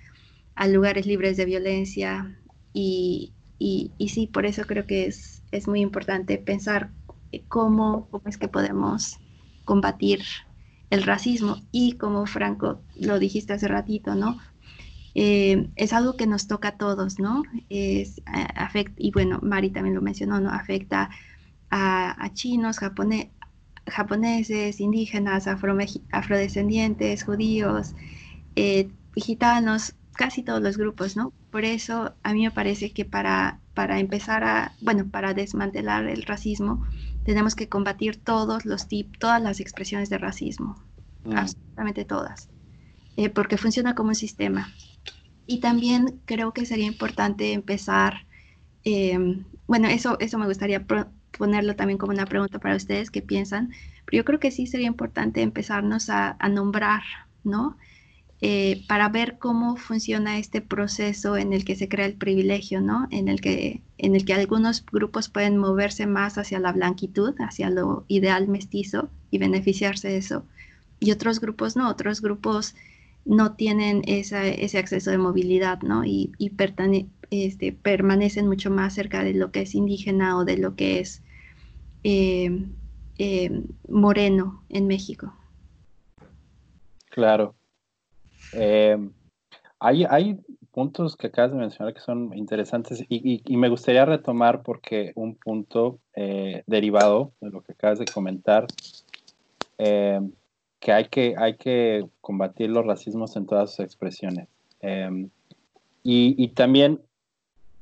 a 0.55 0.69
lugares 0.69 1.07
libres 1.07 1.37
de 1.37 1.45
violencia. 1.45 2.39
Y, 2.73 3.33
y, 3.59 4.09
sí, 4.11 4.29
por 4.29 4.47
eso 4.47 4.63
creo 4.63 4.87
que 4.87 5.07
es, 5.07 5.43
es 5.51 5.67
muy 5.67 5.81
importante 5.81 6.39
pensar 6.39 6.93
cómo, 7.49 8.07
cómo 8.13 8.29
es 8.29 8.39
que 8.39 8.47
podemos 8.47 9.19
combatir 9.65 10.23
el 10.91 11.03
racismo 11.03 11.57
y 11.73 11.95
como 11.95 12.27
Franco 12.27 12.81
lo 12.95 13.19
dijiste 13.19 13.55
hace 13.55 13.67
ratito, 13.67 14.15
¿no? 14.15 14.39
Eh, 15.17 15.69
es 15.75 15.93
algo 15.93 16.17
que 16.17 16.29
nos 16.29 16.47
toca 16.47 16.69
a 16.69 16.77
todos, 16.77 17.19
¿no? 17.19 17.43
Es, 17.71 18.23
afecta, 18.25 18.95
y 18.99 19.11
bueno, 19.11 19.41
Mari 19.43 19.71
también 19.71 19.97
lo 19.97 20.01
mencionó, 20.01 20.39
¿no? 20.41 20.51
Afecta 20.51 21.11
a, 21.71 22.31
chinos, 22.33 22.79
japoneses, 23.87 24.81
indígenas, 24.81 25.47
afrodescendientes, 25.47 27.25
judíos, 27.25 27.95
eh, 28.57 28.89
gitanos, 29.15 29.95
casi 30.17 30.43
todos 30.43 30.63
los 30.63 30.77
grupos, 30.77 31.17
¿no? 31.17 31.33
Por 31.51 31.65
eso 31.65 32.15
a 32.23 32.33
mí 32.33 32.43
me 32.43 32.51
parece 32.51 32.93
que 32.93 33.05
para, 33.05 33.61
para 33.75 34.01
empezar 34.01 34.43
a, 34.45 34.73
bueno, 34.81 35.07
para 35.09 35.35
desmantelar 35.35 36.07
el 36.07 36.23
racismo, 36.23 36.85
tenemos 37.25 37.55
que 37.55 37.69
combatir 37.69 38.17
todos 38.17 38.65
los 38.65 38.89
tipos, 38.89 39.19
todas 39.19 39.43
las 39.43 39.61
expresiones 39.61 40.09
de 40.09 40.19
racismo, 40.19 40.83
mm. 41.25 41.37
absolutamente 41.37 42.05
todas, 42.05 42.49
eh, 43.17 43.29
porque 43.31 43.59
funciona 43.59 43.95
como 43.95 44.11
un 44.11 44.15
sistema. 44.15 44.73
Y 45.47 45.61
también 45.61 46.21
creo 46.25 46.53
que 46.53 46.67
sería 46.67 46.87
importante 46.87 47.53
empezar, 47.53 48.27
eh, 48.85 49.45
bueno, 49.67 49.89
eso, 49.89 50.19
eso 50.19 50.39
me 50.39 50.47
gustaría 50.47 50.85
ponerlo 51.37 51.77
también 51.77 51.99
como 51.99 52.13
una 52.13 52.27
pregunta 52.27 52.59
para 52.59 52.77
ustedes 52.77 53.11
que 53.11 53.23
piensan, 53.23 53.73
pero 54.05 54.19
yo 54.19 54.25
creo 54.25 54.41
que 54.41 54.51
sí 54.51 54.67
sería 54.67 54.87
importante 54.87 55.43
empezarnos 55.43 56.11
a, 56.11 56.37
nombrar, 56.51 57.03
¿no? 57.45 57.77
Eh, 58.43 58.85
para 58.87 59.09
ver 59.09 59.39
cómo 59.39 59.77
funciona 59.77 60.39
este 60.39 60.61
proceso 60.61 61.37
en 61.39 61.55
el 61.55 61.65
que 61.65 61.75
se 61.75 61.89
crea 61.89 62.05
el 62.07 62.15
privilegio, 62.15 62.81
¿no? 62.81 63.09
En 63.11 63.29
el 63.29 63.41
que, 63.41 63.81
en 63.99 64.15
el 64.15 64.25
que 64.25 64.35
algunos 64.35 64.85
grupos 64.85 65.29
pueden 65.29 65.57
moverse 65.57 66.07
más 66.07 66.37
hacia 66.37 66.59
la 66.59 66.73
blanquitud, 66.73 67.35
hacia 67.39 67.71
lo 67.71 68.05
ideal 68.09 68.47
mestizo 68.49 69.09
y 69.31 69.39
beneficiarse 69.39 70.09
de 70.09 70.19
eso, 70.19 70.45
y 71.01 71.13
otros 71.13 71.41
grupos 71.41 71.77
no, 71.77 71.89
otros 71.89 72.21
grupos 72.21 72.75
no 73.27 73.53
tienen 73.55 74.03
ese 74.07 74.79
acceso 74.79 75.11
de 75.11 75.19
movilidad, 75.19 75.83
¿no? 75.83 76.05
Y, 76.05 76.33
este, 77.31 77.73
permanecen 77.73 78.47
mucho 78.47 78.71
más 78.71 78.95
cerca 78.95 79.25
de 79.25 79.35
lo 79.35 79.51
que 79.51 79.63
es 79.63 79.75
indígena 79.75 80.39
o 80.39 80.45
de 80.45 80.59
lo 80.59 80.77
que 80.77 81.01
es 81.01 81.23
eh, 82.09 82.49
eh, 83.19 83.51
moreno 83.89 84.63
en 84.69 84.87
México. 84.87 85.35
Claro. 87.11 87.57
Eh, 88.53 88.97
hay, 89.81 90.05
hay 90.09 90.39
puntos 90.71 91.17
que 91.17 91.27
acabas 91.27 91.51
de 91.51 91.59
mencionar 91.59 91.95
que 91.95 92.01
son 92.01 92.33
interesantes 92.37 93.05
y, 93.09 93.43
me 93.57 93.69
gustaría 93.69 94.05
retomar 94.05 94.63
porque 94.63 95.11
un 95.17 95.35
punto 95.35 95.99
derivado 96.15 97.33
de 97.41 97.51
lo 97.51 97.63
que 97.63 97.73
acabas 97.73 97.99
de 97.99 98.05
comentar, 98.05 98.69
que, 99.77 100.93
hay 100.93 101.09
que 101.09 101.35
hay 101.37 101.57
que 101.57 102.07
combatir 102.21 102.71
los 102.71 102.87
racismos 102.87 103.35
en 103.35 103.47
todas 103.47 103.71
sus 103.71 103.81
expresiones. 103.81 104.47
y, 106.05 106.45
y, 106.45 106.49
también 106.49 107.01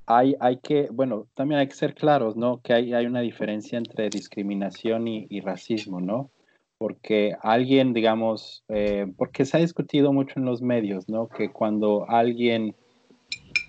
hay, 0.07 0.37
hay 0.41 0.59
que, 0.59 0.89
bueno, 0.93 1.27
también 1.35 1.61
hay 1.61 1.69
que 1.69 1.75
ser 1.75 1.95
claros, 1.95 2.37
¿no? 2.37 2.61
Que 2.61 2.75
hay, 2.75 2.93
hay 2.93 3.07
una 3.07 3.21
diferencia 3.21 3.79
entre 3.79 4.11
discriminación 4.11 5.09
y, 5.09 5.41
racismo, 5.41 6.01
¿no? 6.01 6.31
Porque 6.77 7.35
alguien, 7.41 7.95
digamos, 7.95 8.65
eh, 8.69 9.07
porque 9.17 9.47
se 9.47 9.57
ha 9.57 9.61
discutido 9.61 10.13
mucho 10.13 10.39
en 10.39 10.45
los 10.45 10.61
medios, 10.61 11.09
¿no? 11.09 11.29
Que 11.29 11.51
cuando 11.51 12.05
alguien 12.09 12.75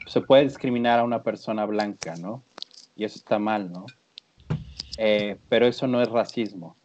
se 0.07 0.21
puede 0.21 0.43
discriminar 0.43 0.99
a 0.99 1.03
una 1.03 1.23
persona 1.23 1.65
blanca, 1.65 2.15
¿no? 2.17 2.43
Y 2.95 3.05
eso 3.05 3.17
está 3.17 3.39
mal, 3.39 3.71
¿no? 3.71 3.85
Eh, 4.97 5.37
pero 5.47 5.67
eso 5.67 5.87
no 5.87 6.01
es 6.01 6.09
racismo. 6.09 6.75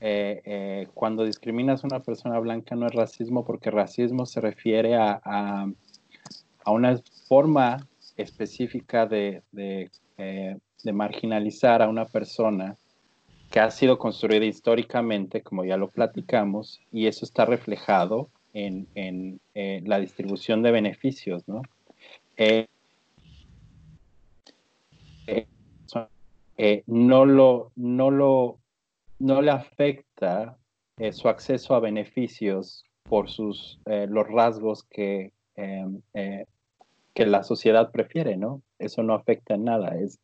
Eh, 0.00 0.88
cuando 0.94 1.24
discriminas 1.24 1.82
a 1.82 1.88
una 1.88 2.00
persona 2.00 2.38
blanca 2.38 2.76
no 2.76 2.86
es 2.86 2.94
racismo 2.94 3.44
porque 3.44 3.70
racismo 3.70 4.24
se 4.24 4.40
refiere 4.40 4.94
a, 4.94 5.20
a, 5.24 5.70
a 6.64 6.70
una 6.70 7.00
forma 7.28 7.86
específica 8.16 9.06
de, 9.06 9.42
eh, 9.56 10.56
de, 10.82 10.92
marginalizar 10.92 11.82
a 11.82 11.88
una 11.88 12.06
persona 12.06 12.76
que 13.50 13.60
ha 13.60 13.70
sido 13.70 13.98
construida 13.98 14.44
históricamente, 14.44 15.42
como 15.42 15.64
ya 15.64 15.76
lo 15.76 15.88
platicamos, 15.88 16.80
y 16.90 17.06
eso 17.06 17.24
está 17.24 17.44
reflejado 17.44 18.28
en, 18.54 18.86
en 18.94 19.40
eh, 19.54 19.82
la 19.84 20.00
distribución 20.00 20.62
de 20.62 20.70
beneficios, 20.70 21.46
¿no? 21.46 21.62
Eh, 22.36 22.66
no, 26.86 27.26
lo, 27.26 27.70
no, 27.76 28.10
lo, 28.10 28.58
no 29.18 29.42
le 29.42 29.50
afecta 29.50 30.56
su 31.12 31.28
acceso 31.28 31.74
a 31.74 31.80
beneficios 31.80 32.82
por 33.02 33.28
sus, 33.28 33.78
los 33.84 34.26
rasgos 34.26 34.84
que 34.84 35.32
que 37.16 37.24
la 37.24 37.42
sociedad 37.42 37.90
prefiere, 37.90 38.36
¿no? 38.36 38.60
Eso 38.78 39.02
no 39.02 39.14
afecta 39.14 39.54
en 39.54 39.64
nada. 39.64 39.96
Es, 39.96 40.20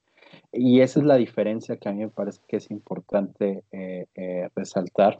y 0.52 0.82
esa 0.82 1.00
es 1.00 1.06
la 1.06 1.16
diferencia 1.16 1.78
que 1.78 1.88
a 1.88 1.92
mí 1.92 2.00
me 2.00 2.10
parece 2.10 2.40
que 2.46 2.58
es 2.58 2.70
importante 2.70 3.64
eh, 3.72 4.04
eh, 4.14 4.50
resaltar. 4.54 5.18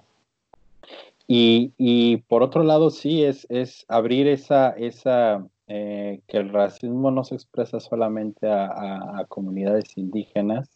Y, 1.26 1.72
y, 1.78 2.18
por 2.28 2.42
otro 2.42 2.62
lado, 2.62 2.90
sí, 2.90 3.24
es, 3.24 3.46
es 3.48 3.86
abrir 3.88 4.28
esa, 4.28 4.70
esa 4.70 5.46
eh, 5.66 6.20
que 6.28 6.36
el 6.36 6.50
racismo 6.50 7.10
no 7.10 7.24
se 7.24 7.36
expresa 7.36 7.80
solamente 7.80 8.46
a, 8.48 9.20
a 9.20 9.24
comunidades 9.26 9.96
indígenas, 9.96 10.68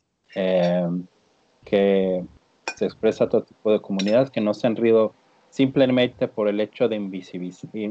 que 1.64 2.24
se 2.76 2.84
expresa 2.84 3.24
a 3.24 3.28
todo 3.28 3.42
tipo 3.42 3.70
de 3.70 3.80
comunidades 3.80 4.30
que 4.30 4.40
no 4.40 4.54
se 4.54 4.66
han 4.66 4.76
rido 4.76 5.14
simplemente 5.56 6.28
por 6.28 6.48
el 6.48 6.60
hecho 6.60 6.86
de 6.86 6.96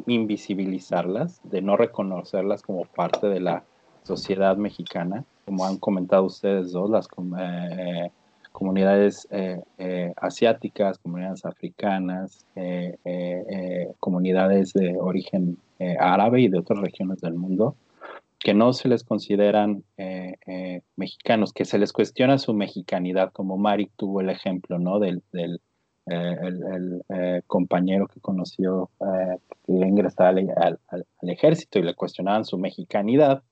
invisibilizarlas, 0.06 1.42
de 1.44 1.64
no 1.64 1.76
reconocerlas 1.76 2.62
como 2.62 2.86
parte 2.86 3.26
de 3.26 3.40
la 3.40 3.64
sociedad 4.04 4.56
mexicana, 4.56 5.26
como 5.46 5.66
han 5.66 5.78
comentado 5.80 6.26
ustedes 6.26 6.72
dos, 6.74 6.92
las 6.92 7.08
eh, 7.40 8.12
comunidades 8.52 9.28
eh, 9.32 9.64
eh, 9.80 10.14
asiáticas, 10.18 11.00
comunidades 11.00 11.44
africanas, 11.44 12.46
comunidades 14.00 14.72
de 14.74 14.96
origen 15.00 15.58
árabe 16.00 16.42
y 16.42 16.50
de 16.50 16.60
otras 16.60 16.80
regiones 16.80 17.20
del 17.22 17.34
mundo. 17.34 17.76
que 18.40 18.54
no 18.54 18.74
se 18.74 18.88
les 18.90 19.04
consideran 19.04 19.84
eh, 19.98 20.36
eh, 20.46 20.82
mexicanos, 20.98 21.52
que 21.52 21.66
se 21.66 21.80
les 21.80 21.92
cuestiona 21.92 22.38
su 22.38 22.54
mexicanidad, 22.54 23.32
como 23.32 23.58
Mari 23.58 23.90
tuvo 23.98 24.22
el 24.22 24.30
ejemplo, 24.30 24.78
¿no? 24.78 25.00
Del 25.00 25.24
el, 26.06 27.04
compañero 27.48 28.08
que 28.08 28.20
conoció 28.20 28.90
que 29.66 29.74
ingresaba 29.74 30.30
al, 30.30 30.80
al, 30.88 31.06
ejército 31.30 31.80
y 31.80 31.84
le 31.84 31.96
cuestionaban 31.96 32.46
su 32.46 32.58
mexicanidad 32.58 33.44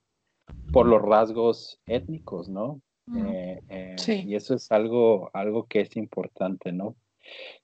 por 0.72 0.86
los 0.88 1.02
rasgos 1.02 1.80
étnicos, 1.88 2.50
¿no? 2.50 2.80
sí. 3.98 4.24
Y 4.26 4.36
eso 4.36 4.56
es 4.56 4.72
algo, 4.72 5.30
algo 5.34 5.66
que 5.66 5.82
es 5.82 5.98
importante, 5.98 6.72
¿no? 6.72 6.96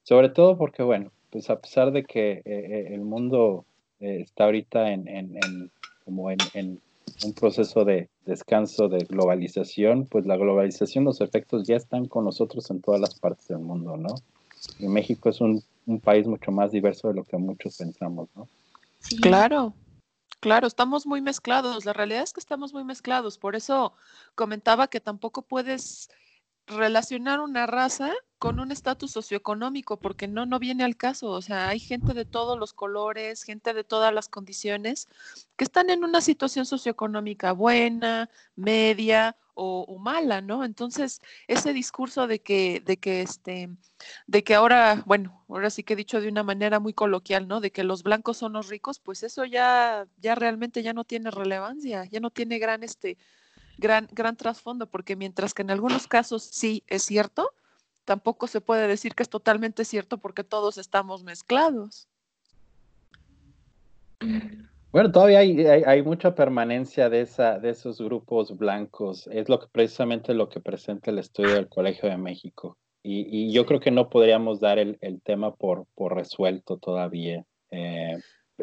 Sobre 0.03 0.29
todo 0.29 0.57
porque, 0.57 0.83
bueno, 0.83 1.11
pues 1.29 1.49
a 1.49 1.59
pesar 1.59 1.91
de 1.91 2.03
que 2.03 2.41
el 2.45 3.01
mundo 3.01 3.65
está 3.99 4.45
ahorita 4.45 4.91
en, 4.91 5.07
en, 5.07 5.37
en 5.37 5.71
como 6.09 6.31
en, 6.31 6.79
un 7.25 7.33
proceso 7.33 7.85
de 7.85 8.07
descanso 8.25 8.87
de 8.87 8.99
globalización, 8.99 10.05
pues 10.05 10.25
la 10.25 10.37
globalización, 10.37 11.03
los 11.03 11.21
efectos 11.21 11.67
ya 11.67 11.75
están 11.75 12.05
con 12.05 12.23
nosotros 12.23 12.69
en 12.71 12.81
todas 12.81 13.01
las 13.01 13.19
partes 13.19 13.47
del 13.49 13.59
mundo, 13.59 13.97
¿no? 13.97 14.15
Y 14.78 14.88
México 14.88 15.30
es 15.30 15.41
un, 15.41 15.64
país 16.03 16.28
mucho 16.28 16.51
más 16.51 16.72
diverso 16.72 17.07
de 17.07 17.16
lo 17.16 17.24
que 17.24 17.38
muchos 17.38 17.78
pensamos, 17.78 18.30
¿no? 18.36 18.47
Claro, 19.22 19.74
claro, 20.39 20.68
estamos 20.68 21.07
muy 21.07 21.20
mezclados. 21.20 21.84
La 21.86 21.93
realidad 21.93 22.22
es 22.22 22.32
que 22.32 22.39
estamos 22.39 22.74
muy 22.74 22.84
mezclados. 22.84 23.39
Por 23.39 23.55
eso 23.55 23.93
comentaba 24.36 24.88
que 24.88 24.99
tampoco 24.99 25.41
puedes 25.41 26.10
relacionar 26.68 27.39
una 27.39 27.66
raza 27.66 28.14
con 28.38 28.60
un 28.60 28.72
estatus 28.72 29.12
socioeconómico, 29.12 29.97
porque 29.97 30.28
no, 30.28 30.45
no 30.45 30.60
viene 30.60 30.84
al 30.84 30.95
caso. 30.95 31.32
O 31.32 31.41
sea, 31.41 31.70
hay 31.70 31.80
gente 31.80 32.14
de 32.14 32.26
todos 32.26 32.57
los 32.57 32.74
colores, 32.74 33.43
gente 33.43 33.74
de 33.74 33.84
todas 33.84 34.14
las 34.14 34.30
condiciones, 34.30 35.07
que 35.57 35.66
están 35.66 35.89
en 35.89 36.03
una 36.03 36.22
situación 36.22 36.66
socioeconómica 36.66 37.51
buena, 37.51 38.30
media 38.55 39.36
o, 39.62 39.99
mala, 39.99 40.41
¿no? 40.41 40.64
Entonces, 40.64 41.22
ese 41.47 41.74
discurso 41.74 42.28
de 42.28 42.39
que, 42.39 42.82
de 42.86 42.97
que 42.97 43.22
este, 43.22 43.70
de 44.28 44.43
que 44.43 44.55
ahora, 44.55 45.03
bueno, 45.05 45.43
ahora 45.49 45.70
sí 45.70 45.84
que 45.84 45.93
he 45.93 45.97
dicho 45.97 46.22
de 46.22 46.30
una 46.30 46.43
manera 46.43 46.80
muy 46.80 46.93
coloquial, 46.93 47.47
¿no? 47.47 47.60
De 47.60 47.72
que 47.72 47.84
los 47.84 48.03
blancos 48.03 48.38
son 48.38 48.53
los 48.53 48.70
ricos, 48.70 48.99
pues 48.99 49.24
eso 49.24 49.45
ya, 49.45 50.07
ya 50.18 50.36
realmente 50.36 50.84
ya 50.84 50.93
no 50.93 51.03
tiene 51.03 51.32
relevancia, 51.32 52.05
ya 52.05 52.20
no 52.20 52.30
tiene 52.30 52.60
gran 52.60 52.84
este 52.84 53.18
gran, 53.78 54.07
gran 54.12 54.36
trasfondo, 54.36 54.89
porque 54.89 55.16
mientras 55.16 55.53
que 55.53 55.62
en 55.62 55.72
algunos 55.72 56.07
casos 56.07 56.43
sí 56.43 56.84
es 56.88 57.03
cierto, 57.03 57.51
tampoco 58.05 58.47
se 58.47 58.62
puede 58.62 58.88
decir 58.88 59.16
que 59.16 59.24
es 59.24 59.30
totalmente 59.30 59.86
cierto 59.86 60.18
porque 60.18 60.43
todos 60.43 60.78
estamos 60.78 61.24
mezclados. 61.24 62.07
Bueno, 64.91 65.11
todavía 65.11 65.39
hay, 65.39 65.65
hay, 65.65 66.01
mucha 66.01 66.33
permanencia 66.33 67.09
de, 67.09 67.21
esa, 67.21 67.59
de 67.59 67.69
esos 67.69 68.01
grupos 68.01 68.57
blancos. 68.57 69.27
Es 69.31 69.47
lo 69.47 69.59
que 69.59 69.67
precisamente 69.71 70.33
lo 70.33 70.49
que 70.49 70.59
presenta 70.59 71.11
el 71.11 71.19
estudio 71.19 71.53
del 71.53 71.69
Colegio 71.69 72.09
de 72.09 72.17
México. 72.17 72.77
Y, 73.03 73.27
y 73.29 73.53
yo 73.53 73.65
creo 73.67 73.79
que 73.79 73.91
no 73.91 74.09
podríamos 74.09 74.59
dar 74.59 74.79
el, 74.79 74.97
el 75.01 75.21
tema 75.21 75.53
por, 75.53 75.85
por, 75.93 76.15
resuelto 76.15 76.77
todavía. 76.77 77.45
Eh, 77.69 78.17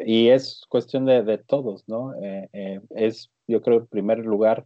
y 0.05 0.27
es 0.27 0.65
cuestión 0.67 1.05
de, 1.05 1.23
de 1.23 1.37
todos, 1.37 1.87
¿no? 1.87 2.13
Eh, 2.21 2.49
eh, 2.51 2.81
es, 2.89 3.31
yo 3.47 3.61
creo, 3.61 3.79
en 3.79 3.87
primer 3.87 4.19
lugar, 4.19 4.65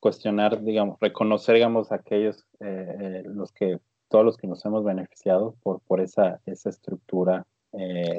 cuestionar, 0.00 0.62
digamos, 0.62 0.98
reconocer, 1.00 1.54
digamos, 1.54 1.92
aquellos, 1.92 2.46
eh, 2.58 2.96
eh, 3.00 3.22
los 3.26 3.52
que, 3.52 3.78
todos 4.08 4.24
los 4.24 4.36
que 4.36 4.48
nos 4.48 4.64
hemos 4.64 4.82
beneficiado 4.82 5.54
por, 5.62 5.80
por 5.82 6.00
esa, 6.00 6.40
esa 6.46 6.70
estructura 6.70 7.46
eh, 7.72 8.18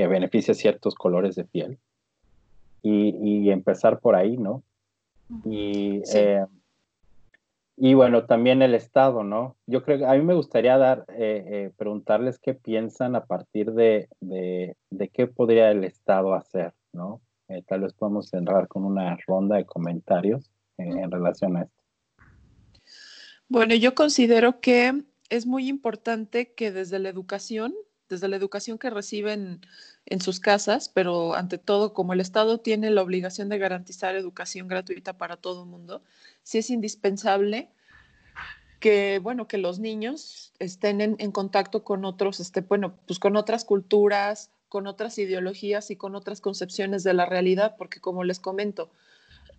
que 0.00 0.06
beneficia 0.08 0.54
ciertos 0.54 0.94
colores 0.94 1.34
de 1.34 1.44
piel. 1.44 1.78
Y, 2.82 3.16
y 3.22 3.50
empezar 3.50 4.00
por 4.00 4.16
ahí, 4.16 4.38
¿no? 4.38 4.62
Y, 5.44 6.02
y 7.76 7.94
bueno, 7.94 8.24
también 8.24 8.62
el 8.62 8.74
Estado, 8.74 9.22
¿no? 9.22 9.56
Yo 9.66 9.84
creo 9.84 9.98
que 9.98 10.06
a 10.06 10.14
mí 10.14 10.22
me 10.22 10.34
gustaría 10.34 10.78
dar, 10.78 11.04
preguntarles 11.76 12.38
qué 12.38 12.54
piensan 12.54 13.14
a 13.14 13.26
partir 13.26 13.72
de, 13.72 14.08
de, 14.20 14.76
de 14.90 15.08
qué 15.08 15.26
podría 15.26 15.70
el 15.70 15.84
Estado 15.84 16.34
hacer, 16.34 16.72
¿no? 16.92 17.20
tal 17.66 17.80
vez 17.80 17.92
podemos 17.94 18.28
cerrar 18.28 18.68
con 18.68 18.84
una 18.84 19.18
ronda 19.26 19.56
de 19.56 19.64
comentarios 19.64 20.50
en, 20.78 21.10
relación 21.10 21.56
a 21.56 21.62
esto? 21.62 21.82
Bueno, 23.48 23.74
yo 23.74 23.94
considero 23.94 24.60
que 24.60 25.02
es 25.28 25.46
muy 25.46 25.68
importante 25.68 26.52
que 26.54 26.70
desde 26.70 26.98
la 26.98 27.08
educación, 27.08 27.74
desde 28.10 28.28
la 28.28 28.36
educación 28.36 28.76
que 28.76 28.90
reciben 28.90 29.60
en 30.04 30.20
sus 30.20 30.40
casas, 30.40 30.90
pero 30.90 31.34
ante 31.34 31.56
todo, 31.56 31.94
como 31.94 32.12
el 32.12 32.20
Estado 32.20 32.58
tiene 32.58 32.90
la 32.90 33.02
obligación 33.02 33.48
de 33.48 33.58
garantizar 33.58 34.14
educación 34.16 34.68
gratuita 34.68 35.16
para 35.16 35.36
todo 35.36 35.62
el 35.62 35.70
mundo, 35.70 36.02
sí 36.42 36.58
es 36.58 36.68
indispensable 36.68 37.70
que, 38.80 39.20
bueno, 39.20 39.46
que 39.46 39.58
los 39.58 39.78
niños 39.78 40.52
estén 40.58 41.00
en, 41.00 41.16
en, 41.18 41.32
contacto 41.32 41.84
con 41.84 42.04
otros, 42.04 42.40
este, 42.40 42.62
bueno, 42.62 42.96
pues 43.06 43.18
con 43.18 43.36
otras 43.36 43.64
culturas, 43.64 44.50
con 44.68 44.86
otras 44.86 45.16
ideologías 45.18 45.90
y 45.90 45.96
con 45.96 46.14
otras 46.14 46.40
concepciones 46.40 47.04
de 47.04 47.14
la 47.14 47.26
realidad, 47.26 47.76
porque 47.78 48.00
como 48.00 48.24
les 48.24 48.40
comento, 48.40 48.90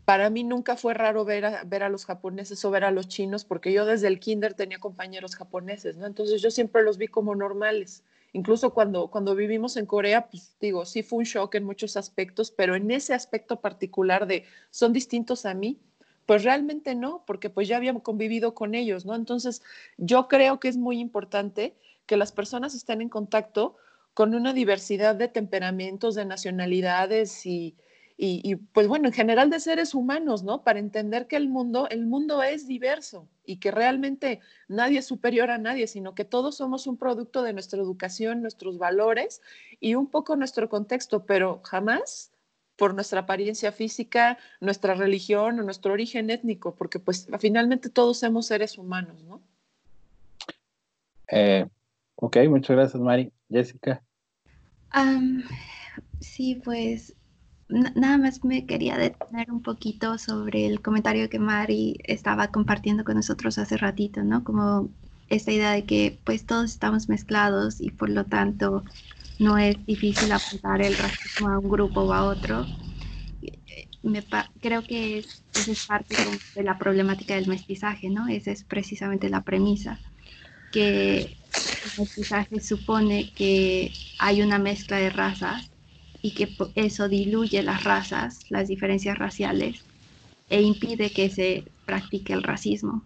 para 0.06 0.30
mí 0.30 0.44
nunca 0.44 0.76
fue 0.76 0.94
raro 0.94 1.26
ver 1.26 1.46
a, 1.46 1.64
ver 1.64 1.84
a 1.84 1.90
los 1.90 2.06
japoneses 2.06 2.64
o 2.66 2.72
ver 2.72 2.84
a 2.84 2.92
los 2.92 3.08
chinos, 3.08 3.46
porque 3.46 3.72
yo 3.72 3.86
desde 3.86 4.08
el 4.08 4.20
kinder 4.20 4.54
tenía 4.54 4.80
compañeros 4.80 5.36
japoneses, 5.36 5.98
¿no? 5.98 6.08
Entonces 6.08 6.42
yo 6.42 6.52
siempre 6.52 6.84
los 6.84 6.98
vi 6.98 7.08
como 7.08 7.36
normales. 7.36 8.04
Incluso 8.34 8.74
cuando, 8.74 9.10
cuando 9.10 9.36
vivimos 9.36 9.76
en 9.76 9.86
Corea, 9.86 10.30
pues 10.30 10.56
digo, 10.60 10.86
sí 10.86 11.04
fue 11.04 11.20
un 11.20 11.26
shock 11.26 11.56
en 11.56 11.66
muchos 11.66 11.98
aspectos, 11.98 12.52
pero 12.52 12.76
en 12.76 12.90
ese 12.90 13.14
aspecto 13.14 13.60
particular 13.60 14.26
de 14.26 14.46
son 14.70 14.94
distintos 14.94 15.46
a 15.46 15.54
mí, 15.54 15.80
pues 16.26 16.44
realmente 16.44 16.96
no, 16.96 17.24
porque 17.28 17.50
pues 17.50 17.68
ya 17.68 17.78
habíamos 17.78 18.04
convivido 18.04 18.54
con 18.54 18.74
ellos, 18.74 19.06
¿no? 19.06 19.16
Entonces 19.16 19.62
yo 19.98 20.28
creo 20.30 20.60
que 20.60 20.70
es 20.70 20.78
muy 20.78 21.00
importante 21.00 21.76
que 22.06 22.16
las 22.16 22.32
personas 22.32 22.74
estén 22.74 23.02
en 23.02 23.10
contacto 23.10 23.76
con 24.14 24.34
una 24.34 24.54
diversidad 24.54 25.16
de 25.16 25.28
temperamentos, 25.28 26.16
de 26.16 26.26
nacionalidades 26.26 27.46
y, 27.46 27.76
y, 28.18 28.56
pues 28.56 28.88
bueno, 28.88 29.08
en 29.08 29.14
general 29.14 29.50
de 29.50 29.60
seres 29.60 29.96
humanos, 29.96 30.44
¿no? 30.44 30.64
Para 30.64 30.80
entender 30.80 31.28
que 31.28 31.38
el 31.38 31.50
mundo, 31.50 31.88
el 31.90 32.06
mundo 32.06 32.44
es 32.44 32.68
diverso 32.68 33.28
y 33.46 33.58
que 33.58 33.72
realmente 33.72 34.40
nadie 34.68 35.00
es 35.00 35.06
superior 35.06 35.50
a 35.50 35.58
nadie, 35.58 35.88
sino 35.88 36.14
que 36.14 36.26
todos 36.26 36.58
somos 36.58 36.86
un 36.86 36.98
producto 36.98 37.42
de 37.42 37.54
nuestra 37.54 37.82
educación, 37.82 38.42
nuestros 38.42 38.78
valores 38.78 39.42
y 39.80 39.96
un 39.96 40.08
poco 40.08 40.36
nuestro 40.36 40.70
contexto, 40.70 41.26
pero 41.26 41.62
jamás 41.64 42.32
por 42.76 42.94
nuestra 42.94 43.22
apariencia 43.22 43.72
física, 43.72 44.38
nuestra 44.60 44.94
religión 44.94 45.60
o 45.60 45.64
nuestro 45.64 45.94
origen 45.94 46.30
étnico, 46.30 46.76
porque 46.76 47.00
pues 47.00 47.28
finalmente 47.40 47.90
todos 47.90 48.20
somos 48.20 48.48
seres 48.48 48.78
humanos, 48.78 49.24
¿no? 49.24 49.42
Eh, 51.28 51.66
ok, 52.16 52.38
muchas 52.50 52.76
gracias, 52.76 53.02
Mari. 53.02 53.32
Jessica. 53.50 54.04
sí, 56.20 56.62
pues 56.64 57.16
nada 57.72 58.18
más 58.18 58.44
me 58.44 58.66
quería 58.66 58.98
detener 58.98 59.52
un 59.52 59.62
poquito 59.64 60.18
sobre 60.18 60.66
el 60.68 60.82
comentario 60.82 61.30
que 61.30 61.40
Mari 61.40 61.98
estaba 62.06 62.50
compartiendo 62.52 63.04
con 63.04 63.16
nosotros 63.16 63.58
hace 63.58 63.78
ratito, 63.78 64.24
¿no? 64.24 64.44
Como 64.44 64.94
esta 65.30 65.52
idea 65.52 65.72
de 65.72 65.86
que 65.86 66.22
pues 66.26 66.46
todos 66.46 66.66
estamos 66.72 67.10
mezclados 67.10 67.80
y 67.82 67.92
por 67.92 68.10
lo 68.10 68.26
tanto 68.26 68.84
no 69.40 69.58
es 69.58 69.86
difícil 69.86 70.32
apuntar 70.34 70.82
el 70.82 70.98
racismo 70.98 71.50
a 71.50 71.60
un 71.60 71.70
grupo 71.70 72.02
o 72.02 72.14
a 72.14 72.26
otro. 72.26 72.72
Me 74.04 74.28
creo 74.62 74.86
que 74.88 75.20
es, 75.20 75.46
es 75.54 75.82
parte 75.82 76.16
de 76.56 76.64
la 76.64 76.78
problemática 76.80 77.36
del 77.36 77.48
mestizaje, 77.48 78.10
¿no? 78.10 78.28
Esa 78.28 78.52
es 78.52 78.64
precisamente 78.64 79.30
la 79.30 79.44
premisa, 79.44 80.02
que 80.72 81.40
el 81.82 81.94
mestizaje 81.98 82.62
supone 82.62 83.34
que 83.36 84.00
hay 84.20 84.42
una 84.44 84.60
mezcla 84.60 84.98
de 84.98 85.10
razas 85.12 85.71
y 86.22 86.32
que 86.32 86.50
eso 86.76 87.10
diluye 87.10 87.64
las 87.64 87.84
razas, 87.84 88.40
las 88.50 88.68
diferencias 88.68 89.18
raciales 89.18 89.84
e 90.50 90.62
impide 90.62 91.12
que 91.12 91.30
se 91.30 91.66
practique 91.86 92.34
el 92.34 92.44
racismo. 92.44 93.04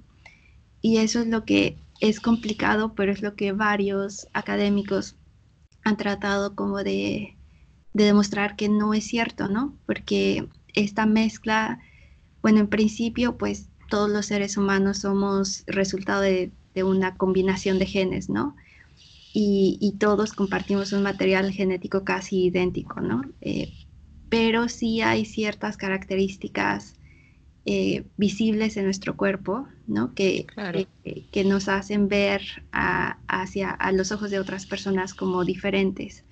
Y 0.82 0.98
eso 0.98 1.22
es 1.22 1.28
lo 1.28 1.46
que 1.46 1.78
es 2.02 2.20
complicado, 2.20 2.94
pero 2.96 3.12
es 3.12 3.22
lo 3.22 3.36
que 3.36 3.52
varios 3.52 4.28
académicos 4.34 5.16
han 5.84 5.98
tratado 5.98 6.56
como 6.56 6.84
de, 6.84 7.38
demostrar 7.94 8.56
que 8.56 8.68
no 8.68 8.94
es 8.94 9.06
cierto, 9.06 9.48
¿no? 9.48 9.78
Porque 9.86 10.50
esta 10.74 11.06
mezcla, 11.06 11.80
bueno, 12.42 12.60
en 12.60 12.68
principio, 12.68 13.38
pues 13.38 13.70
todos 13.90 14.10
los 14.10 14.26
seres 14.26 14.58
humanos 14.58 15.00
somos 15.00 15.64
resultado 15.68 16.22
de, 16.22 16.52
de 16.74 16.84
una 16.84 17.16
combinación 17.16 17.80
de 17.80 17.86
genes, 17.86 18.30
¿no? 18.30 18.56
Y, 19.38 19.96
todos 20.00 20.32
compartimos 20.32 20.94
un 20.94 21.04
material 21.04 21.52
genético 21.52 22.06
casi 22.06 22.46
idéntico, 22.46 23.02
¿no? 23.02 23.22
Eh, 23.42 23.74
pero 24.30 24.70
sí 24.70 25.02
hay 25.02 25.26
ciertas 25.26 25.76
características 25.76 26.96
eh, 27.66 28.06
visibles 28.16 28.78
en 28.78 28.86
nuestro 28.86 29.18
cuerpo, 29.18 29.68
¿no? 29.88 30.14
Que, 30.14 30.48
eh, 31.04 31.26
que 31.34 31.44
nos 31.44 31.68
hacen 31.68 32.08
ver 32.08 32.64
hacia 32.72 33.72
a 33.72 33.92
los 33.92 34.14
ojos 34.14 34.32
de 34.32 34.40
otras 34.40 34.66
personas 34.66 35.14
como 35.14 35.44
diferentes. 35.44 36.24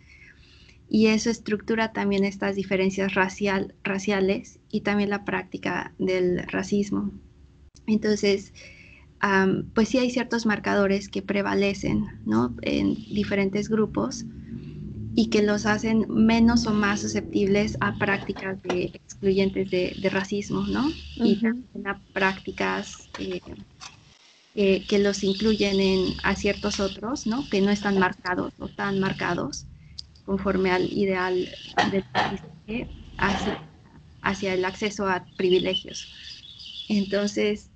y 0.89 1.07
eso 1.07 1.29
estructura 1.29 1.91
también 1.91 2.23
estas 2.23 2.55
diferencias 2.55 3.15
racial, 3.15 3.73
raciales 3.83 4.59
y 4.69 4.81
también 4.81 5.09
la 5.09 5.25
práctica 5.25 5.93
del 5.97 6.43
racismo. 6.47 7.11
Entonces, 7.87 8.53
pues 9.73 9.89
sí 9.89 9.99
hay 9.99 10.09
ciertos 10.09 10.45
marcadores 10.45 11.07
que 11.07 11.21
prevalecen 11.21 12.07
¿no? 12.25 12.55
en 12.61 12.95
diferentes 13.13 13.69
grupos 13.69 14.25
y 15.15 15.29
que 15.29 15.43
los 15.43 15.65
hacen 15.65 16.05
menos 16.09 16.65
o 16.65 16.71
más 16.71 17.01
susceptibles 17.01 17.77
a 17.79 17.97
prácticas 17.97 18.61
de, 18.63 18.85
excluyentes 18.93 19.69
de, 19.69 20.09
racismo, 20.09 20.65
¿no? 20.67 20.91
Y 21.15 21.35
también 21.35 21.87
a 21.87 22.01
prácticas 22.13 23.09
eh, 23.19 23.39
eh, 24.55 24.83
que 24.87 24.99
los 24.99 25.23
incluyen 25.23 25.79
en, 25.79 26.15
a 26.23 26.35
ciertos 26.35 26.79
otros, 26.79 27.27
¿no? 27.27 27.47
Que 27.49 27.61
no 27.61 27.69
están 27.69 27.99
marcados 27.99 28.53
o 28.57 28.67
tan 28.67 28.99
marcados 28.99 29.67
conforme 30.25 30.71
al 30.71 30.91
ideal 30.91 31.47
del 31.91 32.03
hacia, 33.17 33.59
hacia 34.21 34.53
el 34.55 34.65
acceso 34.65 35.07
a 35.07 35.25
privilegios. 35.37 36.07
Entonces, 36.89 37.69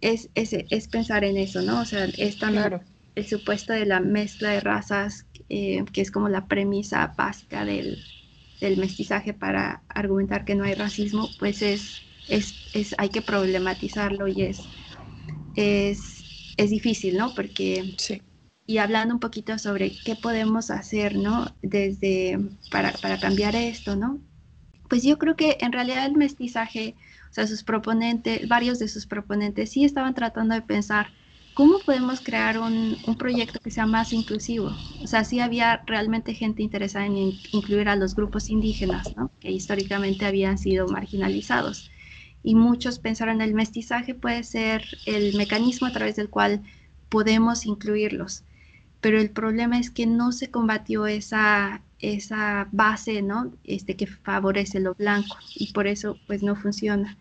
es, 0.00 0.30
es, 0.34 0.52
es, 0.52 0.88
pensar 0.88 1.24
en 1.24 1.36
eso, 1.36 1.62
¿no? 1.62 1.80
O 1.80 1.84
sea, 1.84 2.04
es 2.04 2.38
también 2.38 2.80
el 3.14 3.26
supuesto 3.26 3.72
de 3.72 3.86
la 3.86 4.00
mezcla 4.00 4.50
de 4.50 4.60
razas, 4.60 5.26
eh, 5.48 5.84
que 5.92 6.00
es 6.00 6.10
como 6.10 6.28
la 6.28 6.46
premisa 6.46 7.14
básica 7.16 7.64
del, 7.64 8.02
del, 8.60 8.76
mestizaje 8.76 9.32
para 9.32 9.82
argumentar 9.88 10.44
que 10.44 10.54
no 10.54 10.64
hay 10.64 10.74
racismo, 10.74 11.28
pues 11.38 11.62
es, 11.62 12.02
es, 12.28 12.54
es 12.74 12.94
hay 12.98 13.10
que 13.10 13.22
problematizarlo 13.22 14.26
y 14.28 14.42
es, 14.42 14.60
es, 15.56 16.54
es 16.56 16.70
difícil, 16.70 17.16
¿no? 17.16 17.34
Porque... 17.34 17.94
Sí. 17.98 18.22
Y 18.66 18.78
hablando 18.78 19.12
un 19.12 19.20
poquito 19.20 19.58
sobre 19.58 19.92
qué 20.06 20.16
podemos 20.16 20.70
hacer, 20.70 21.16
¿no? 21.16 21.54
Desde, 21.60 22.38
para, 22.70 22.92
para 22.92 23.20
cambiar 23.20 23.54
esto, 23.54 23.94
¿no? 23.94 24.20
Pues 24.88 25.02
yo 25.02 25.18
creo 25.18 25.36
que 25.36 25.58
en 25.60 25.70
realidad 25.70 26.06
el 26.06 26.14
mestizaje 26.14 26.94
sea, 27.34 27.46
sus 27.46 27.64
proponentes, 27.64 28.46
varios 28.48 28.78
de 28.78 28.88
sus 28.88 29.06
proponentes 29.06 29.70
sí 29.72 29.84
estaban 29.84 30.14
tratando 30.14 30.54
de 30.54 30.62
pensar 30.62 31.08
cómo 31.52 31.78
podemos 31.80 32.20
crear 32.20 32.58
un, 32.58 32.96
un, 33.06 33.16
proyecto 33.16 33.58
que 33.60 33.70
sea 33.70 33.86
más 33.86 34.12
inclusivo. 34.12 34.70
O 35.02 35.06
sea, 35.06 35.24
sí 35.24 35.40
había 35.40 35.82
realmente 35.86 36.34
gente 36.34 36.62
interesada 36.62 37.06
en 37.06 37.16
incluir 37.52 37.88
a 37.88 37.96
los 37.96 38.14
grupos 38.14 38.50
indígenas, 38.50 39.12
que 39.40 39.50
históricamente 39.50 40.26
habían 40.26 40.58
sido 40.58 40.86
marginalizados. 40.88 41.90
Y 42.42 42.54
muchos 42.54 42.98
pensaron 42.98 43.40
el 43.40 43.54
mestizaje 43.54 44.14
puede 44.14 44.42
ser 44.42 44.84
el 45.06 45.34
mecanismo 45.36 45.86
a 45.86 45.92
través 45.92 46.16
del 46.16 46.28
cual 46.28 46.62
podemos 47.08 47.66
incluirlos. 47.66 48.44
Pero 49.04 49.20
el 49.20 49.28
problema 49.28 49.78
es 49.78 49.90
que 49.90 50.06
no 50.06 50.32
se 50.32 50.50
combatió 50.50 51.06
esa, 51.06 51.82
esa 51.98 52.68
base, 52.72 53.20
¿no? 53.20 53.52
Este 53.62 53.96
que 53.96 54.06
favorece 54.06 54.80
lo 54.80 54.94
blanco 54.94 55.36
y 55.54 55.74
por 55.74 55.86
eso 55.86 56.16
pues 56.26 56.42
no 56.42 56.56
funciona. 56.56 57.14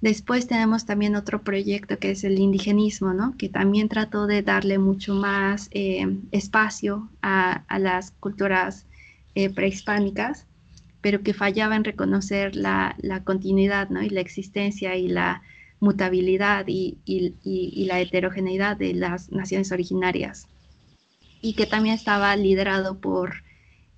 Después 0.00 0.46
tenemos 0.46 0.86
también 0.86 1.16
otro 1.16 1.42
proyecto 1.42 1.98
que 1.98 2.12
es 2.12 2.24
el 2.24 2.38
indigenismo, 2.38 3.12
¿no? 3.12 3.36
que 3.36 3.50
también 3.50 3.90
trató 3.90 4.26
de 4.26 4.40
darle 4.40 4.78
mucho 4.78 5.12
más 5.12 5.68
eh, 5.72 6.06
espacio 6.30 7.10
a, 7.20 7.64
las 7.78 8.12
culturas 8.12 8.86
eh, 9.34 9.50
prehispánicas, 9.50 10.46
pero 11.02 11.22
que 11.22 11.34
fallaba 11.34 11.76
en 11.76 11.84
reconocer 11.84 12.56
la, 12.56 12.96
continuidad 13.24 13.90
¿no? 13.90 14.02
y 14.02 14.08
la 14.08 14.22
existencia 14.22 14.96
y 14.96 15.08
la 15.08 15.42
mutabilidad 15.80 16.64
y, 16.66 16.96
la 17.84 18.00
heterogeneidad 18.00 18.78
de 18.78 18.94
las 18.94 19.30
naciones 19.30 19.70
originarias, 19.70 20.48
y 21.40 21.54
que 21.54 21.66
también 21.66 21.94
estaba 21.94 22.34
liderado 22.36 22.98
por 22.98 23.42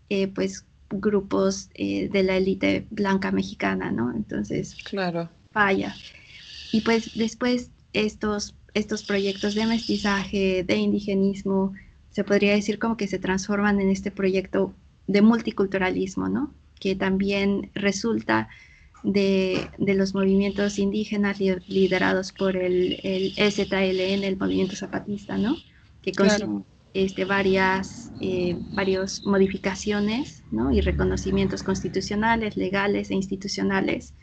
eh, 0.08 0.28
pues, 0.28 0.64
grupos 0.90 1.70
de 1.74 2.22
la 2.22 2.36
élite 2.36 2.86
blanca 2.90 3.30
mexicana, 3.30 3.90
¿no? 3.90 4.12
Entonces, 4.14 4.76
claro 4.84 5.30
falla. 5.52 5.94
Y 6.72 6.80
pues 6.80 7.14
después 7.14 7.70
estos, 7.92 8.54
estos 8.74 9.04
proyectos 9.04 9.54
de 9.54 9.66
mestizaje, 9.66 10.64
de 10.64 10.76
indigenismo, 10.76 11.74
se 12.10 12.24
podría 12.24 12.54
decir 12.54 12.78
como 12.78 12.96
que 12.96 13.06
se 13.06 13.18
transforman 13.18 13.80
en 13.80 13.90
este 13.90 14.10
proyecto 14.10 14.74
de 15.06 15.22
multiculturalismo, 15.22 16.28
¿no? 16.28 16.52
Que 16.80 16.96
también 16.96 17.70
resulta 17.74 18.48
de, 19.02 19.68
los 19.78 20.14
movimientos 20.14 20.78
indígenas 20.78 21.38
liderados 21.40 22.32
por 22.32 22.56
el, 22.56 23.00
el 23.02 23.32
STLN, 23.36 24.24
el 24.24 24.36
movimiento 24.36 24.76
zapatista, 24.76 25.36
¿no? 25.38 25.56
Que 26.02 26.12
con 26.12 26.64
este, 26.94 27.24
varias 27.24 28.10
eh, 28.20 28.56
modificaciones 29.24 30.42
¿no? 30.50 30.72
y 30.72 30.80
reconocimientos 30.80 31.62
constitucionales, 31.62 32.56
legales 32.56 33.10
e 33.10 33.14
institucionales 33.14 34.14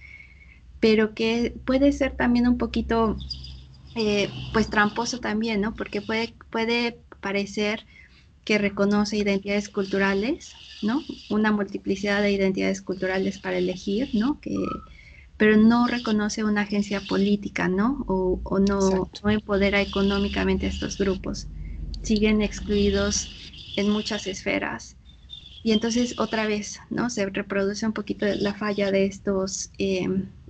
pero 0.80 1.14
que 1.14 1.56
puede 1.66 1.92
ser 1.92 2.16
también 2.16 2.48
un 2.48 2.58
poquito, 2.58 3.18
eh, 3.96 4.30
pues 4.54 4.70
tramposo 4.70 5.20
también, 5.20 5.62
¿no? 5.62 5.76
Porque 5.76 6.02
puede, 6.02 6.36
puede 6.50 7.00
parecer 7.22 7.86
que 8.46 8.58
reconoce 8.58 9.18
identidades 9.18 9.70
culturales, 9.70 10.54
¿no? 10.82 11.02
Una 11.30 11.52
multiplicidad 11.52 12.22
de 12.22 12.32
identidades 12.32 12.82
culturales 12.82 13.40
para 13.40 13.58
elegir, 13.58 14.10
¿no? 14.14 14.40
Que, 14.40 14.56
pero 15.38 15.58
no 15.58 15.88
reconoce 15.88 16.44
una 16.44 16.62
agencia 16.62 17.02
política, 17.02 17.68
¿no? 17.68 18.06
O, 18.08 18.42
o 18.44 18.60
no, 18.60 19.12
no, 19.24 19.30
empodera 19.30 19.82
económicamente 19.82 20.66
a 20.66 20.70
estos 20.70 20.98
grupos. 20.98 21.48
Siguen 22.04 22.42
excluidos 22.42 23.30
en 23.76 23.90
muchas 23.90 24.28
esferas. 24.28 24.96
Y 25.64 25.74
entonces 25.74 26.16
otra 26.18 26.48
vez, 26.48 26.80
¿no? 26.90 27.10
Se 27.10 27.26
reproduce 27.26 27.86
un 27.86 27.94
poquito 27.94 28.26
la 28.26 28.54
falla 28.54 28.92
de 28.92 29.06
estos 29.06 29.72
eh, 29.78 30.08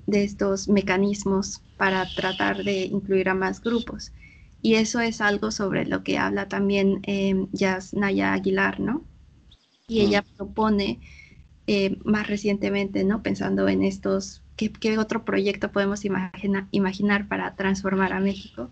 de 0.10 0.24
estos 0.24 0.68
mecanismos 0.68 1.62
para 1.78 2.06
tratar 2.16 2.64
de 2.64 2.86
incluir 2.86 3.30
a 3.30 3.34
más 3.34 3.62
grupos. 3.62 4.12
Y 4.62 4.76
eso 4.76 5.00
es 5.00 5.22
algo 5.22 5.52
sobre 5.52 5.86
lo 5.86 6.04
que 6.04 6.18
habla 6.18 6.48
también 6.48 7.00
eh, 7.04 7.48
Naya 7.94 8.34
Aguilar, 8.34 8.80
¿no? 8.80 9.06
Y 9.88 10.02
ella 10.02 10.24
propone 10.36 11.00
eh, 11.68 11.98
más 12.04 12.28
recientemente, 12.28 13.04
¿no? 13.04 13.24
Pensando 13.24 13.68
en 13.70 13.84
estos, 13.84 14.44
¿qué, 14.58 14.98
otro 14.98 15.24
proyecto 15.24 15.72
podemos 15.72 16.04
imaginar 16.04 17.28
para 17.28 17.56
transformar 17.56 18.14
a 18.14 18.20
México? 18.20 18.70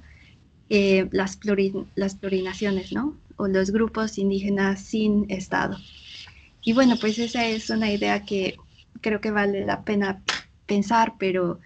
Eh, 0.69 1.07
las, 1.11 1.39
las 1.95 2.15
plurinaciones, 2.15 2.91
¿no? 2.91 3.15
O 3.37 3.47
los 3.47 3.71
grupos 3.71 4.17
indígenas 4.17 4.81
sin 4.81 5.25
Estado. 5.29 5.77
Y 6.61 6.73
bueno, 6.73 6.95
pues 6.99 7.17
esa 7.19 7.45
es 7.45 7.69
una 7.69 7.89
idea 7.89 8.25
que 8.25 8.57
creo 8.99 9.21
que 9.21 9.31
vale 9.31 9.65
la 9.65 9.83
pena 9.83 10.21
pensar, 10.65 11.13
pero, 11.17 11.61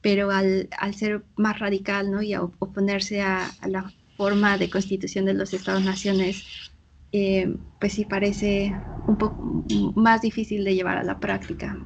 pero 0.00 0.30
al, 0.30 0.70
al 0.78 0.94
ser 0.94 1.22
más 1.36 1.58
radical 1.58 2.10
¿no? 2.10 2.22
y 2.22 2.32
a 2.32 2.42
oponerse 2.42 3.20
a, 3.20 3.50
la 3.66 3.92
forma 4.16 4.56
de 4.56 4.70
constitución 4.70 5.26
de 5.26 5.34
los 5.34 5.52
Estados-naciones, 5.52 6.46
eh, 7.12 7.54
pues 7.78 7.92
sí 7.92 8.06
parece 8.06 8.74
un 9.04 9.18
poco 9.18 9.64
más 9.94 10.22
difícil 10.22 10.64
de 10.64 10.74
llevar 10.74 10.96
a 10.96 11.04
la 11.04 11.20
práctica. 11.20 11.78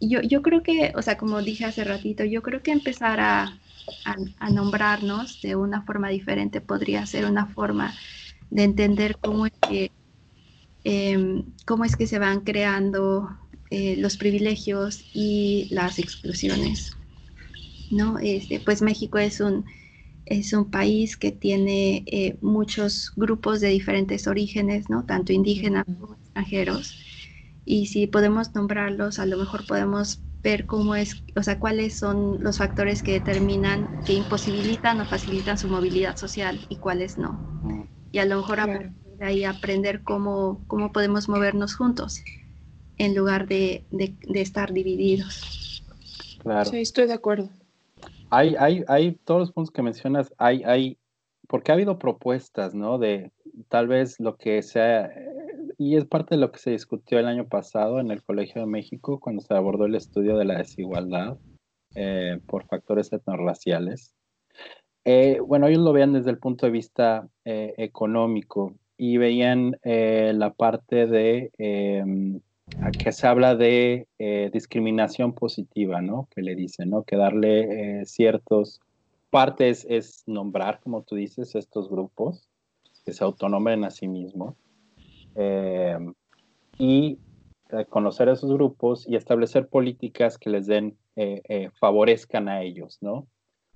yo, 0.00 0.20
yo 0.20 0.42
creo 0.42 0.62
que, 0.62 0.92
o 0.94 1.00
sea, 1.00 1.16
como 1.16 1.40
dije 1.40 1.64
hace 1.64 1.84
ratito, 1.84 2.24
yo 2.24 2.42
creo 2.42 2.62
que 2.62 2.72
empezar 2.72 3.20
a, 3.20 3.58
a, 4.38 4.50
nombrarnos 4.50 5.40
de 5.42 5.56
una 5.56 5.82
forma 5.82 6.08
diferente 6.08 6.60
podría 6.60 7.06
ser 7.06 7.24
una 7.24 7.46
forma 7.46 7.94
de 8.50 8.64
entender 8.64 9.16
cómo 9.20 9.46
es 9.46 9.52
que, 9.68 9.90
em, 10.84 11.44
cómo 11.66 11.84
es 11.84 11.96
que 11.96 12.06
se 12.06 12.18
van 12.18 12.40
creando 12.40 13.28
eh, 13.70 13.96
los 13.98 14.16
privilegios 14.16 15.04
y 15.12 15.68
las 15.70 15.98
exclusiones. 15.98 16.96
¿no? 17.90 18.18
Este, 18.18 18.60
pues 18.60 18.82
México 18.82 19.18
es 19.18 19.40
un, 19.40 19.64
es 20.26 20.52
un 20.52 20.70
país 20.70 21.16
que 21.16 21.32
tiene 21.32 22.04
eh, 22.06 22.36
muchos 22.40 23.12
grupos 23.16 23.60
de 23.60 23.68
diferentes 23.68 24.26
orígenes, 24.26 24.88
¿no? 24.90 25.04
tanto 25.04 25.32
indígenas 25.32 25.84
como 25.84 26.14
extranjeros. 26.14 26.98
Y 27.64 27.86
si 27.86 28.06
podemos 28.06 28.54
nombrarlos, 28.54 29.18
a 29.18 29.26
lo 29.26 29.38
mejor 29.38 29.66
podemos 29.66 30.20
ver 30.44 30.66
cómo 30.66 30.94
es, 30.94 31.24
o 31.34 31.42
sea, 31.42 31.58
cuáles 31.58 31.98
son 31.98 32.42
los 32.42 32.58
factores 32.58 33.02
que 33.02 33.12
determinan, 33.12 33.88
que 34.06 34.12
imposibilitan 34.12 35.00
o 35.00 35.06
facilitan 35.06 35.56
su 35.56 35.68
movilidad 35.68 36.16
social 36.16 36.60
y 36.68 36.76
cuáles 36.76 37.16
no. 37.16 37.40
Y 38.12 38.18
a 38.18 38.26
lo 38.26 38.36
mejor 38.36 38.58
de 39.18 39.24
ahí 39.24 39.44
aprender 39.44 40.02
cómo, 40.02 40.62
cómo 40.66 40.92
podemos 40.92 41.28
movernos 41.28 41.74
juntos 41.74 42.22
en 42.98 43.14
lugar 43.14 43.48
de, 43.48 43.84
estar 44.34 44.72
divididos. 44.72 45.82
Claro. 46.42 46.70
Sí, 46.70 46.78
estoy 46.78 47.06
de 47.06 47.14
acuerdo. 47.14 47.48
Hay, 48.28 48.54
hay, 48.58 48.84
hay 48.86 49.12
todos 49.24 49.40
los 49.40 49.52
puntos 49.52 49.72
que 49.72 49.82
mencionas, 49.82 50.32
hay, 50.36 50.62
hay, 50.64 50.98
porque 51.48 51.72
ha 51.72 51.74
habido 51.74 51.98
propuestas, 51.98 52.74
¿no? 52.74 52.98
De 52.98 53.32
tal 53.68 53.88
vez 53.88 54.20
lo 54.20 54.36
que 54.36 54.62
sea, 54.62 55.10
y 55.84 55.96
es 55.96 56.06
parte 56.06 56.34
de 56.34 56.40
lo 56.40 56.50
que 56.50 56.58
se 56.58 56.70
discutió 56.70 57.18
el 57.18 57.26
año 57.26 57.46
pasado 57.46 58.00
en 58.00 58.10
el 58.10 58.22
Colegio 58.22 58.62
de 58.62 58.66
México 58.66 59.20
cuando 59.20 59.42
se 59.42 59.52
abordó 59.52 59.84
el 59.84 59.94
estudio 59.94 60.38
de 60.38 60.46
la 60.46 60.56
desigualdad 60.56 61.36
eh, 61.94 62.40
por 62.46 62.64
factores 62.64 63.12
etnorraciales. 63.12 64.14
Eh, 65.04 65.40
bueno, 65.46 65.66
ellos 65.66 65.82
lo 65.82 65.92
vean 65.92 66.14
desde 66.14 66.30
el 66.30 66.38
punto 66.38 66.64
de 66.64 66.72
vista 66.72 67.28
eh, 67.44 67.74
económico 67.76 68.72
y 68.96 69.18
veían 69.18 69.78
eh, 69.82 70.32
la 70.34 70.54
parte 70.54 71.06
de 71.06 71.50
em, 71.58 72.40
que 72.98 73.12
se 73.12 73.26
habla 73.26 73.54
de 73.54 74.08
eh, 74.18 74.48
discriminación 74.54 75.34
positiva, 75.34 76.00
¿no? 76.00 76.28
Que 76.34 76.40
le 76.40 76.54
dicen, 76.54 76.88
¿no? 76.88 77.02
Que 77.02 77.16
darle 77.16 78.00
eh, 78.00 78.06
ciertos 78.06 78.80
partes 79.28 79.86
es 79.90 80.22
nombrar, 80.26 80.80
como 80.80 81.02
tú 81.02 81.14
dices, 81.14 81.54
estos 81.54 81.90
grupos 81.90 82.48
que 83.04 83.12
se 83.12 83.22
autonombren 83.22 83.84
a 83.84 83.90
sí 83.90 84.08
mismos 84.08 84.54
em, 85.34 86.14
y 86.78 87.18
conocer 87.88 88.28
a 88.28 88.32
esos 88.32 88.52
grupos 88.52 89.08
y 89.08 89.16
establecer 89.16 89.68
políticas 89.68 90.38
que 90.38 90.50
les 90.50 90.66
den, 90.66 90.96
favorezcan 91.80 92.48
a 92.48 92.62
ellos, 92.62 92.98
¿no? 93.00 93.26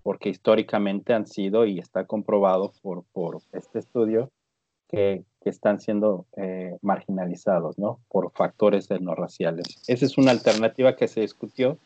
Porque 0.02 0.28
históricamente 0.28 1.14
han 1.14 1.26
sido 1.26 1.66
y 1.66 1.78
está 1.78 2.06
comprobado 2.06 2.72
por, 2.82 3.04
por 3.12 3.40
este 3.52 3.78
estudio 3.78 4.30
que, 4.88 5.24
están 5.44 5.80
siendo 5.80 6.26
eh, 6.36 6.76
marginalizados, 6.82 7.78
¿no? 7.78 8.00
Por 8.10 8.30
factores 8.32 8.90
no 9.00 9.14
raciales. 9.14 9.82
Esa 9.86 10.04
es 10.04 10.18
una 10.18 10.30
alternativa 10.30 10.94
que 10.94 11.08
se 11.08 11.22
discutió. 11.22 11.78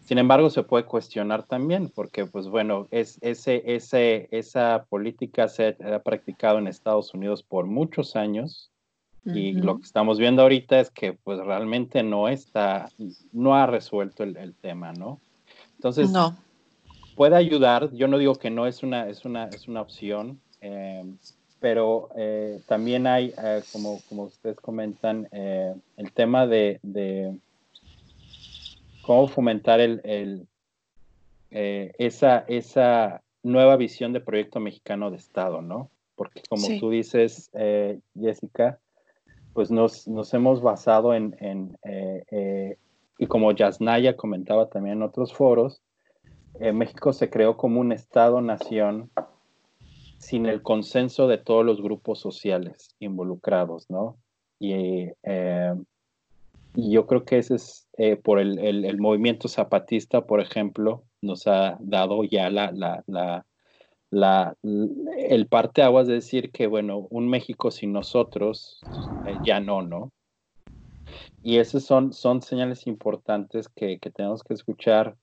Sin 0.00 0.18
embargo, 0.18 0.50
se 0.50 0.62
puede 0.62 0.84
cuestionar 0.84 1.44
también, 1.44 1.88
porque, 1.88 2.26
pues 2.26 2.48
bueno, 2.48 2.88
es, 2.90 3.16
ese, 3.22 3.62
ese, 3.64 4.28
esa 4.30 4.84
política 4.90 5.48
se 5.48 5.68
ha 5.82 6.00
practicado 6.00 6.58
en 6.58 6.66
Estados 6.66 7.14
Unidos 7.14 7.42
por 7.42 7.64
muchos 7.64 8.14
años 8.14 8.71
y 9.24 9.52
lo 9.52 9.78
que 9.78 9.84
estamos 9.84 10.18
viendo 10.18 10.42
ahorita 10.42 10.80
es 10.80 10.90
que, 10.90 11.12
pues 11.12 11.38
realmente 11.38 12.02
no 12.02 12.28
está, 12.28 12.90
no 13.32 13.54
ha 13.54 13.66
resuelto 13.66 14.24
el, 14.24 14.54
tema, 14.54 14.92
¿no? 14.92 15.20
Entonces, 15.76 16.10
no. 16.10 16.36
puede 17.14 17.36
ayudar. 17.36 17.92
Yo 17.92 18.08
no 18.08 18.18
digo 18.18 18.34
que 18.34 18.50
no 18.50 18.66
es 18.66 18.82
una, 18.82 19.08
es 19.08 19.24
una, 19.24 19.44
es 19.48 19.68
una 19.68 19.80
opción. 19.80 20.40
Eh, 20.60 21.04
pero 21.62 22.08
eh, 22.16 22.60
también 22.66 23.06
hay, 23.06 23.32
eh, 23.38 23.62
como, 23.72 24.00
como 24.08 24.24
ustedes 24.24 24.56
comentan, 24.56 25.28
eh, 25.30 25.72
el 25.96 26.12
tema 26.12 26.48
de, 26.48 26.80
cómo 29.02 29.28
fomentar 29.28 29.78
el, 29.78 30.48
esa, 31.50 32.44
esa 32.48 33.22
nueva 33.44 33.76
visión 33.76 34.12
de 34.12 34.20
proyecto 34.20 34.58
mexicano 34.58 35.12
de 35.12 35.18
Estado, 35.18 35.62
¿no? 35.62 35.88
Porque 36.16 36.42
como 36.48 36.66
tú 36.80 36.90
dices, 36.90 37.52
Jessica, 38.20 38.80
pues 39.54 39.70
nos, 39.70 40.08
nos, 40.08 40.32
hemos 40.34 40.62
basado 40.62 41.14
en, 41.14 41.36
en 41.40 41.78
y 43.18 43.26
como 43.26 43.52
Yasnaya 43.52 44.16
comentaba 44.16 44.68
también 44.68 44.98
en 44.98 45.02
otros 45.02 45.32
foros, 45.32 45.82
México 46.58 47.12
se 47.12 47.30
creó 47.30 47.56
como 47.56 47.80
un 47.80 47.92
Estado-nación 47.92 49.10
sin 50.22 50.46
el 50.46 50.62
consenso 50.62 51.26
de 51.26 51.36
todos 51.36 51.66
los 51.66 51.82
grupos 51.82 52.20
sociales 52.20 52.94
involucrados, 53.00 53.90
¿no? 53.90 54.16
Y, 54.60 55.08
eh, 55.24 55.74
yo 56.74 57.06
creo 57.06 57.24
que 57.24 57.38
ese 57.38 57.56
es 57.56 57.88
eh, 57.98 58.16
por 58.16 58.38
el, 58.38 58.98
movimiento 58.98 59.48
zapatista, 59.48 60.24
por 60.24 60.40
ejemplo, 60.40 61.02
nos 61.20 61.46
ha 61.48 61.76
dado 61.80 62.22
ya 62.24 62.48
la, 62.50 62.70
la, 63.06 63.44
la 64.12 64.56
el 64.62 65.48
parte 65.48 65.82
aguas 65.82 66.06
de 66.06 66.14
decir 66.14 66.52
que, 66.52 66.68
bueno, 66.68 67.08
un 67.10 67.28
México 67.28 67.72
sin 67.72 67.92
nosotros 67.92 68.80
eh, 69.26 69.36
ya 69.44 69.58
no, 69.58 69.82
¿no? 69.82 70.12
Y 71.42 71.56
esas 71.56 71.82
son, 71.82 72.12
son 72.12 72.42
señales 72.42 72.86
importantes 72.86 73.68
que, 73.68 73.98
que 73.98 74.10
tenemos 74.10 74.44
que 74.44 74.54
escuchar. 74.54 75.16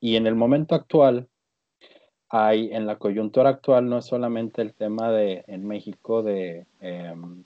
y 0.00 0.16
en 0.16 0.26
el 0.26 0.34
momento 0.34 0.74
actual, 0.74 1.28
hay 2.32 2.70
en 2.72 2.86
la 2.86 2.96
coyuntura 2.96 3.50
actual 3.50 3.88
no 3.88 3.98
es 3.98 4.06
solamente 4.06 4.62
el 4.62 4.72
tema 4.72 5.10
de 5.10 5.44
en 5.48 5.66
México 5.66 6.22
de 6.22 6.66
em, 6.80 7.44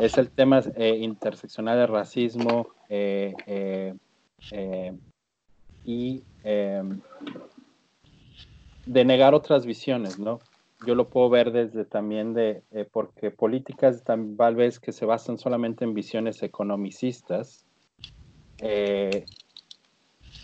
es 0.00 0.16
el 0.18 0.30
tema 0.30 0.60
eh, 0.76 0.98
interseccional 1.00 1.76
de 1.76 1.86
racismo 1.86 2.68
eh, 2.88 3.34
eh, 4.52 4.96
y 5.84 6.22
de 8.86 9.04
negar 9.04 9.34
otras 9.34 9.66
visiones, 9.66 10.18
¿no? 10.18 10.38
Yo 10.86 10.94
lo 10.94 11.08
puedo 11.08 11.28
ver 11.28 11.52
desde 11.52 11.84
también 11.84 12.34
de, 12.34 12.62
porque 12.92 13.30
políticas 13.30 14.04
tal 14.04 14.54
vez 14.54 14.78
que 14.78 14.92
se 14.92 15.06
basan 15.06 15.38
solamente 15.38 15.84
en 15.84 15.94
visiones 15.94 16.42
economicistas, 16.42 17.64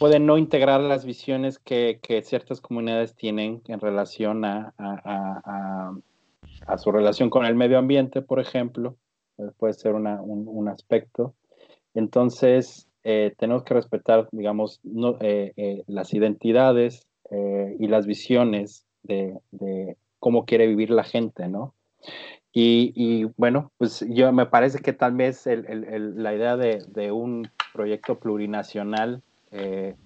pueden 0.02 0.26
no 0.26 0.36
integrar 0.36 0.80
las 0.80 1.04
visiones 1.04 1.60
que, 1.60 2.00
ciertas 2.24 2.60
comunidades 2.60 3.14
tienen 3.14 3.62
en 3.68 3.78
relación 3.78 4.44
a, 4.44 4.72
su 6.76 6.90
relación 6.90 7.30
con 7.30 7.44
el 7.44 7.54
medio 7.54 7.78
ambiente, 7.78 8.20
por 8.20 8.40
ejemplo. 8.40 8.96
Eh, 9.38 9.44
puede 9.58 9.74
ser 9.74 9.94
un, 9.94 10.68
aspecto. 10.68 11.34
Entonces, 11.94 12.88
eh, 13.04 13.32
tenemos 13.38 13.62
que 13.62 13.74
respetar, 13.74 14.28
digamos, 14.32 14.80
eh, 15.20 15.84
las 15.86 16.12
identidades 16.14 17.06
y 17.78 17.86
las 17.88 18.06
visiones 18.06 18.84
de, 19.02 19.96
cómo 20.18 20.44
quiere 20.44 20.66
vivir 20.66 20.90
la 20.90 21.04
gente, 21.04 21.48
¿no? 21.48 21.74
Y, 22.54 23.24
bueno, 23.36 23.72
pues 23.78 24.04
yo 24.08 24.30
me 24.32 24.46
parece 24.46 24.80
que 24.80 24.92
tal 24.92 25.14
vez 25.14 25.46
la 25.46 26.34
idea 26.34 26.56
de, 26.56 27.10
un 27.12 27.48
proyecto 27.72 28.18
plurinacional 28.18 29.22
eh, 29.50 29.96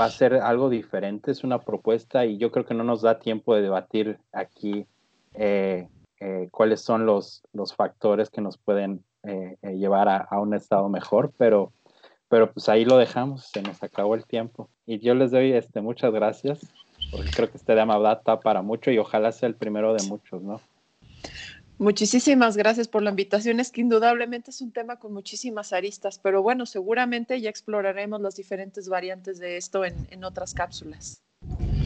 va 0.00 0.06
a 0.06 0.10
ser 0.10 0.34
algo 0.34 0.70
diferente, 0.70 1.30
es 1.30 1.44
una 1.44 1.60
propuesta 1.60 2.24
y 2.24 2.38
yo 2.38 2.50
creo 2.50 2.64
que 2.64 2.72
no 2.72 2.84
nos 2.84 3.02
da 3.02 3.18
tiempo 3.18 3.54
de 3.54 3.60
debatir 3.60 4.18
aquí 4.32 4.86
eh, 5.34 5.88
eh, 6.20 6.48
cuáles 6.50 6.80
son 6.80 7.04
los 7.04 7.42
factores 7.76 8.30
que 8.30 8.40
nos 8.40 8.56
pueden 8.56 9.04
llevar 9.62 10.08
a, 10.08 10.40
un 10.40 10.54
estado 10.54 10.88
mejor, 10.88 11.32
pero, 11.36 11.72
pero 12.32 12.50
pues 12.50 12.70
ahí 12.70 12.86
lo 12.86 12.96
dejamos, 12.96 13.44
se 13.44 13.60
nos 13.60 13.82
acabó 13.82 14.14
el 14.14 14.24
tiempo. 14.24 14.70
Y 14.86 15.00
yo 15.00 15.14
les 15.14 15.32
doy 15.32 15.52
este, 15.52 15.82
muchas 15.82 16.14
gracias, 16.14 16.60
porque 17.10 17.28
creo 17.30 17.50
que 17.50 17.58
este 17.58 17.74
tema 17.74 17.98
da 17.98 18.40
para 18.40 18.62
mucho 18.62 18.90
y 18.90 18.96
ojalá 18.96 19.32
sea 19.32 19.50
el 19.50 19.54
primero 19.54 19.92
de 19.92 20.02
muchos, 20.04 20.42
¿no? 20.42 20.58
Muchísimas 21.76 22.56
gracias 22.56 22.88
por 22.88 23.02
la 23.02 23.10
invitación. 23.10 23.60
Es 23.60 23.70
que 23.70 23.82
indudablemente 23.82 24.50
es 24.50 24.62
un 24.62 24.72
tema 24.72 24.96
con 24.96 25.12
muchísimas 25.12 25.74
aristas, 25.74 26.18
pero 26.18 26.40
bueno, 26.42 26.64
seguramente 26.64 27.38
ya 27.38 27.50
exploraremos 27.50 28.22
las 28.22 28.34
diferentes 28.34 28.88
variantes 28.88 29.38
de 29.38 29.58
esto 29.58 29.84
en, 29.84 30.24
otras 30.24 30.54
cápsulas. 30.54 31.20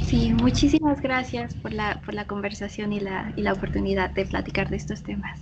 Sí, 0.04 0.32
muchísimas 0.32 1.00
gracias 1.00 1.54
por 1.56 1.72
la, 1.72 2.00
por 2.04 2.14
la 2.14 2.28
conversación 2.28 2.92
y 2.92 3.00
la, 3.00 3.32
y 3.34 3.42
la 3.42 3.52
oportunidad 3.52 4.10
de 4.10 4.24
platicar 4.26 4.70
de 4.70 4.76
estos 4.76 5.02
temas. 5.02 5.40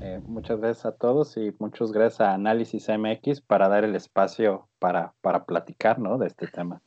Eh, 0.00 0.20
muchas 0.26 0.60
gracias 0.60 0.86
a 0.86 0.92
todos 0.92 1.36
y 1.36 1.54
muchas 1.58 1.92
gracias 1.92 2.20
a 2.20 2.34
Análisis 2.34 2.88
MX 2.88 3.40
para 3.40 3.68
dar 3.68 3.84
el 3.84 3.94
espacio 3.94 4.68
para, 4.78 5.14
para 5.20 5.44
platicar 5.44 5.98
¿no? 5.98 6.18
de 6.18 6.26
este 6.26 6.46
tema. 6.46 6.82